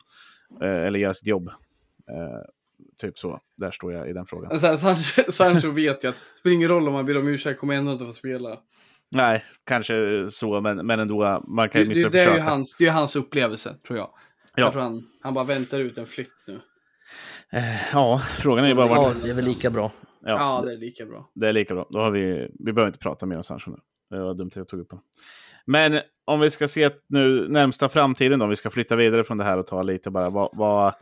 [0.62, 1.50] Eh, eller göra sitt jobb.
[2.10, 2.42] Eh,
[3.02, 3.40] typ så.
[3.56, 4.52] Där står jag i den frågan.
[4.52, 7.60] Alltså, Sancho, Sancho vet ju att det spelar ingen roll om man ber om ursäkt,
[7.60, 8.60] kommer ändå inte få spela.
[9.12, 11.44] Nej, kanske så, men, men ändå.
[11.48, 14.10] Man kan Det, ju det, det, är ju hans, det är hans upplevelse, tror jag.
[14.56, 14.64] Ja.
[14.64, 16.60] Jag tror han, han bara väntar ut en flytt nu.
[17.52, 19.24] Eh, ja, frågan är ju bara Ja, vart...
[19.24, 19.92] det är väl lika bra.
[20.22, 21.32] Ja, Ja, det är lika bra.
[21.36, 21.88] Det är lika bra.
[21.90, 23.78] Då har vi, vi behöver inte prata mer om Sancho nu.
[24.18, 25.00] Det var dumt att jag tog upp det.
[25.66, 29.38] Men om vi ska se nu närmsta framtiden då, om vi ska flytta vidare från
[29.38, 30.50] det här och ta lite bara vad...
[30.54, 30.94] vad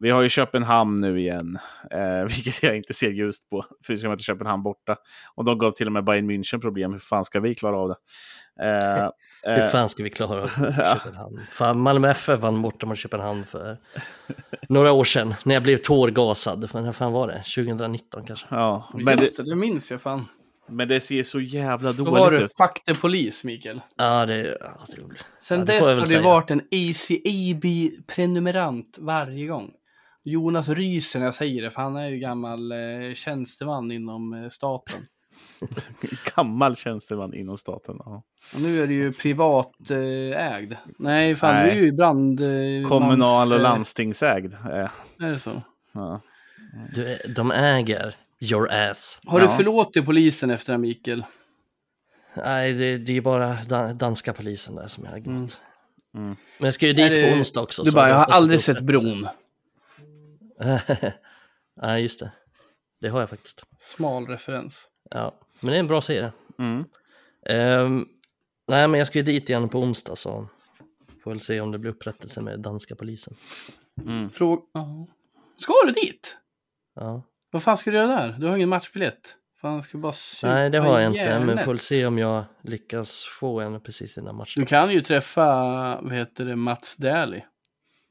[0.00, 1.58] vi har ju Köpenhamn nu igen,
[1.90, 3.64] eh, vilket jag inte ser ljust på.
[3.86, 4.96] För vi ska möta Köpenhamn borta.
[5.34, 6.92] Och de gav till och med Bayern München problem.
[6.92, 7.96] Hur fan ska vi klara av det?
[8.62, 9.08] Eh,
[9.54, 10.48] Hur eh, fan ska vi klara av
[10.98, 11.40] Köpenhamn?
[11.52, 13.78] Fan, Malmö FF vann borta mot Köpenhamn för
[14.68, 16.70] några år sedan när jag blev tårgasad.
[16.74, 17.42] Men när fan var det?
[17.64, 18.46] 2019 kanske?
[18.50, 20.24] ja, men Just det, det, minns jag fan.
[20.68, 22.56] men det ser så jävla Då var dåligt du ut.
[22.56, 23.80] faktapolis, Mikael.
[23.96, 25.02] Ja, det, ja, det
[25.40, 26.22] Sen Ja, det dess har säga.
[26.22, 26.60] varit en
[27.78, 29.70] ACAB-prenumerant varje gång.
[30.28, 34.48] Jonas ryser när jag säger det, för han är ju gammal eh, tjänsteman inom eh,
[34.48, 35.00] staten.
[36.36, 37.96] Gammal tjänsteman inom staten.
[38.04, 38.22] Ja.
[38.54, 40.74] Och nu är det ju privat eh, ägd.
[40.98, 41.64] Nej, fan Nej.
[41.74, 42.40] du är ju brand...
[42.40, 44.52] Eh, Kommunal mans, och eh, landstingsägd.
[44.54, 45.62] Eh, Är det så?
[45.92, 46.20] ja.
[46.94, 48.14] du, de äger
[48.52, 49.20] your ass.
[49.26, 49.46] Har Ja.
[49.46, 51.24] du förlåtit polisen efter det Mikael?
[52.36, 55.60] Nej, det, det är bara dan, danska polisen där som jag har glömt.
[56.14, 56.24] Mm.
[56.26, 56.36] Mm.
[56.58, 57.82] Men jag ska ju dit det- på onsdag också.
[57.82, 59.28] Du så bara, jag har aldrig sett bron.
[61.82, 62.30] Nej, just det.
[63.00, 63.64] Det har jag faktiskt.
[63.78, 64.88] Smal referens.
[65.10, 66.32] Ja, men det är en bra serie.
[66.58, 66.84] Mm.
[67.46, 68.06] Ehm,
[68.68, 70.48] nej, men jag ska ju dit igen på onsdag så
[71.22, 73.34] får väl se om det blir upprättelse med danska polisen.
[74.02, 74.30] Mm.
[74.30, 74.62] Fråga...
[74.72, 75.06] Ja.
[75.58, 76.36] Ska du dit?
[76.94, 77.22] Ja.
[77.50, 78.36] Vad fan ska du göra där?
[78.40, 79.34] Du har ingen matchbiljett.
[79.60, 81.64] Fan, ska du bara Nej, det har jag inte, men järnet?
[81.64, 84.60] får väl se om jag lyckas få en precis innan matchen.
[84.60, 85.44] Du kan ju träffa,
[86.02, 87.44] vad heter det, Mats Dählie.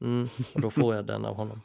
[0.00, 1.62] Mm, och då får jag den av honom.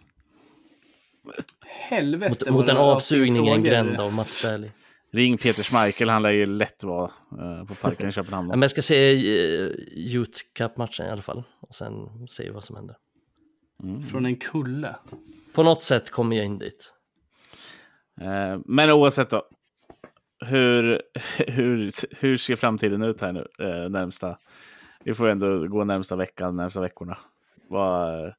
[1.66, 2.30] Helvete.
[2.30, 4.72] Mot, mot en avsugning i en gränd av Mats Dählie.
[5.12, 8.48] Ring Peter Schmeichel, han lär ju lätt vara eh, på parken i Köpenhamn.
[8.48, 11.94] Men jag ska se uh, Youth Cup-matchen i alla fall och sen
[12.28, 12.96] se vad som händer.
[13.84, 14.04] Mm.
[14.04, 14.96] Från en kulle.
[15.54, 16.94] På något sätt kommer jag in dit.
[18.22, 19.48] Eh, men oavsett då.
[20.46, 21.02] Hur,
[21.48, 23.48] hur, hur ser framtiden ut här nu?
[23.90, 24.38] Närmsta.
[25.04, 27.18] Vi får ändå gå närmsta veckan, närmsta veckorna.
[27.70, 28.34] Vad,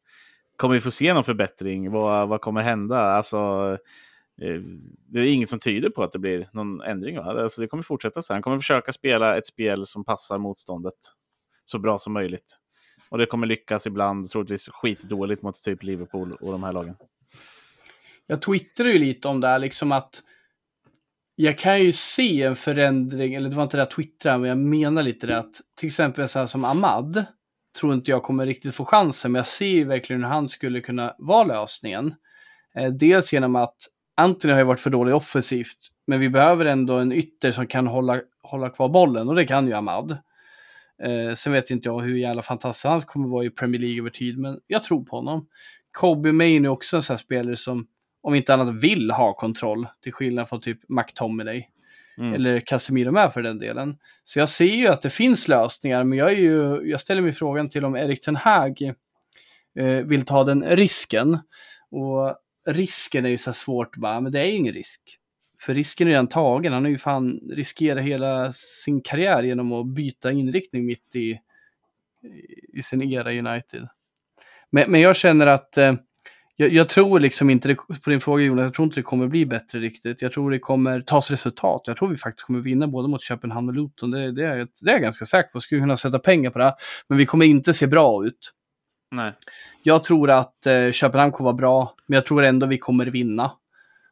[0.56, 1.90] kommer vi få se någon förbättring?
[1.90, 3.00] Vad, vad kommer hända?
[3.00, 3.36] Alltså,
[4.42, 4.60] eh,
[5.08, 7.16] det är inget som tyder på att det blir någon ändring.
[7.16, 7.42] Va?
[7.42, 8.36] Alltså, det kommer fortsätta så här.
[8.36, 10.94] Han kommer försöka spela ett spel som passar motståndet
[11.64, 12.58] så bra som möjligt.
[13.08, 16.96] Och det kommer lyckas ibland, troligtvis skitdåligt mot typ Liverpool och de här lagen.
[18.26, 20.22] Jag twittrade ju lite om det här, liksom att
[21.36, 24.58] jag kan ju se en förändring, eller det var inte det jag twittrade, men jag
[24.58, 27.24] menar lite det att till exempel så här som Ahmad,
[27.80, 30.80] tror inte jag kommer riktigt få chansen, men jag ser ju verkligen hur han skulle
[30.80, 32.14] kunna vara lösningen.
[32.74, 33.76] Eh, dels genom att
[34.16, 37.86] Anthony har ju varit för dålig offensivt, men vi behöver ändå en ytter som kan
[37.86, 40.18] hålla, hålla kvar bollen, och det kan ju Ahmad.
[41.02, 44.10] Eh, sen vet inte jag hur jävla fantastisk han kommer vara i Premier League över
[44.10, 45.46] tid, men jag tror på honom.
[45.92, 47.86] Kobe Main är också en sån här spelare som,
[48.22, 51.68] om inte annat, vill ha kontroll, till skillnad från typ McTominay.
[52.18, 52.34] Mm.
[52.34, 53.96] Eller Casemiro med för den delen.
[54.24, 57.32] Så jag ser ju att det finns lösningar, men jag, är ju, jag ställer mig
[57.32, 58.82] frågan till om Erik Ten Hag
[59.78, 61.38] eh, vill ta den risken.
[61.90, 62.36] Och
[62.66, 65.00] risken är ju så här svårt bara, men det är ju ingen risk.
[65.60, 66.72] För risken är redan tagen.
[66.72, 71.40] Han har ju fan riskerat hela sin karriär genom att byta inriktning mitt i,
[72.72, 73.88] i sin era United.
[74.70, 75.94] Men, men jag känner att eh,
[76.56, 79.28] jag, jag tror liksom inte, det, på din fråga Jonas, jag tror inte det kommer
[79.28, 80.22] bli bättre riktigt.
[80.22, 81.82] Jag tror det kommer tas resultat.
[81.86, 84.10] Jag tror vi faktiskt kommer vinna både mot Köpenhamn och Luton.
[84.10, 85.56] Det, det, är, det är jag ganska säker på.
[85.56, 86.74] Jag skulle kunna sätta pengar på det.
[87.08, 88.52] Men vi kommer inte se bra ut.
[89.10, 89.32] Nej.
[89.82, 93.52] Jag tror att eh, Köpenhamn kommer vara bra, men jag tror ändå vi kommer vinna.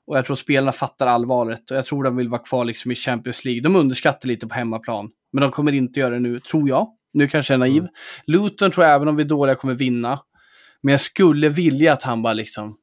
[0.07, 2.95] Och jag tror spelarna fattar allvaret och jag tror de vill vara kvar liksom i
[2.95, 3.63] Champions League.
[3.63, 6.89] De underskattar lite på hemmaplan, men de kommer inte göra det nu, tror jag.
[7.13, 7.83] Nu kanske jag är naiv.
[7.83, 7.93] Mm.
[8.27, 10.19] Luton tror jag, även om vi är dåliga, kommer vinna.
[10.83, 12.79] Men jag skulle vilja att han bara liksom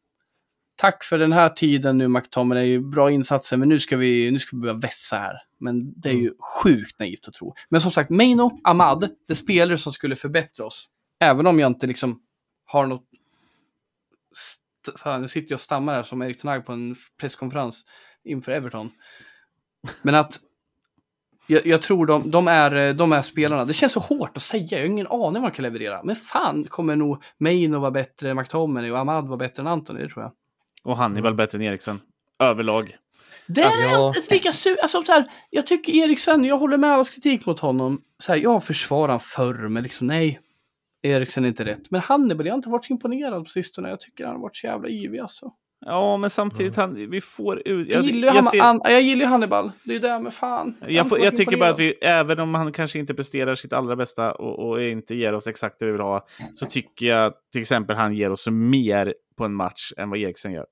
[0.76, 4.56] tack för den här tiden nu McTominay, bra insatser, men nu ska vi, nu ska
[4.56, 5.42] vi börja vässa här.
[5.60, 7.56] Men det är ju sjukt naivt att tro.
[7.70, 10.90] Men som sagt, Meino, Ahmad, det är spelare som skulle förbättra oss.
[11.20, 12.22] Även om jag inte liksom
[12.66, 13.06] har något...
[14.98, 17.86] Fan, nu sitter jag och stammar här som Erik Tenag på en presskonferens
[18.24, 18.92] inför Everton.
[20.02, 20.40] Men att
[21.50, 23.66] jag, jag tror de, de, är, de är spelarna.
[23.66, 24.68] Det känns så hårt att säga.
[24.70, 26.04] Jag har ingen aning vad man kan leverera.
[26.04, 30.02] Men fan kommer nog Meino vara bättre än McTominay och Ahmad vara bättre än Anthony,
[30.02, 30.32] det tror jag.
[30.84, 32.00] Och Hannibal bättre än Eriksen.
[32.40, 32.96] Överlag.
[33.48, 34.14] Det är Ja.
[34.18, 34.78] inte lika sur.
[34.82, 38.02] Alltså, så här, jag tycker Eriksen, jag håller med allas kritik mot honom.
[38.20, 40.40] Så här, jag försvarar honom förr, men liksom nej.
[41.02, 41.92] Eriksen är inte rätt.
[41.92, 43.90] Men Hannibal, jag har inte varit så imponerad på sistone.
[43.90, 45.52] Jag tycker han har varit så jävla yvig alltså.
[45.86, 47.90] Ja, men samtidigt, han, vi får ut...
[47.90, 49.72] Jag, gillar, ju jag ser- han, jag gillar Hannibal.
[49.84, 50.76] Det är det med fan.
[50.88, 53.96] Jag, får, jag tycker bara att vi, även om han kanske inte presterar sitt allra
[53.96, 57.62] bästa och, och inte ger oss exakt det vi vill ha, så tycker jag till
[57.62, 60.66] exempel han ger oss mer på en match än vad Eriksen gör.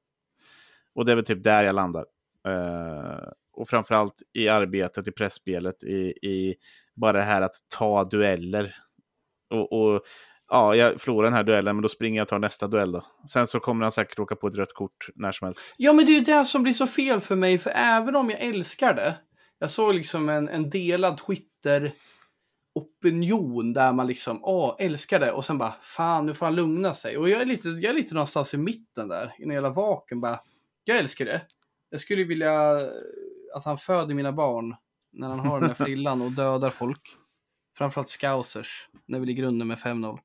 [0.95, 2.05] Och det är väl typ där jag landar.
[2.47, 5.97] Eh, och framförallt i arbetet, i pressspelet, i,
[6.27, 6.55] i
[6.95, 8.75] bara det här att ta dueller.
[9.49, 10.01] Och, och
[10.49, 13.05] ja, jag förlorar den här duellen, men då springer jag och tar nästa duell då.
[13.29, 15.75] Sen så kommer han säkert åka på ett rött kort när som helst.
[15.77, 17.57] Ja, men det är ju det som blir så fel för mig.
[17.57, 19.17] För även om jag älskar det.
[19.59, 21.91] Jag såg liksom en, en delad Twitter
[22.75, 25.31] opinion där man liksom, åh, älskar det.
[25.31, 27.17] Och sen bara, fan, nu får han lugna sig.
[27.17, 29.33] Och jag är lite, jag är lite någonstans i mitten där.
[29.39, 30.39] I en hela vaken bara,
[30.83, 31.41] jag älskar det.
[31.89, 32.81] Jag skulle vilja
[33.53, 34.75] att han föder mina barn
[35.11, 37.01] när han har den här frillan och dödar folk.
[37.77, 40.19] Framförallt scousers, när vi ligger under med 5-0.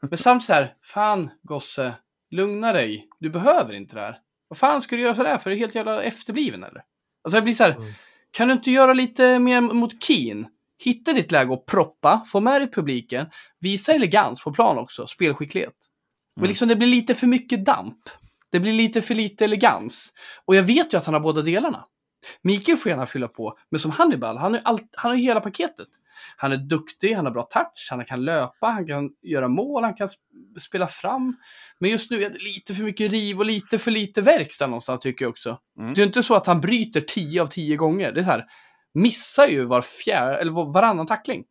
[0.00, 1.94] Men samt så här, fan gosse,
[2.30, 3.08] lugna dig.
[3.20, 4.18] Du behöver inte det här.
[4.48, 5.50] Vad fan ska du göra sådär för?
[5.50, 6.82] Är du helt jävla efterbliven eller?
[7.24, 7.92] Alltså det blir så här, Mm.
[8.30, 10.46] kan du inte göra lite mer mot Keen?
[10.84, 13.26] Hitta ditt läge och proppa, få med dig publiken,
[13.60, 15.74] visa elegans på plan också, spelskicklighet.
[16.36, 16.48] Men Mm.
[16.48, 17.98] liksom det blir lite för mycket damp.
[18.50, 20.12] Det blir lite för lite elegans.
[20.44, 21.84] Och jag vet ju att han har båda delarna.
[22.42, 25.88] Mikael får gärna fylla på, men som Hannibal, han har, allt, han ju hela paketet.
[26.36, 29.94] Han är duktig, han har bra touch, han kan löpa, han kan göra mål, han
[29.94, 31.36] kan sp- spela fram.
[31.78, 35.00] Men just nu är det lite för mycket riv och lite för lite verkstad någonstans
[35.00, 35.58] tycker jag också.
[35.78, 35.94] Mm.
[35.94, 38.12] Det är inte så att han bryter 10 av 10 gånger.
[38.12, 38.44] Det är så här,
[38.94, 41.44] missar ju var fjärde, eller var- varannan tackling.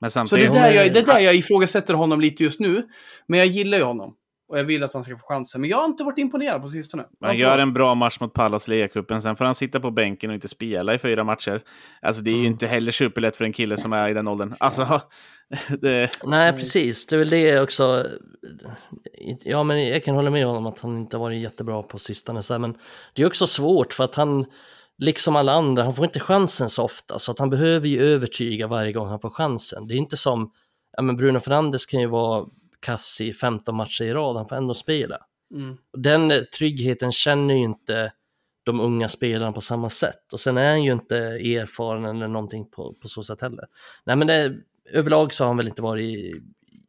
[0.00, 2.88] Men Så det är, där jag, det är där jag ifrågasätter honom lite just nu.
[3.26, 4.14] Men jag gillar ju honom.
[4.48, 5.60] Och jag vill att han ska få chansen.
[5.60, 7.04] Men jag har inte varit imponerad på sistone.
[7.20, 9.90] Han gör varit- en bra match mot Pallas i ligacupen, sen får han sitta på
[9.90, 11.62] bänken och inte spela i fyra matcher.
[12.02, 12.52] Alltså det är ju Mm.
[12.52, 14.54] inte heller superlätt för en kille som är i den åldern.
[14.60, 15.00] Alltså,
[15.80, 17.06] det, Nej, precis.
[17.06, 18.04] Det är väl det också.
[19.44, 22.42] Ja, men jag kan hålla med honom att han inte har varit jättebra på sistone.
[22.42, 22.74] Så men
[23.14, 24.46] det är också svårt för att han,
[24.98, 27.18] liksom alla andra, han får inte chansen så ofta.
[27.18, 29.86] Så att han behöver ju övertyga varje gång han får chansen.
[29.86, 30.50] Det är inte som,
[30.96, 32.46] ja men Bruno Fernandes kan ju vara
[32.80, 35.18] kass i 15 matcher i rad, han får ändå spela.
[35.54, 35.76] Mm.
[35.92, 38.12] Och Den eh, tryggheten känner ju inte
[38.64, 40.32] de unga spelarna på samma sätt.
[40.32, 43.64] Och sen är han ju inte erfaren eller någonting på, på så sätt heller.
[44.04, 44.54] Nej men det,
[44.92, 46.36] överlag så har han väl inte varit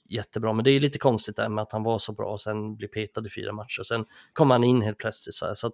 [0.09, 2.75] jättebra, men det är lite konstigt där med att han var så bra och sen
[2.75, 3.83] blir petad i fyra matcher.
[3.83, 5.53] Sen kommer han in helt plötsligt så här.
[5.53, 5.73] Så att,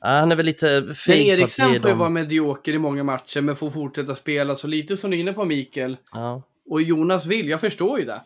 [0.00, 1.98] ja, han är väl lite Men feg att Eriksen får ju dem...
[1.98, 4.56] vara medioker i många matcher, men får fortsätta spela.
[4.56, 8.04] Så lite som du är inne på Mikael, Ja, och Jonas vill, jag förstår ju
[8.04, 8.22] det.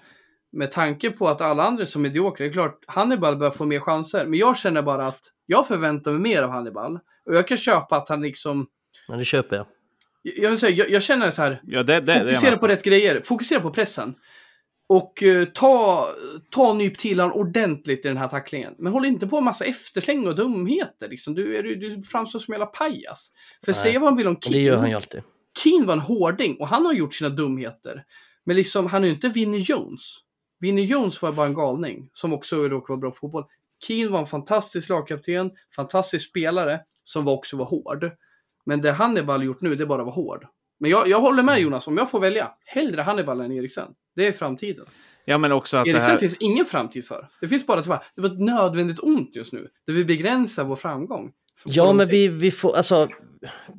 [0.53, 3.65] Med tanke på att alla andra är så mediokra, det är klart Hannibal bör få
[3.65, 4.27] mer chanser.
[4.27, 6.99] Men jag känner bara att jag förväntar mig mer av Hannibal.
[7.27, 8.67] Och jag kan köpa att han liksom,
[9.09, 9.67] men det köper jag.
[10.23, 12.59] jag vill säga, jag, jag känner så här, ja, det, det, det fokusera man.
[12.59, 14.15] på rätt grejer, fokusera på pressen.
[14.89, 16.09] Och eh, ta,
[16.51, 18.75] ta nyp till han ordentligt i den här tacklingen.
[18.79, 21.09] Men håll inte på med massa eftersläng och dumheter.
[21.09, 21.35] Liksom.
[21.35, 23.31] Du, är, du framstår som en jävla pajas.
[23.65, 25.23] För Nej, säga vad man vill om Men det gör han ju alltid.
[25.63, 28.05] Keane var en hårding och han har gjort sina dumheter.
[28.45, 30.01] Men liksom, han är ju inte Vinnie Jones.
[30.61, 33.45] Vinnie Jones var bara en galning som också råkade vara bra på fotboll.
[33.87, 38.11] Keane var en fantastisk lagkapten, fantastisk spelare som var också var hård.
[38.67, 40.47] Men det Hannibal gjort nu, det är bara att vara hård.
[40.81, 43.89] Men jag, jag håller med Jonas, om jag får välja, hellre Hannibal än Eriksen.
[44.15, 44.87] Det är framtiden.
[45.25, 46.19] Ja, men också att det Eriksen här...
[46.19, 47.29] finns ingen framtid för.
[47.41, 49.69] Det finns bara att det var, det var ett nödvändigt ont just nu.
[49.87, 51.33] Det vill begränsa vår framgång.
[51.65, 53.09] Ja, men vi, vi får, alltså,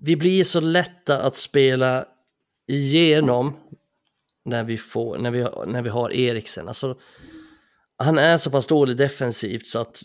[0.02, 2.06] vi blir så lätta att spela
[2.68, 3.54] igenom
[4.48, 6.68] när vi, får, när vi, när vi har Eriksen.
[6.68, 6.98] Alltså,
[7.98, 10.02] han är så pass dålig defensivt så att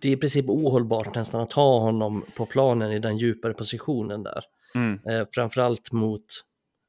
[0.00, 4.22] det är i princip ohållbart nästan att ha honom på planen i den djupare positionen
[4.22, 4.44] där.
[4.74, 5.00] Mm.
[5.08, 6.24] Eh, framförallt mot,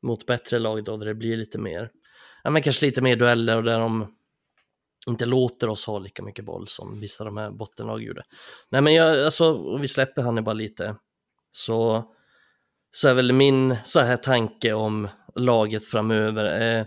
[0.04, 1.90] mot bättre lag då, där det blir lite mer,
[2.44, 4.16] ja men kanske lite mer dueller och där de
[5.08, 8.24] inte låter oss ha lika mycket boll som vissa av de här bottenlag gjorde.
[8.70, 10.96] Nej men jag, alltså, vi släpper Hannibal lite,
[11.52, 12.06] så,
[12.92, 16.86] så är väl min så här tanke om laget framöver, eh,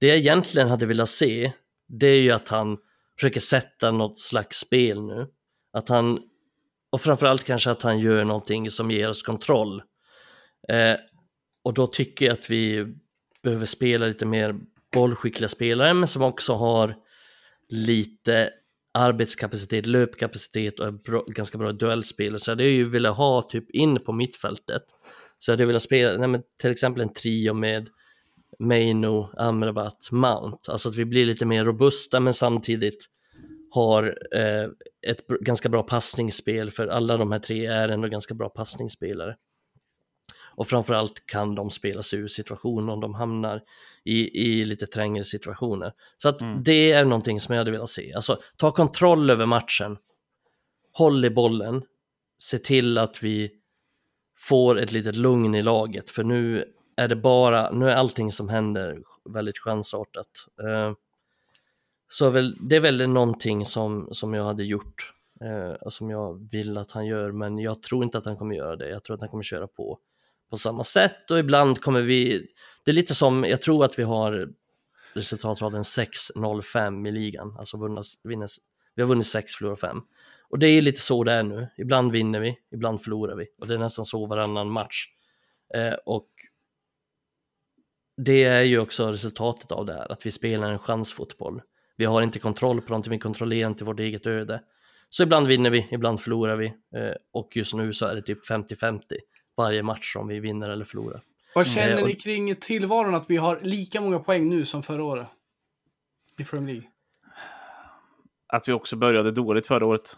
[0.00, 1.52] det jag egentligen hade velat se,
[1.88, 2.78] det är ju att han
[3.18, 5.26] försöker sätta något slags spel nu.
[5.72, 6.18] Att han
[6.92, 9.82] och framförallt kanske att han gör någonting som ger oss kontroll.
[10.68, 10.96] Eh,
[11.64, 12.86] och då tycker jag att vi
[13.42, 14.54] behöver spela lite mer
[14.92, 16.96] bollskickliga spelare, men som också har
[17.68, 18.50] lite
[18.94, 22.38] arbetskapacitet, löpkapacitet och är bra, ganska bra duellspel.
[22.38, 24.82] Så jag hade ju velat ha typ in på mittfältet.
[25.38, 27.88] Så jag hade velat spela nej, men till exempel en trio med
[28.60, 30.72] Maino, Amrabat, Mount.
[30.72, 33.06] Alltså att vi blir lite mer robusta men samtidigt
[33.70, 34.64] har eh,
[35.06, 39.36] ett ganska bra passningsspel för alla de här tre är ändå ganska bra passningsspelare.
[40.54, 43.62] Och framförallt kan de spela sig ur situationer om de hamnar
[44.04, 45.92] i, i lite trängre situationer.
[46.18, 46.62] Så att mm.
[46.62, 48.12] det är någonting som jag hade velat se.
[48.14, 49.96] Alltså ta kontroll över matchen,
[50.92, 51.82] håll i bollen,
[52.38, 53.50] se till att vi
[54.38, 56.10] får ett litet lugn i laget.
[56.10, 56.64] För nu
[57.00, 60.26] är det bara, nu är allting som händer väldigt chansartat.
[60.62, 60.92] Eh,
[62.08, 65.12] så väl, det är väl någonting som, som jag hade gjort
[65.44, 68.54] eh, och som jag vill att han gör, men jag tror inte att han kommer
[68.54, 68.88] göra det.
[68.88, 69.98] Jag tror att han kommer köra på
[70.50, 72.46] på samma sätt och ibland kommer vi,
[72.84, 74.48] det är lite som, jag tror att vi har
[75.12, 78.58] resultatraden 6-0-5 i ligan, alltså vunnas, vinnas,
[78.94, 80.00] vi har vunnit 6, förlorat 5.
[80.50, 83.66] Och det är lite så det är nu, ibland vinner vi, ibland förlorar vi och
[83.66, 85.06] det är nästan så varannan match.
[85.74, 86.28] Eh, och
[88.24, 91.62] det är ju också resultatet av det här, att vi spelar en chansfotboll.
[91.96, 94.60] Vi har inte kontroll på någonting, vi kontrollerar inte vårt eget öde.
[95.08, 98.50] Så ibland vinner vi, ibland förlorar vi eh, och just nu så är det typ
[98.50, 99.00] 50-50
[99.56, 101.22] varje match om vi vinner eller förlorar.
[101.54, 105.04] Vad känner eh, ni kring tillvaron att vi har lika många poäng nu som förra
[105.04, 105.26] året?
[106.38, 106.90] I Premier League.
[108.46, 110.16] Att vi också började dåligt förra året.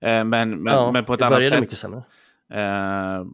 [0.00, 1.60] Eh, men, men, ja, men på ett annat sätt.
[1.60, 2.02] mycket sämre.
[2.52, 3.24] Eh,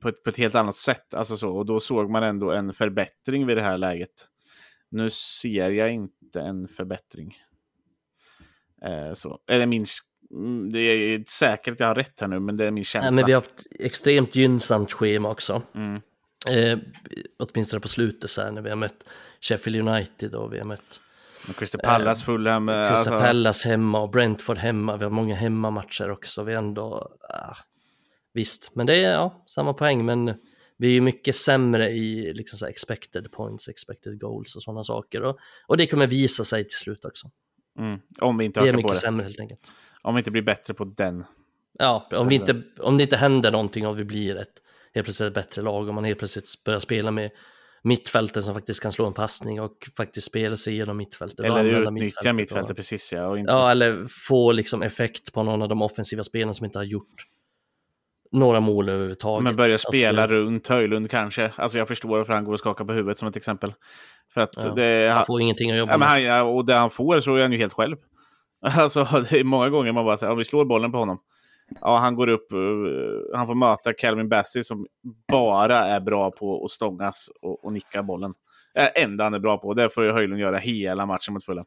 [0.00, 1.14] på, ett, på ett helt annat sätt.
[1.14, 4.28] Alltså så, och då såg man ändå en förbättring vid det här läget.
[4.90, 7.36] Nu ser jag inte en förbättring.
[8.84, 9.38] Eh, så.
[9.46, 9.86] Eller min
[10.34, 13.06] Mm, det är säkert att jag har rätt här nu, men det är min känsla.
[13.06, 15.62] Ja, men vi har haft extremt gynnsamt schema också.
[15.74, 16.00] Mm.
[16.48, 16.78] Eh,
[17.38, 19.04] åtminstone på slutet så här, när vi har mött
[19.40, 21.00] Sheffield United och vi har mött
[21.56, 22.68] Crystal Palace, eh, Fulham.
[22.68, 23.26] Eh, Crystal alltså...
[23.26, 24.96] Palace hemma och Brentford hemma.
[24.96, 26.42] Vi har många hemmamatcher också.
[26.42, 27.56] Vi ändå, ah,
[28.34, 30.34] visst, men det är ja, samma poäng, men
[30.76, 35.22] vi är ju mycket sämre i liksom så expected points, expected goals och sådana saker.
[35.22, 37.30] Och, och det kommer visa sig till slut också.
[37.78, 38.00] Mm.
[38.20, 38.76] Om vi inte ökar det.
[38.76, 39.70] är mycket sämre helt enkelt.
[40.02, 41.24] Om vi inte blir bättre på den.
[41.78, 44.62] Ja, om, vi inte, om det inte händer någonting och vi blir ett
[44.94, 47.30] helt plötsligt ett bättre lag och man helt plötsligt börjar spela med
[47.82, 51.40] mittfälten som faktiskt kan slå en passning och faktiskt spela sig igenom mittfältet.
[51.40, 53.38] Eller utnyttja mittfältet, mittfältet och, precis ja.
[53.38, 53.52] Inte...
[53.52, 57.26] Ja, eller få liksom effekt på någon av de offensiva spelarna som inte har gjort
[58.32, 59.44] några mål överhuvudtaget.
[59.44, 61.52] Men börja alltså, spela alltså, runt Höjlund kanske.
[61.56, 63.74] Alltså jag förstår varför han går och skakar på huvudet som ett exempel.
[64.34, 66.08] För att ja, det, han får ingenting att jobba ja, med.
[66.08, 67.96] Han, och det han får så är han ju helt själv.
[68.76, 71.18] Alltså det är många gånger man bara säger, om vi slår bollen på honom.
[71.80, 74.86] Ja, han går upp, uh, han får möta Calvin Bassey som
[75.32, 78.32] bara är bra på att stångas och, och nicka bollen.
[78.74, 81.64] Äh, enda han är bra på, det får ju Höjlund göra hela matchen mot Fulham.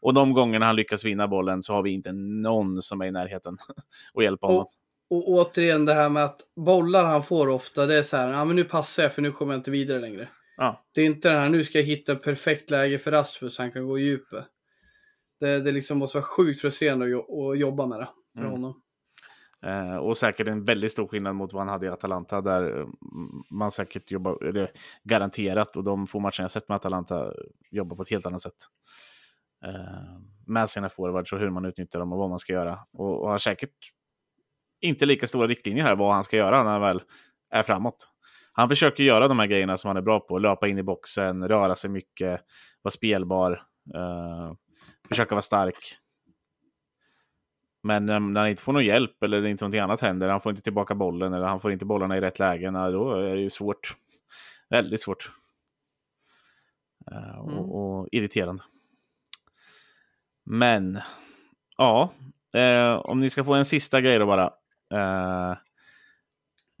[0.00, 3.10] Och de gångerna han lyckas vinna bollen så har vi inte någon som är i
[3.10, 3.56] närheten
[4.14, 4.62] och hjälpa honom.
[4.62, 4.70] Och,
[5.10, 8.44] och återigen det här med att bollar han får ofta, det är så här, ja
[8.44, 10.28] men nu passar jag för nu kommer jag inte vidare längre.
[10.56, 10.84] Ja.
[10.94, 13.72] Det är inte det här, nu ska jag hitta perfekt läge för Rasmus så han
[13.72, 14.44] kan gå i djupet.
[15.40, 18.52] Det, det liksom måste vara sjukt frustrerande att jobba med det för mm.
[18.52, 18.82] honom.
[19.62, 22.86] Eh, och säkert en väldigt stor skillnad mot vad han hade i Atalanta där eh,
[23.50, 24.70] man säkert jobbar, eller
[25.04, 27.32] garanterat, och de få matcherna jag sett med Atalanta
[27.70, 28.56] jobbar på ett helt annat sätt.
[29.64, 32.78] Eh, med sina forwards och hur man utnyttjar dem och vad man ska göra.
[32.92, 33.74] Och, och har säkert
[34.80, 37.02] inte lika stora riktlinjer här vad han ska göra när han väl
[37.50, 38.08] är framåt.
[38.52, 41.48] Han försöker göra de här grejerna som han är bra på, löpa in i boxen,
[41.48, 42.40] röra sig mycket,
[42.82, 43.62] vara spelbar.
[43.94, 44.52] Uh,
[45.08, 45.98] försöka vara stark.
[47.82, 50.62] Men när han inte får någon hjälp eller inte någonting annat händer, han får inte
[50.62, 53.96] tillbaka bollen eller han får inte bollarna i rätt lägen, då är det ju svårt.
[54.70, 55.30] Väldigt svårt.
[57.12, 57.58] Uh, mm.
[57.58, 58.62] och, och, irriterande.
[60.44, 61.00] Men,
[61.76, 62.10] ja,
[62.54, 64.52] eh, om ni ska få en sista grej då bara.
[64.94, 65.50] Eh,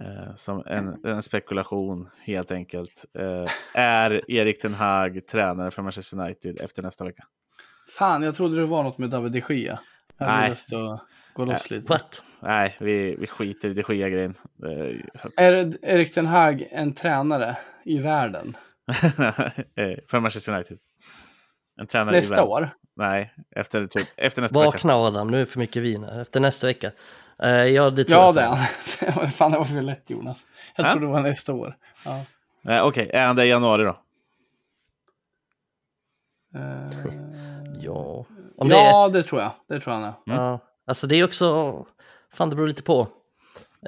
[0.06, 3.04] eh, som en, en, spekulation helt enkelt.
[3.18, 7.24] Eh, är Erik Ten Hag tränare för Manchester United efter nästa vecka?
[7.98, 9.80] Fan, jag trodde det var något med David de Gea.
[10.18, 11.00] Jag hade lust att
[11.32, 11.88] gå loss lite.
[11.88, 12.24] What?
[12.40, 14.34] Nej, vi, vi skiter i de Gea-grejen.
[15.36, 18.56] Är Erik Ten Hag en tränare i världen?
[20.08, 20.78] För Manchester United.
[21.80, 22.70] En tränare nästa i år?
[22.96, 24.88] Nej, efter, typ, efter nästa Vakna, vecka.
[24.88, 26.20] Vakna Adam, nu är det för mycket vin här.
[26.20, 26.92] Efter nästa vecka.
[27.44, 28.44] Uh, ja, det tror ja, jag.
[28.44, 28.58] Ja,
[29.22, 29.26] det.
[29.30, 30.38] Fan, det var för lätt Jonas.
[30.76, 30.90] Jag ja?
[30.90, 31.76] trodde det var nästa år.
[32.04, 32.10] Ja.
[32.10, 33.20] Uh, Okej, okay.
[33.20, 33.98] är han det i januari då?
[36.56, 36.90] Uh...
[37.80, 38.24] Ja.
[38.56, 39.22] Om ja, det, är...
[39.22, 39.50] det tror jag.
[39.68, 40.02] Det tror jag.
[40.02, 40.14] Mm.
[40.26, 40.60] Ja.
[40.86, 41.86] Alltså det är också...
[42.32, 43.08] fan det beror lite på.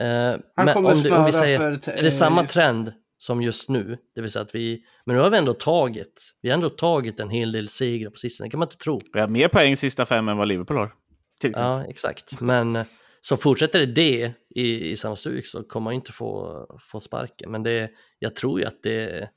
[0.00, 0.08] Eh,
[0.54, 1.92] Han men kommer om, du, om vi säger, för...
[1.92, 3.98] är det samma just- trend som just nu?
[4.14, 7.20] Det vill säga att vi, men nu har vi ändå tagit, vi har ändå tagit
[7.20, 9.00] en hel del segrar på sistone, det kan man inte tro.
[9.12, 10.92] Vi har mer poäng sista fem än vad Liverpool har.
[11.40, 11.52] Till.
[11.56, 12.40] Ja, exakt.
[12.40, 12.86] Men eh,
[13.20, 17.50] så fortsätter det det i, i samma stuk så kommer man inte få, få sparken.
[17.50, 19.28] Men det, jag tror ju att det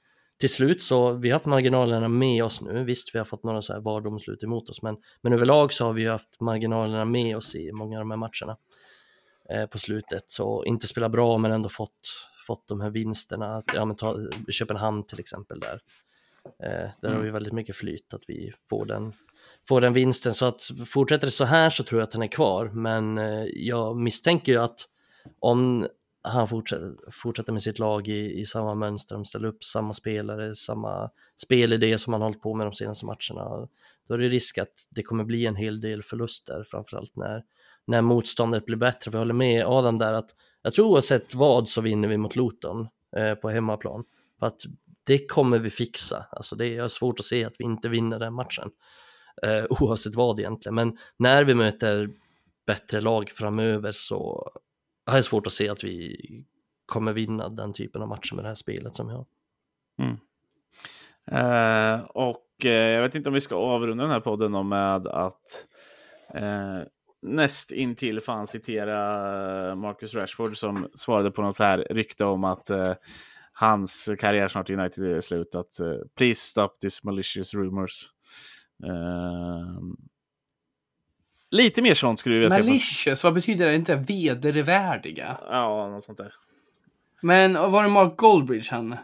[0.41, 2.83] till slut så, vi har haft marginalerna med oss nu.
[2.83, 5.93] Visst, vi har fått några så här VAR-domslut emot oss, men, men överlag så har
[5.93, 8.57] vi ju haft marginalerna med oss i många av de här matcherna
[9.49, 10.23] eh, på slutet.
[10.27, 13.55] Så inte spela bra, men ändå fått, fått de här vinsterna.
[13.55, 14.15] Att, Ja, men ta
[14.49, 15.79] Köpenhamn till exempel där.
[16.63, 19.13] Eh, där har vi väldigt mycket flyt, att vi får den
[19.67, 20.33] får den vinsten.
[20.33, 22.71] Så att fortsätter det så här så tror jag att han är kvar.
[22.73, 24.87] Men eh, jag misstänker ju att
[25.39, 25.87] om
[26.23, 30.55] han fortsätter, fortsätter med sitt lag i, i samma mönster, de ställer upp samma spelare,
[30.55, 33.67] samma spelidé som han hållit på med de senaste matcherna,
[34.07, 37.43] då är det risk att det kommer bli en hel del förluster, framförallt när,
[37.91, 39.11] när motståndet blir bättre.
[39.11, 40.29] För jag håller med Adam där att
[40.61, 42.87] jag tror oavsett vad så vinner vi mot Luton
[43.17, 44.03] eh, på hemmaplan.
[44.39, 44.61] För att
[45.03, 46.25] det kommer vi fixa.
[46.31, 48.71] Alltså det är svårt att se att vi inte vinner den matchen
[49.43, 50.75] eh, oavsett vad egentligen.
[50.75, 52.09] Men när vi möter
[52.65, 54.51] bättre lag framöver så
[55.05, 56.17] har jag svårt att se att vi
[56.85, 59.25] kommer vinna den typen av matcher med det här spelet som vi har.
[59.99, 60.17] Mm.
[61.27, 65.65] Eh, och eh, jag vet inte om vi ska avrunda den här podden med att
[66.33, 66.81] eh,
[67.21, 68.95] näst intill fan citera
[69.75, 72.93] Marcus Rashford som svarade på något så här rykte om att eh,
[73.53, 75.55] hans karriär snart i United är slut.
[75.55, 78.09] Att eh, please stop this malicious rumors.
[78.83, 79.81] Eh,
[81.51, 83.75] lite mer sånt skulle vi vilja Malicious, vad betyder det?
[83.75, 85.37] Inte vedervärdiga.
[85.49, 86.33] Ja, något sånt där.
[87.21, 88.97] Men var det Mark Goldbridge han?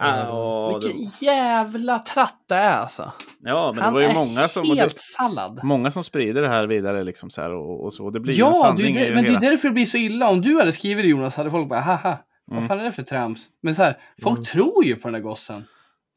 [0.00, 3.12] Ja, Vilken det, jävla tratt det är alltså.
[3.40, 4.68] ja, men det han var ju är många som...
[4.68, 5.60] det- helt sallad.
[5.62, 8.10] Många som sprider det här vidare liksom så här och, och så.
[8.10, 9.96] Det blir en Ja, det, sanning det, men det är hela- därför det blir så
[9.96, 10.28] illa.
[10.30, 12.08] Om du hade skrivit det Jonas hade folk bara haha.
[12.50, 12.60] Mm.
[12.60, 13.46] Vad fan är det för trams?
[13.62, 15.64] Men så här, folk tror ju på den där gossen.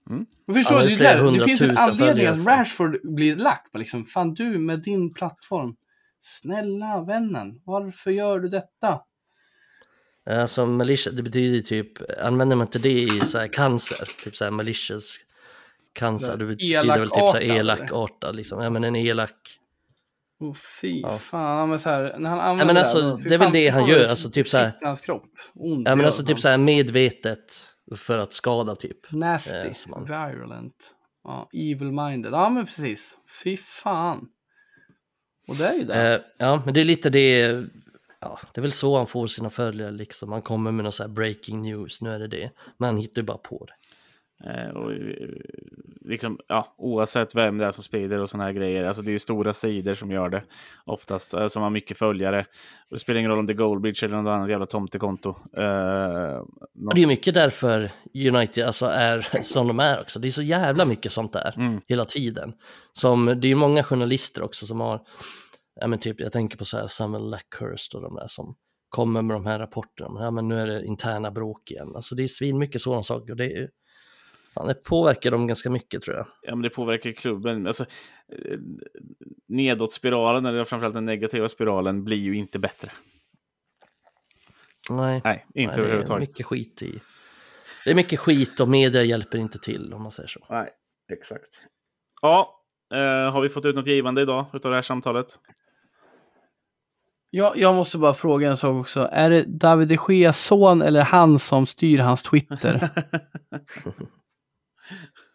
[0.10, 0.26] Mm.
[0.46, 2.46] Jag förstår, Ja, det, det där, det finns ju en anledning att.
[2.46, 4.06] Rashford blir lack liksom.
[4.06, 5.76] Fan du med din plattform.
[6.22, 9.00] Snälla vännen, varför gör du detta?
[10.26, 14.44] Alltså malicious, det betyder typ, använder man inte det i så här cancer, typ så
[14.44, 15.16] här malicious
[15.94, 18.36] cancer, det betyder väl typ så här Elakartad.
[18.36, 19.60] liksom, ja men en elak,
[20.40, 21.18] Oh, fy Ja.
[21.18, 23.52] fan, ja, men så här, när han använder men alltså, då, fy det är väl
[23.54, 25.24] det han gör, det alltså, typ så här- kropp.
[25.86, 27.62] Ja men alltså typ så här medvetet
[27.96, 29.12] för att skada typ.
[29.12, 30.76] Nasty, eh, man- virulent,
[31.24, 32.32] ja, evil-minded.
[32.32, 33.16] Ja men precis.
[33.44, 34.28] Fy fan.
[35.48, 36.14] Och det är ju det.
[36.16, 37.64] Eh, ja, men det är lite det,
[38.24, 41.04] ja, det är väl så han får sina följare liksom, han kommer med någon så
[41.04, 43.74] här breaking news, nu är det det, men han hittar ju bara på det.
[44.46, 45.28] Eh, och, eh,
[46.02, 48.84] liksom, ja, oavsett vem det är som sprider och sådana här grejer.
[48.86, 50.44] Alltså det är ju stora sidor som gör det.
[50.86, 52.46] Oftast eh, som har mycket följare.
[52.90, 55.30] Det spelar ingen roll om det är Goldbridge eller något annat jävla tomtekonto.
[55.58, 56.44] Eh,
[56.96, 60.20] det är mycket därför United alltså är som de är också.
[60.20, 61.82] Det är så jävla mycket sånt där Mm.
[61.88, 62.54] hela tiden.
[62.92, 65.00] Som, det är ju många journalister också som har,
[65.76, 68.56] ja men typ jag tänker på så här Samuel Lackhurst och de där som
[68.90, 70.24] kommer med de här rapporterna.
[70.24, 71.92] Ja men nu är det interna bråk igen.
[71.96, 73.70] Alltså det är svin mycket sådana saker och det är
[74.54, 76.28] fan det påverkar dem ganska mycket tror jag.
[76.42, 77.68] ja, men det påverkar klubben.
[77.68, 77.84] Alltså,
[78.32, 78.58] eh,
[79.48, 82.92] nedåtspiralen, eller framförallt den negativa spiralen, blir ju inte bättre.
[84.90, 86.30] Nej, Nej, inte nej, överhuvudtaget.
[86.30, 87.00] mycket skit i.
[87.86, 90.46] Det är mycket skit och media hjälper inte till om man säger så.
[90.50, 90.70] Nej,
[91.14, 91.62] exakt.
[92.22, 92.64] Ja,
[92.94, 95.40] eh, har vi fått ut något givande idag utav det här samtalet?
[97.36, 99.10] Jag, jag måste bara fråga en sak också.
[99.12, 102.82] Är det David de Geas son eller han som styr hans Twitter?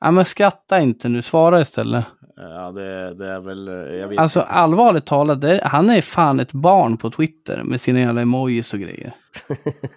[0.01, 2.05] ja men skratta inte nu, svara istället.
[2.37, 3.67] ja, det, det är väl...
[3.99, 8.01] Jag vet Alltså allvarligt talat, det, han är fan ett barn på Twitter med sina
[8.01, 9.13] jävla emojis och grejer.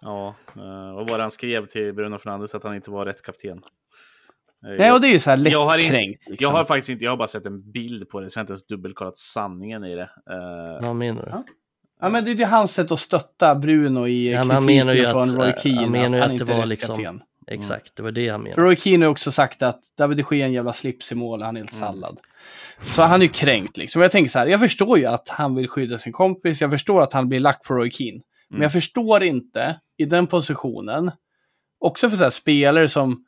[0.00, 3.62] Ja, eh, vad var han skrev till Bruno Fernandes att han inte var rätt kapten?
[4.66, 6.20] Eh, Nej, och det är ju så här jag har in- lättkränkt.
[6.28, 6.44] Liksom.
[6.44, 8.44] Jag har faktiskt inte, jag har bara sett en bild på det så jag har
[8.44, 10.10] inte ens dubbelkollat sanningen i det.
[10.30, 11.28] Eh, Vad menar du?
[11.30, 11.44] Ja.
[12.00, 14.86] Ja men det är ju hans sätt att stötta Bruno i Ja, men han kritiken
[14.86, 15.80] menar ju från att, Roy eh, Keane.
[15.80, 17.20] han menar ju att att han det inte var liksom- kapten.
[17.46, 18.62] Exakt, det var det han För menade.
[18.62, 21.42] Roy Keane har också sagt att David de Gea är en jävla slips i mål,
[21.42, 22.18] han är helt sallad.
[22.82, 24.02] Så han är ju kränkt liksom.
[24.02, 27.02] Jag tänker så här, jag förstår ju att han vill skydda sin kompis, jag förstår
[27.02, 28.20] att han blir lack på Roy Keane.
[28.48, 28.62] Men Mm.
[28.62, 31.10] jag förstår inte, i den positionen,
[31.80, 33.24] också för så här spelare som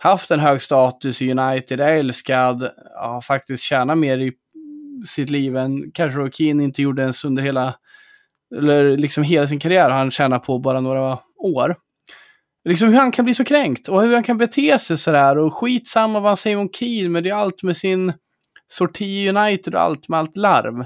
[0.00, 4.32] haft en hög status i United, är älskad, ja, faktiskt tjänar mer i
[5.06, 7.74] sitt liv än kanske Roy Keane inte gjorde ens under hela,
[8.56, 11.76] eller liksom hela sin karriär har han tjänat på bara några år.
[12.64, 15.54] Liksom hur han kan bli så kränkt och hur han kan bete sig sådär och
[15.54, 18.12] skitsamma vad han säger om Keane, men det är allt med sin
[18.68, 20.84] sorti i United och allt med allt larv.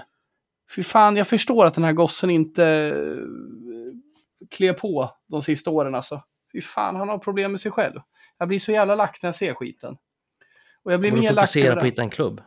[0.77, 3.19] Fy fan, jag förstår att den här gossen inte eh,
[4.51, 6.23] klev på de sista åren alltså.
[6.53, 8.01] Fy fan, han har problem med sig själv.
[8.39, 9.97] Jag blir så jävla lack när jag ser skiten.
[10.83, 12.41] Och jag blir mer lack fokusera på att hitta en klubb.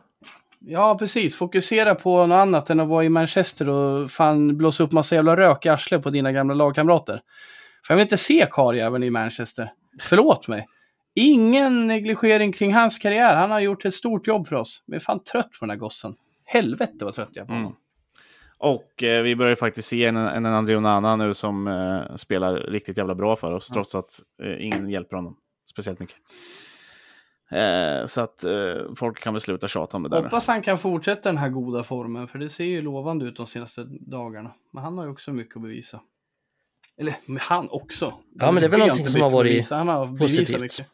[0.60, 1.36] Ja, precis.
[1.36, 5.36] Fokusera på något annat än att vara i Manchester och fan blåsa upp massa jävla
[5.36, 7.22] rök i arslet på dina gamla lagkamrater.
[7.86, 9.72] För jag vill inte se karljäveln i Manchester.
[10.00, 10.66] Förlåt mig.
[11.14, 13.36] Ingen negligering kring hans karriär.
[13.36, 14.82] Han har gjort ett stort jobb för oss.
[14.86, 16.14] Men jag är fan trött på den här gossen.
[16.44, 17.66] Helvete vad trött jag är på honom.
[17.66, 17.76] Mm.
[18.58, 22.54] Och eh, vi börjar ju faktiskt se en, en André Onana nu som eh, spelar
[22.54, 23.74] riktigt jävla bra för oss, Ja.
[23.74, 24.10] trots att
[24.42, 25.36] eh, ingen hjälper honom
[25.78, 26.16] speciellt mycket.
[27.50, 30.22] Eh, så att eh, folk kan väl sluta tjata om det där.
[30.22, 32.28] Hoppas han kan fortsätta den här goda formen.
[32.28, 34.52] För det ser ju lovande ut de senaste dagarna.
[34.72, 36.00] Men han har ju också mycket att bevisa.
[36.96, 38.14] Eller han också.
[38.34, 39.70] Ja, men det är väl någonting som har varit.
[39.70, 40.60] Han har bevisat positivt.
[40.60, 40.86] mycket.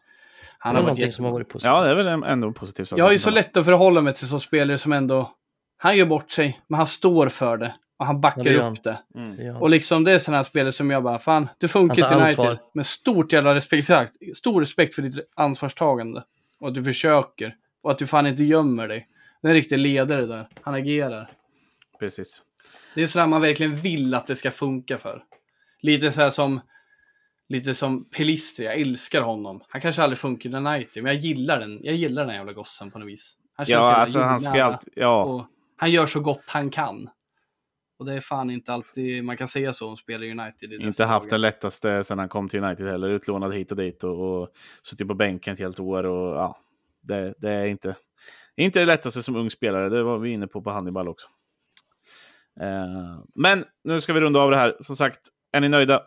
[0.58, 1.70] Han har varit någonting som har varit positivt.
[1.72, 2.98] Ja, det är väl ändå en positiv sak.
[2.98, 5.32] Jag har ju så lätt att förhålla mig till så spelare som ändå...
[5.76, 7.74] Han gör bort sig, men han står för det.
[8.04, 8.98] Och han backar Ja, upp det.
[9.14, 9.46] Mm.
[9.46, 9.58] Ja.
[9.58, 12.20] Och liksom det är sådana här spelare som jag bara, fan, du funkar till United.
[12.20, 12.58] ansvar.
[12.72, 14.12] Med stort jävla respekt, exakt.
[14.36, 16.24] Stor respekt för ditt ansvarstagande.
[16.60, 17.56] Och att du försöker.
[17.82, 19.08] Och att du fan inte gömmer dig.
[19.42, 20.48] Det är en riktig ledare där.
[20.60, 21.28] Han agerar.
[21.98, 22.42] Precis.
[22.94, 25.22] Det är sådär man verkligen vill att det ska funka för.
[25.80, 26.60] Lite så här som...
[27.48, 29.60] Lite som Pelistri, jag älskar honom.
[29.68, 31.80] Han kanske aldrig funkar i United, men jag gillar den.
[31.82, 33.36] Jag gillar den jävla gossen på något vis.
[33.56, 34.92] Han känns Ja, alltså han ska alltid...
[34.96, 37.08] Ja, Och han gör så gott han kan.
[37.98, 40.72] Och det är fan inte alltid man kan säga så om spelare i United.
[40.72, 41.30] I inte haft dagar.
[41.30, 43.08] den lättaste sedan han kom till United heller.
[43.08, 44.48] Utlånad hit och dit och, och
[44.82, 46.04] suttit på bänken ett helt år.
[46.04, 46.58] Och, ja,
[47.02, 47.96] det, det är inte,
[48.56, 49.88] inte det lättaste som ung spelare.
[49.88, 51.28] Det var vi inne på på Hannibal också.
[52.60, 54.76] Eh, men nu ska vi runda av det här.
[54.80, 55.20] Som sagt,
[55.52, 56.02] är ni nöjda?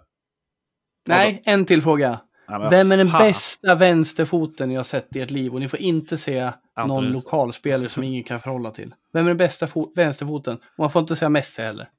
[1.08, 2.20] Nej, en till fråga.
[2.48, 3.22] Ja, Vem är den fan.
[3.22, 5.54] bästa vänsterfoten ni har sett i ert liv?
[5.54, 7.08] Och ni får inte säga någon Antoni.
[7.10, 8.96] lokalspelare som ingen kan förhålla till.
[9.14, 10.56] Vem är den bästa fo- vänsterfoten?
[10.58, 11.90] Och man får inte säga Messi heller.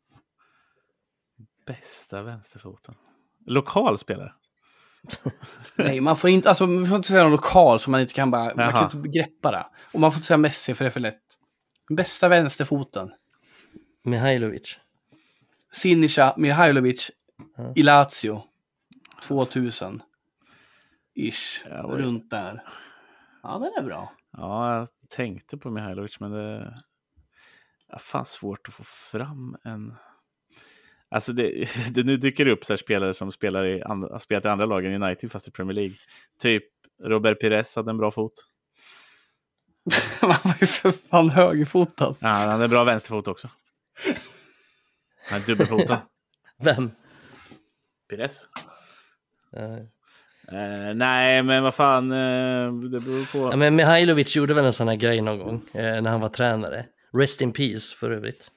[1.66, 2.95] Bästa vänsterfoten?
[3.47, 4.33] Lokal spelare?
[5.77, 8.31] Nej, man får inte, alltså, man får inte säga någon lokal som man inte kan
[8.31, 9.66] bara, man kan inte greppa det.
[9.93, 11.20] Och man får inte säga Messi för det är för lätt.
[11.89, 13.11] Den bästa vänsterfoten.
[14.05, 14.79] Mihailovic.
[15.73, 17.11] Sinisa Mihailovic
[17.57, 17.73] Ja.
[17.77, 18.43] i Lazio.
[19.23, 20.03] 2000.
[21.19, 21.65] Ish.
[21.70, 22.65] Ja, runt där.
[23.43, 24.12] Ja, den är bra.
[24.32, 26.74] Ja, jag tänkte på Mihailovic, men det
[27.89, 29.95] är fan svårt att få fram en...
[31.09, 34.45] Alltså det, det nu dyker det upp så här spelare som spelar i andra, spelat
[34.45, 35.97] i andra lagen i United fast i Premier League.
[36.39, 36.65] Typ
[37.03, 38.32] Robert Pires hade en bra fot.
[40.23, 42.15] Man var ju för fan högerfotad.
[42.20, 43.51] Ja, han hade bra vänsterfot också.
[45.31, 46.01] Han är dubbelfotad.
[46.59, 46.90] Vem?
[48.11, 48.47] Pires?
[49.53, 49.78] Eh,
[50.53, 53.39] Eh, nej, men vad fan, eh, det beror på.
[53.53, 56.29] Ja, men Mihailovic gjorde väl en sån här grej någon gång eh, när han var
[56.29, 56.87] tränare.
[57.16, 58.51] Rest in peace för övrigt.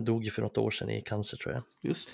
[0.00, 1.62] Dog ju för något år sedan i cancer tror jag.
[1.90, 2.12] Just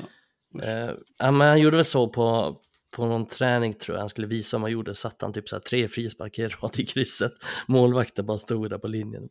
[0.52, 0.96] det.
[1.18, 2.56] Ja, men han gjorde väl så på,
[2.96, 4.94] på någon träning tror jag han skulle visa vad man gjorde.
[4.94, 7.32] Satt han typ så här tre frisparkar i rad i krysset.
[7.66, 9.28] Målvakten bara stod där på linjen.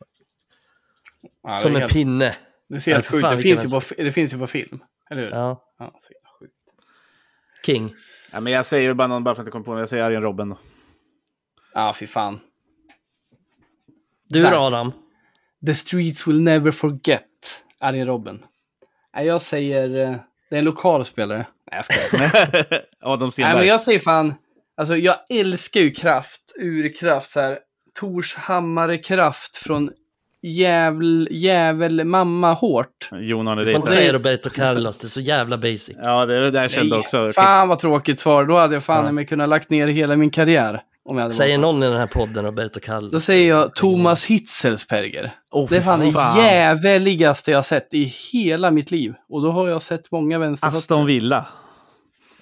[1.42, 2.36] Ja, Som en helt, pinne.
[2.68, 4.80] det ser helt sjukt fan, det finns, ju på, det finns ju på film.
[5.10, 5.30] Eller hur?
[5.30, 5.94] Ja, Ja.
[7.66, 7.94] King.
[8.30, 9.80] Ja, men jag säger bara någon bara för att jag kommer på det.
[9.80, 10.58] Jag säger Arjen Robben då.
[11.74, 12.40] Ja, fy fan.
[14.28, 14.92] Du då Adam?
[15.66, 17.24] The streets will never forget
[17.78, 18.44] Arjen Robben.
[19.14, 20.10] Nej, jag säger...
[20.10, 20.16] eh,
[20.50, 21.46] Det är en lokal spelare.
[21.72, 22.84] Nej, jag skojar.
[23.00, 23.56] Adam Nej, Stenberg.
[23.58, 24.34] men jag säger fan...
[24.76, 27.58] Alltså, jag älskar ju kraft, urkraft, så här.
[27.94, 29.90] Tors Hammare-kraft från
[30.42, 33.08] jävel, jävel mamma hårt.
[33.12, 35.90] Jon Arne Du får säga Roberto Carlos, det är så jävla basic.
[36.02, 37.30] Ja, det är det jag kände Nej, också.
[37.34, 38.44] fan vad tråkigt svar.
[38.44, 39.20] Då hade jag fan Ja.
[39.22, 39.26] ja.
[39.26, 40.82] kunnat lagt ner hela min karriär.
[41.04, 41.62] Om jag hade Säger valt.
[41.62, 43.12] någon i den här podden Roberto Carlos?
[43.12, 45.32] Då säger jag Thomas Hitzelsperger.
[45.50, 46.38] Oh, Det är fy fan det fan.
[46.38, 49.14] jävligaste jag sett i hela mitt liv.
[49.28, 50.78] Och då har jag sett många vänsterfötter.
[50.78, 51.46] Aston Villa.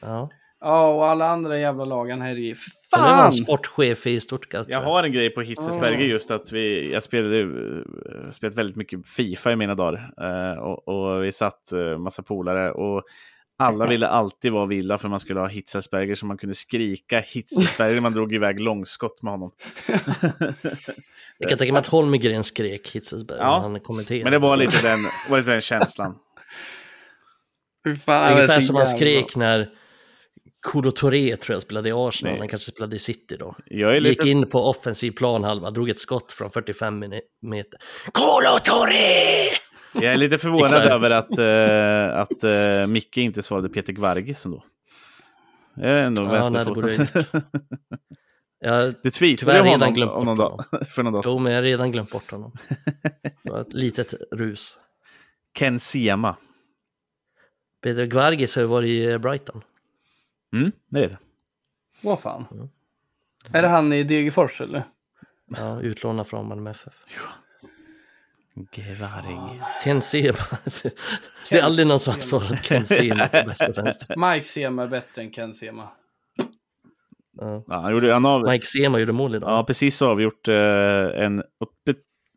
[0.01, 0.31] Ja.
[0.61, 2.55] Ja, och alla andra jävla lagen här i.
[2.55, 3.33] För Sen är man Fan!
[3.33, 4.67] sportchef i Stuttgart.
[4.69, 6.11] Jag har en grej på Hitzelsberger Ah.
[6.11, 10.11] just att vi, jag spelade eh, spelat väldigt mycket Fifa i mina dagar.
[10.21, 13.03] Eh, och, och vi satt eh, massa polare och
[13.61, 18.01] alla ville alltid vara Villa för man skulle ha Hitzelsberger så man kunde skrika Hitzelsberger
[18.01, 19.51] man drog iväg långskott med honom.
[21.39, 24.25] Jag kan tänka mig att Holmgren skrek Hitzelsberg Ja, när han kommenterade.
[24.25, 24.99] Men det var lite den,
[25.31, 26.15] var lite den känslan.
[27.85, 29.69] Fy fan, Ungefär som han skrek när
[30.61, 32.39] Kodo Touré tror jag spelade i Arsenal, Nej.
[32.39, 33.57] han kanske spelade i City då.
[33.67, 37.81] Jag är Gick lite, in på offensiv planhalva, drog ett skott från 45 mini- meter.
[38.13, 39.45] Kolo Touré!
[39.93, 44.65] jag är lite förvånad över att, eh, att eh, Micke inte svarade Peter Gvargis ändå.
[45.75, 47.07] Det är ändå Ja, jag vänsterfoten.
[48.61, 51.39] Jag, Du tweetade Tyvärr om redan honom glömt om någon dag, för någon dag jo,
[51.39, 52.53] men jag har redan glömt bort honom.
[53.45, 54.77] Det var ett litet rus.
[55.59, 56.37] Ken Sema.
[57.83, 59.63] Peter Gvargis har ju varit i Brighton.
[60.53, 61.19] Mm, det vet jag.
[62.01, 62.45] Vad fan.
[62.53, 62.69] Mm.
[63.53, 64.83] Är det han i Degerfors eller?
[65.57, 66.95] Ja, utlånad från Malmö FF.
[68.73, 69.81] Gvargis.
[69.85, 70.39] Ken Sema.
[71.51, 74.33] Det är aldrig någon som har svarat Ken Sema på bästa vänster.
[74.33, 75.89] Mike Sema är bättre än Ken Sema.
[77.41, 77.65] Ja.
[77.67, 79.51] Ja, han gjorde, han av, Mike Sema gjorde mål idag.
[79.51, 80.55] ja, precis avgjort eh,
[81.25, 81.43] en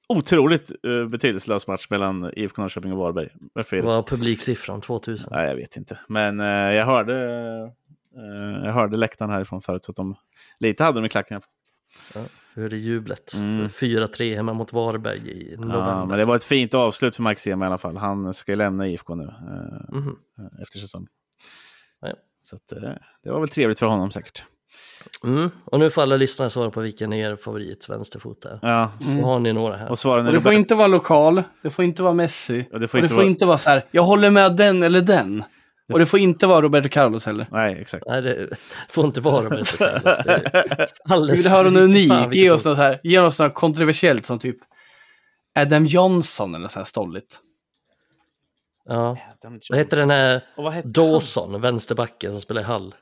[0.10, 3.30] otroligt eh, betydelselös match mellan IFK Norrköping och Varberg.
[3.54, 3.94] Varför är Det det?
[3.96, 5.30] var publiksiffran 2000.
[5.32, 6.00] Nej, jag vet inte.
[6.08, 7.14] Men eh, jag hörde
[8.64, 10.16] jag hörde läktaren härifrån förut, så att de
[10.60, 11.42] lite hade de i klacken.
[12.56, 13.34] Hur är det jublet?
[13.36, 13.68] Mm.
[13.68, 16.06] 4-3 hemma mot Varberg i Ja, november.
[16.06, 17.98] men det var ett fint avslut för Max Sema i alla fall.
[17.98, 20.16] Han ska ju lämna IFK nu eh, Mhm.
[20.62, 21.08] efter säsongen.
[22.02, 22.14] Ja.
[22.44, 22.90] Så att, eh,
[23.24, 24.44] det var väl trevligt för honom säkert.
[25.24, 25.50] Mm.
[25.66, 28.60] Och nu får alla lyssnare svara på vilken är er favorit vänsterfot är.
[28.62, 29.90] Ja, Så har ni några här.
[29.90, 32.66] och svaren Och det får inte vara lokal, det får inte vara Messi.
[32.74, 33.28] och det får och det inte får vara...
[33.30, 35.44] inte vara så här, jag håller med den eller den.
[35.94, 37.48] Och det får inte vara Roberto Carlos heller.
[37.52, 38.04] Nej, exakt.
[38.08, 38.50] Nej, det
[38.90, 40.18] får inte vara Roberto Carlos.
[40.24, 43.54] Det är Vi alldeles vill höra något unikt, ge oss något, här, ge oss något
[43.54, 44.58] kontroversiellt som typ
[45.56, 47.40] Adam Johnson eller så här stolligt.
[48.86, 49.18] Ja.
[49.70, 52.96] Vad heter den här Och vad hette Dawson, vänsterbacken som spelar i Hall?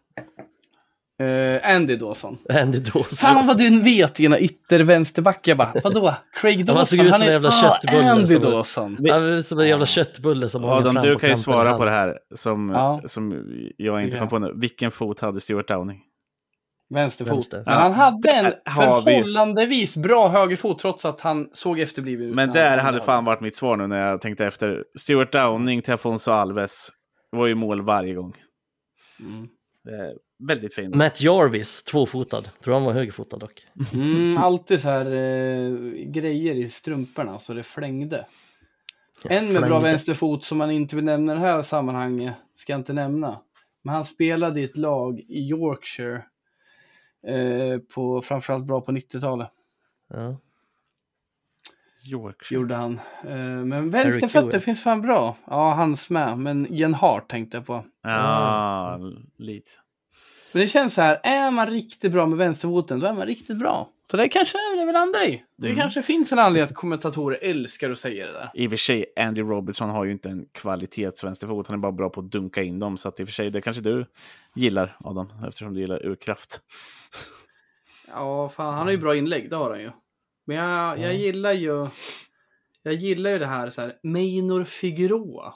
[1.19, 2.37] Eh, Andy Dawson.
[2.53, 3.47] Andy Fan Dawson.
[3.47, 5.47] vad du vet dina ytter-vänsterback.
[5.47, 6.15] Jag bara, vadå?
[6.41, 6.75] Craig Dawson?
[6.77, 8.97] han såg ut som en jävla köttbulle Ah, Andy som- Dawson.
[9.11, 11.91] Han som en jävla köttbulle som Adam, fram du på kan ju svara på det
[11.91, 13.01] här som, Ja.
[13.05, 13.45] som
[13.77, 14.19] jag inte Ja.
[14.19, 14.53] kom på nu.
[14.55, 16.01] Vilken fot hade Stuart Downing?
[16.93, 17.33] Vänsterfot.
[17.33, 17.63] Vänster.
[17.65, 22.35] Men han hade en förhållandevis bra högerfot trots att han såg efterbliven ut.
[22.35, 24.83] Men där hade fan varit mitt svar nu när jag tänkte efter.
[24.99, 26.89] Stuart Downing till Afonso Alves
[27.31, 28.33] var ju mål varje gång.
[29.19, 29.47] Mm.
[30.39, 30.95] Väldigt fint.
[30.95, 32.43] Matt Jarvis, tvåfotad.
[32.63, 33.67] Tror han var högerfotad dock.
[33.93, 35.71] Mm, alltid så här eh,
[36.05, 38.25] grejer i strumporna så det flängde.
[39.23, 39.79] En med bra Flängde.
[39.89, 43.41] vänsterfot som man inte vill nämna i det här sammanhanget ska jag inte nämna.
[43.83, 46.23] Men han spelade i ett lag i Yorkshire.
[47.27, 49.49] Eh, på, framförallt bra på 90-talet.
[50.09, 50.37] Ja.
[52.05, 52.59] Yorkshire.
[52.59, 52.99] Gjorde han.
[53.23, 55.35] Eh, men vänsterfötter finns fan bra.
[55.47, 56.37] Ja, hans med.
[56.37, 57.85] Men Ian Hart tänkte jag på.
[58.03, 58.99] Ja,
[59.37, 59.79] Leeds.
[60.53, 63.57] Men det känns så här, är man riktigt bra med vänsterfoten, då är man riktigt
[63.57, 63.89] bra.
[64.11, 65.43] Så det kanske är väl andra i.
[65.57, 65.79] Det Mm.
[65.79, 68.51] kanske finns en anledning att kommentatorer älskar att säga det där.
[68.53, 71.67] I och för sig, Andy Robertson har ju inte en kvalitetsvänsterfot.
[71.67, 72.97] Han är bara bra på att dunka in dem.
[72.97, 74.05] Så att i och för sig, det kanske du
[74.55, 76.61] gillar, Adam, eftersom du gillar urkraft.
[78.07, 79.91] Ja, fan, han har ju bra inlägg, det har han ju.
[80.45, 81.87] Men jag, jag gillar ju...
[82.83, 85.53] Jag gillar ju det här så här, Mainor Figueroa.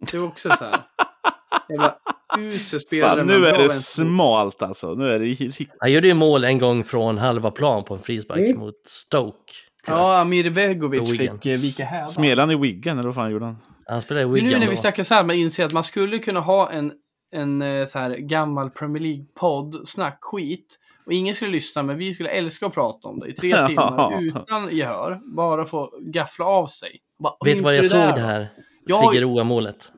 [0.00, 0.82] Det är också så här.
[1.68, 1.98] Jävla
[2.38, 4.94] usel spelare Fan, nu är det smalt alltså.
[4.94, 5.70] Nu är det riktigt...
[5.78, 8.58] Han gjorde ju mål en gång från halva plan på en frispark Mm.
[8.58, 9.52] mot Stoke.
[9.86, 11.40] Ja, Amir Begovic Wigan.
[11.40, 12.08] fick eh, vika hädan.
[12.08, 13.56] Smelan i Wiggen, eller vad fan gjorde han?
[13.86, 14.50] Han spelade i Men Wigan.
[14.50, 16.92] nu när vi snackar så här, man inser att man skulle kunna ha en,
[17.34, 20.78] en eh, så här gammal Premier League-podd, snackskit.
[21.06, 23.66] Och ingen skulle lyssna, men vi skulle älska att prata om det i tre Ja.
[23.68, 25.20] timmar utan gehör.
[25.36, 26.90] Bara få gaffla av sig.
[27.22, 28.48] Bara, Vet du "Minns vad jag såg där det då?" här
[28.86, 29.88] Jag- Figueroa-målet?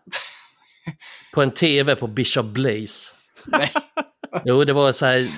[1.36, 3.14] på en tv på Bishop Blaze.
[3.46, 3.72] Nej.
[4.44, 5.28] Jo, det var så här,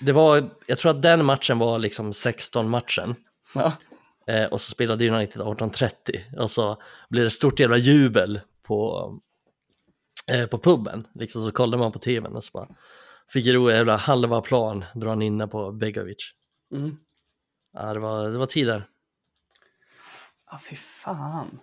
[0.00, 3.14] det var, jag tror att den matchen var liksom 16-matchen.
[3.54, 3.72] Ja.
[4.26, 9.10] Eh, och så spelade United 18.30 och så blev det stort jävla jubel på,
[10.30, 11.06] eh, på puben.
[11.14, 12.68] Liksom så kollade man på tvn och så bara
[13.28, 16.32] Figueroa jävla halva plan drar han inne på Begovic.
[16.72, 16.96] Mm.
[17.72, 18.84] Ja, det var, det var tider.
[20.50, 21.60] Ja, fy fan.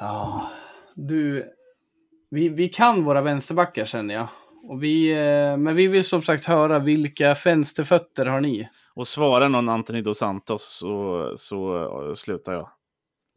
[0.00, 0.50] Ja,
[0.94, 1.52] du.
[2.30, 4.28] Vi, vi kan våra vänsterbackar känner jag.
[4.68, 8.68] Och vi, eh, men vi vill som sagt höra vilka vänsterfötter har ni?
[8.94, 12.70] Och svarar någon Anthony Dos Santos så, så eh, slutar jag.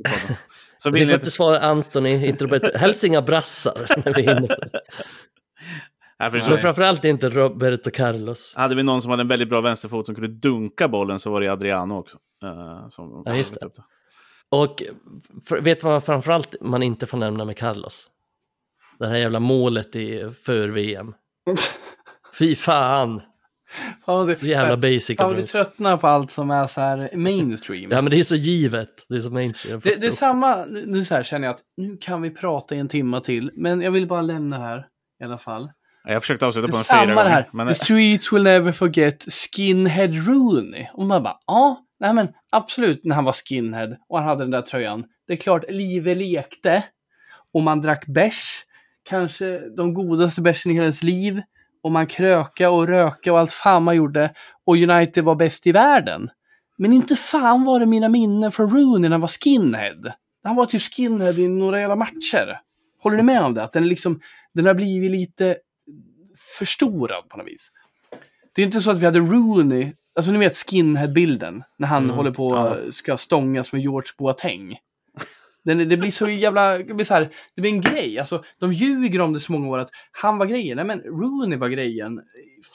[0.77, 4.47] Så vill får inte svara Anthony, inte Roberto, helst inga brassar när vi är inne
[6.19, 8.53] Men framförallt inte Roberto Carlos.
[8.57, 11.41] hade vi någon som hade en väldigt bra vänsterfot som kunde dunka bollen så var
[11.41, 12.17] det Adriano också.
[12.43, 13.69] eh, som, Ja, just det.
[14.49, 14.83] Och
[15.45, 18.07] för, vet du vad framförallt man inte får nämna med Carlos?
[18.99, 21.13] Det här jävla målet i för VM.
[22.39, 23.21] Fy fan,
[24.05, 25.17] Fan, det, så jävla basic.
[25.17, 27.91] fan, du tröttnar på allt som är så här mainstream.
[27.91, 29.79] Ja men det är så givet, det är så mainstream.
[29.83, 32.79] Det, det är samma, nu så här känner jag att nu kan vi prata i
[32.79, 34.85] en timme till, men jag vill bara lämna det här
[35.21, 35.71] i alla fall.
[36.03, 37.29] Jag försökte avsluta på en fyra samma gånger.
[37.29, 40.87] här, Men, the streets will never forget skinhead Rooney.
[40.93, 44.51] Och man bara, ja, nej men absolut när han var skinhead och han hade den
[44.51, 45.03] där tröjan.
[45.27, 46.83] Det är klart, livet lekte
[47.53, 48.65] och man drack bärs,
[49.09, 51.41] kanske de godaste bärsen i hela ens liv.
[51.83, 54.33] Och man kröka och röka och allt fan man gjorde.
[54.65, 56.29] Och United var bäst i världen.
[56.77, 60.13] Men inte fan var det mina minnen från Rooney när han var skinhead.
[60.43, 62.59] han var typ skinhead i några jävla matcher.
[63.03, 63.63] Håller ni med om det?
[63.63, 64.19] Att den, liksom,
[64.53, 65.57] den har blivit lite
[66.57, 67.71] förstorad på något vis.
[68.55, 72.15] Det är inte så att vi hade Rooney, alltså ni vet skinhead-bilden, när han Mm,
[72.15, 72.91] håller på ja.
[72.91, 74.77] ska stångas med George Boateng.
[75.63, 78.19] Den, det blir så jävla, det blir så här, det blir en grej.
[78.19, 80.75] Alltså, de ljuger om det så många år att han var grejen.
[80.75, 82.21] Nej men Rooney var grejen,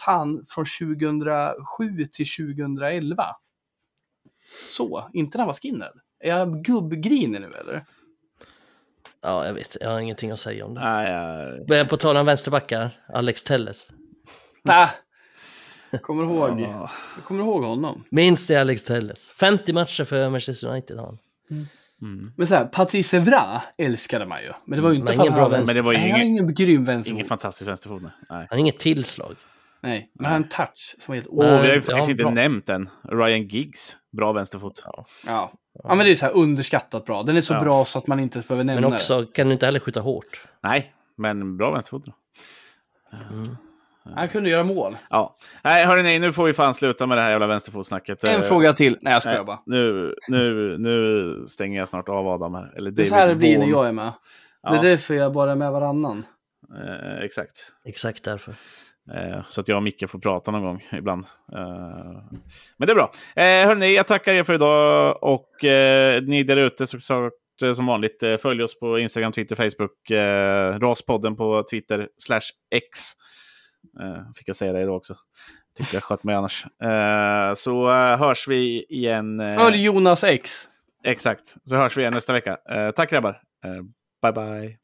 [0.05, 0.65] fan, från
[0.99, 3.25] 2007 till 2011.
[4.73, 5.93] Så, inte när han var skinhead.
[6.21, 7.85] Är jag gubbgrinig nu eller?
[9.23, 9.77] Ja, jag vet.
[9.81, 10.81] Jag har ingenting att säga om det.
[10.81, 13.91] Nej, jag- Men På tal om vänsterbackar, Alex Telles.
[14.65, 14.91] Nah.
[16.03, 16.91] Kommer ihåg, Ja.
[17.17, 18.05] jag kommer ihåg honom.
[18.11, 19.29] Minns det Alex Telles?
[19.31, 21.19] 50 matcher för Manchester United har han.
[21.51, 21.65] Mm.
[22.37, 24.53] Men så här, Patrice Evra älskade man ju.
[24.67, 25.75] Men det var ju inte Men för att ingen han bra vänster.
[25.75, 27.15] Men det var ju Nej, han ingen- är ingen grym vänsterfot.
[27.17, 28.03] Ingen fantastisk vänsterfot.
[28.03, 28.11] nej.
[28.29, 29.35] Han har inget tillslag.
[29.83, 31.27] Nej, men han har en touch som var helt...
[31.27, 32.31] Och vi har ju Ja, faktiskt inte bra.
[32.33, 32.89] nämnt den.
[33.03, 33.97] Ryan Giggs.
[34.17, 34.83] Bra vänsterfot.
[34.85, 35.05] Ja.
[35.27, 35.53] Ja.
[35.85, 37.23] ja, men det är så här underskattat bra.
[37.23, 37.61] Den är så Ja.
[37.61, 38.97] bra så att man inte ens behöver nämna Men det.
[38.97, 40.47] också kan du inte heller skjuta hårt.
[40.63, 42.05] Nej, men bra vänsterfot.
[42.07, 42.13] Då.
[44.17, 44.97] Han kunde göra mål.
[45.11, 45.37] Ja.
[45.65, 48.25] Nej, hörni, nu får vi fan sluta med det här jävla vänsterfotsnacket.
[48.25, 48.99] En fråga till.
[49.01, 49.59] Nej, jag skojar bara.
[49.67, 52.73] Nu, nu, nu stänger jag snart av Adam här.
[52.77, 54.13] Eller Det är så här det blir när jag är med.
[54.63, 54.83] Det är Ja.
[54.83, 56.27] därför jag bara är med varannan.
[56.85, 57.53] Eh, exakt.
[57.85, 58.55] Exakt därför.
[59.15, 61.25] Eh, så att jag och Micke får prata någon gång ibland.
[61.53, 61.59] Eh,
[62.77, 63.13] men det är bra.
[63.37, 65.19] Eh, hörni, jag tackar er för idag.
[65.23, 65.49] Och
[66.29, 67.33] ni där ute såklart
[67.77, 70.11] som vanligt, följ oss på Instagram, Twitter, Facebook.
[70.83, 72.41] Raspodden på Twitter slash
[72.75, 72.99] X.
[74.01, 75.17] Eh, fick jag säga det idag också.
[75.77, 76.65] Tyckte jag sköt mig annars.
[76.83, 79.55] Eh, så eh, hörs vi igen.
[79.59, 80.69] Följ Jonas X.
[81.05, 81.55] Exakt.
[81.65, 82.59] Så hörs vi igen nästa vecka.
[82.97, 83.43] Tack grabbar.
[84.23, 84.84] Bye bye.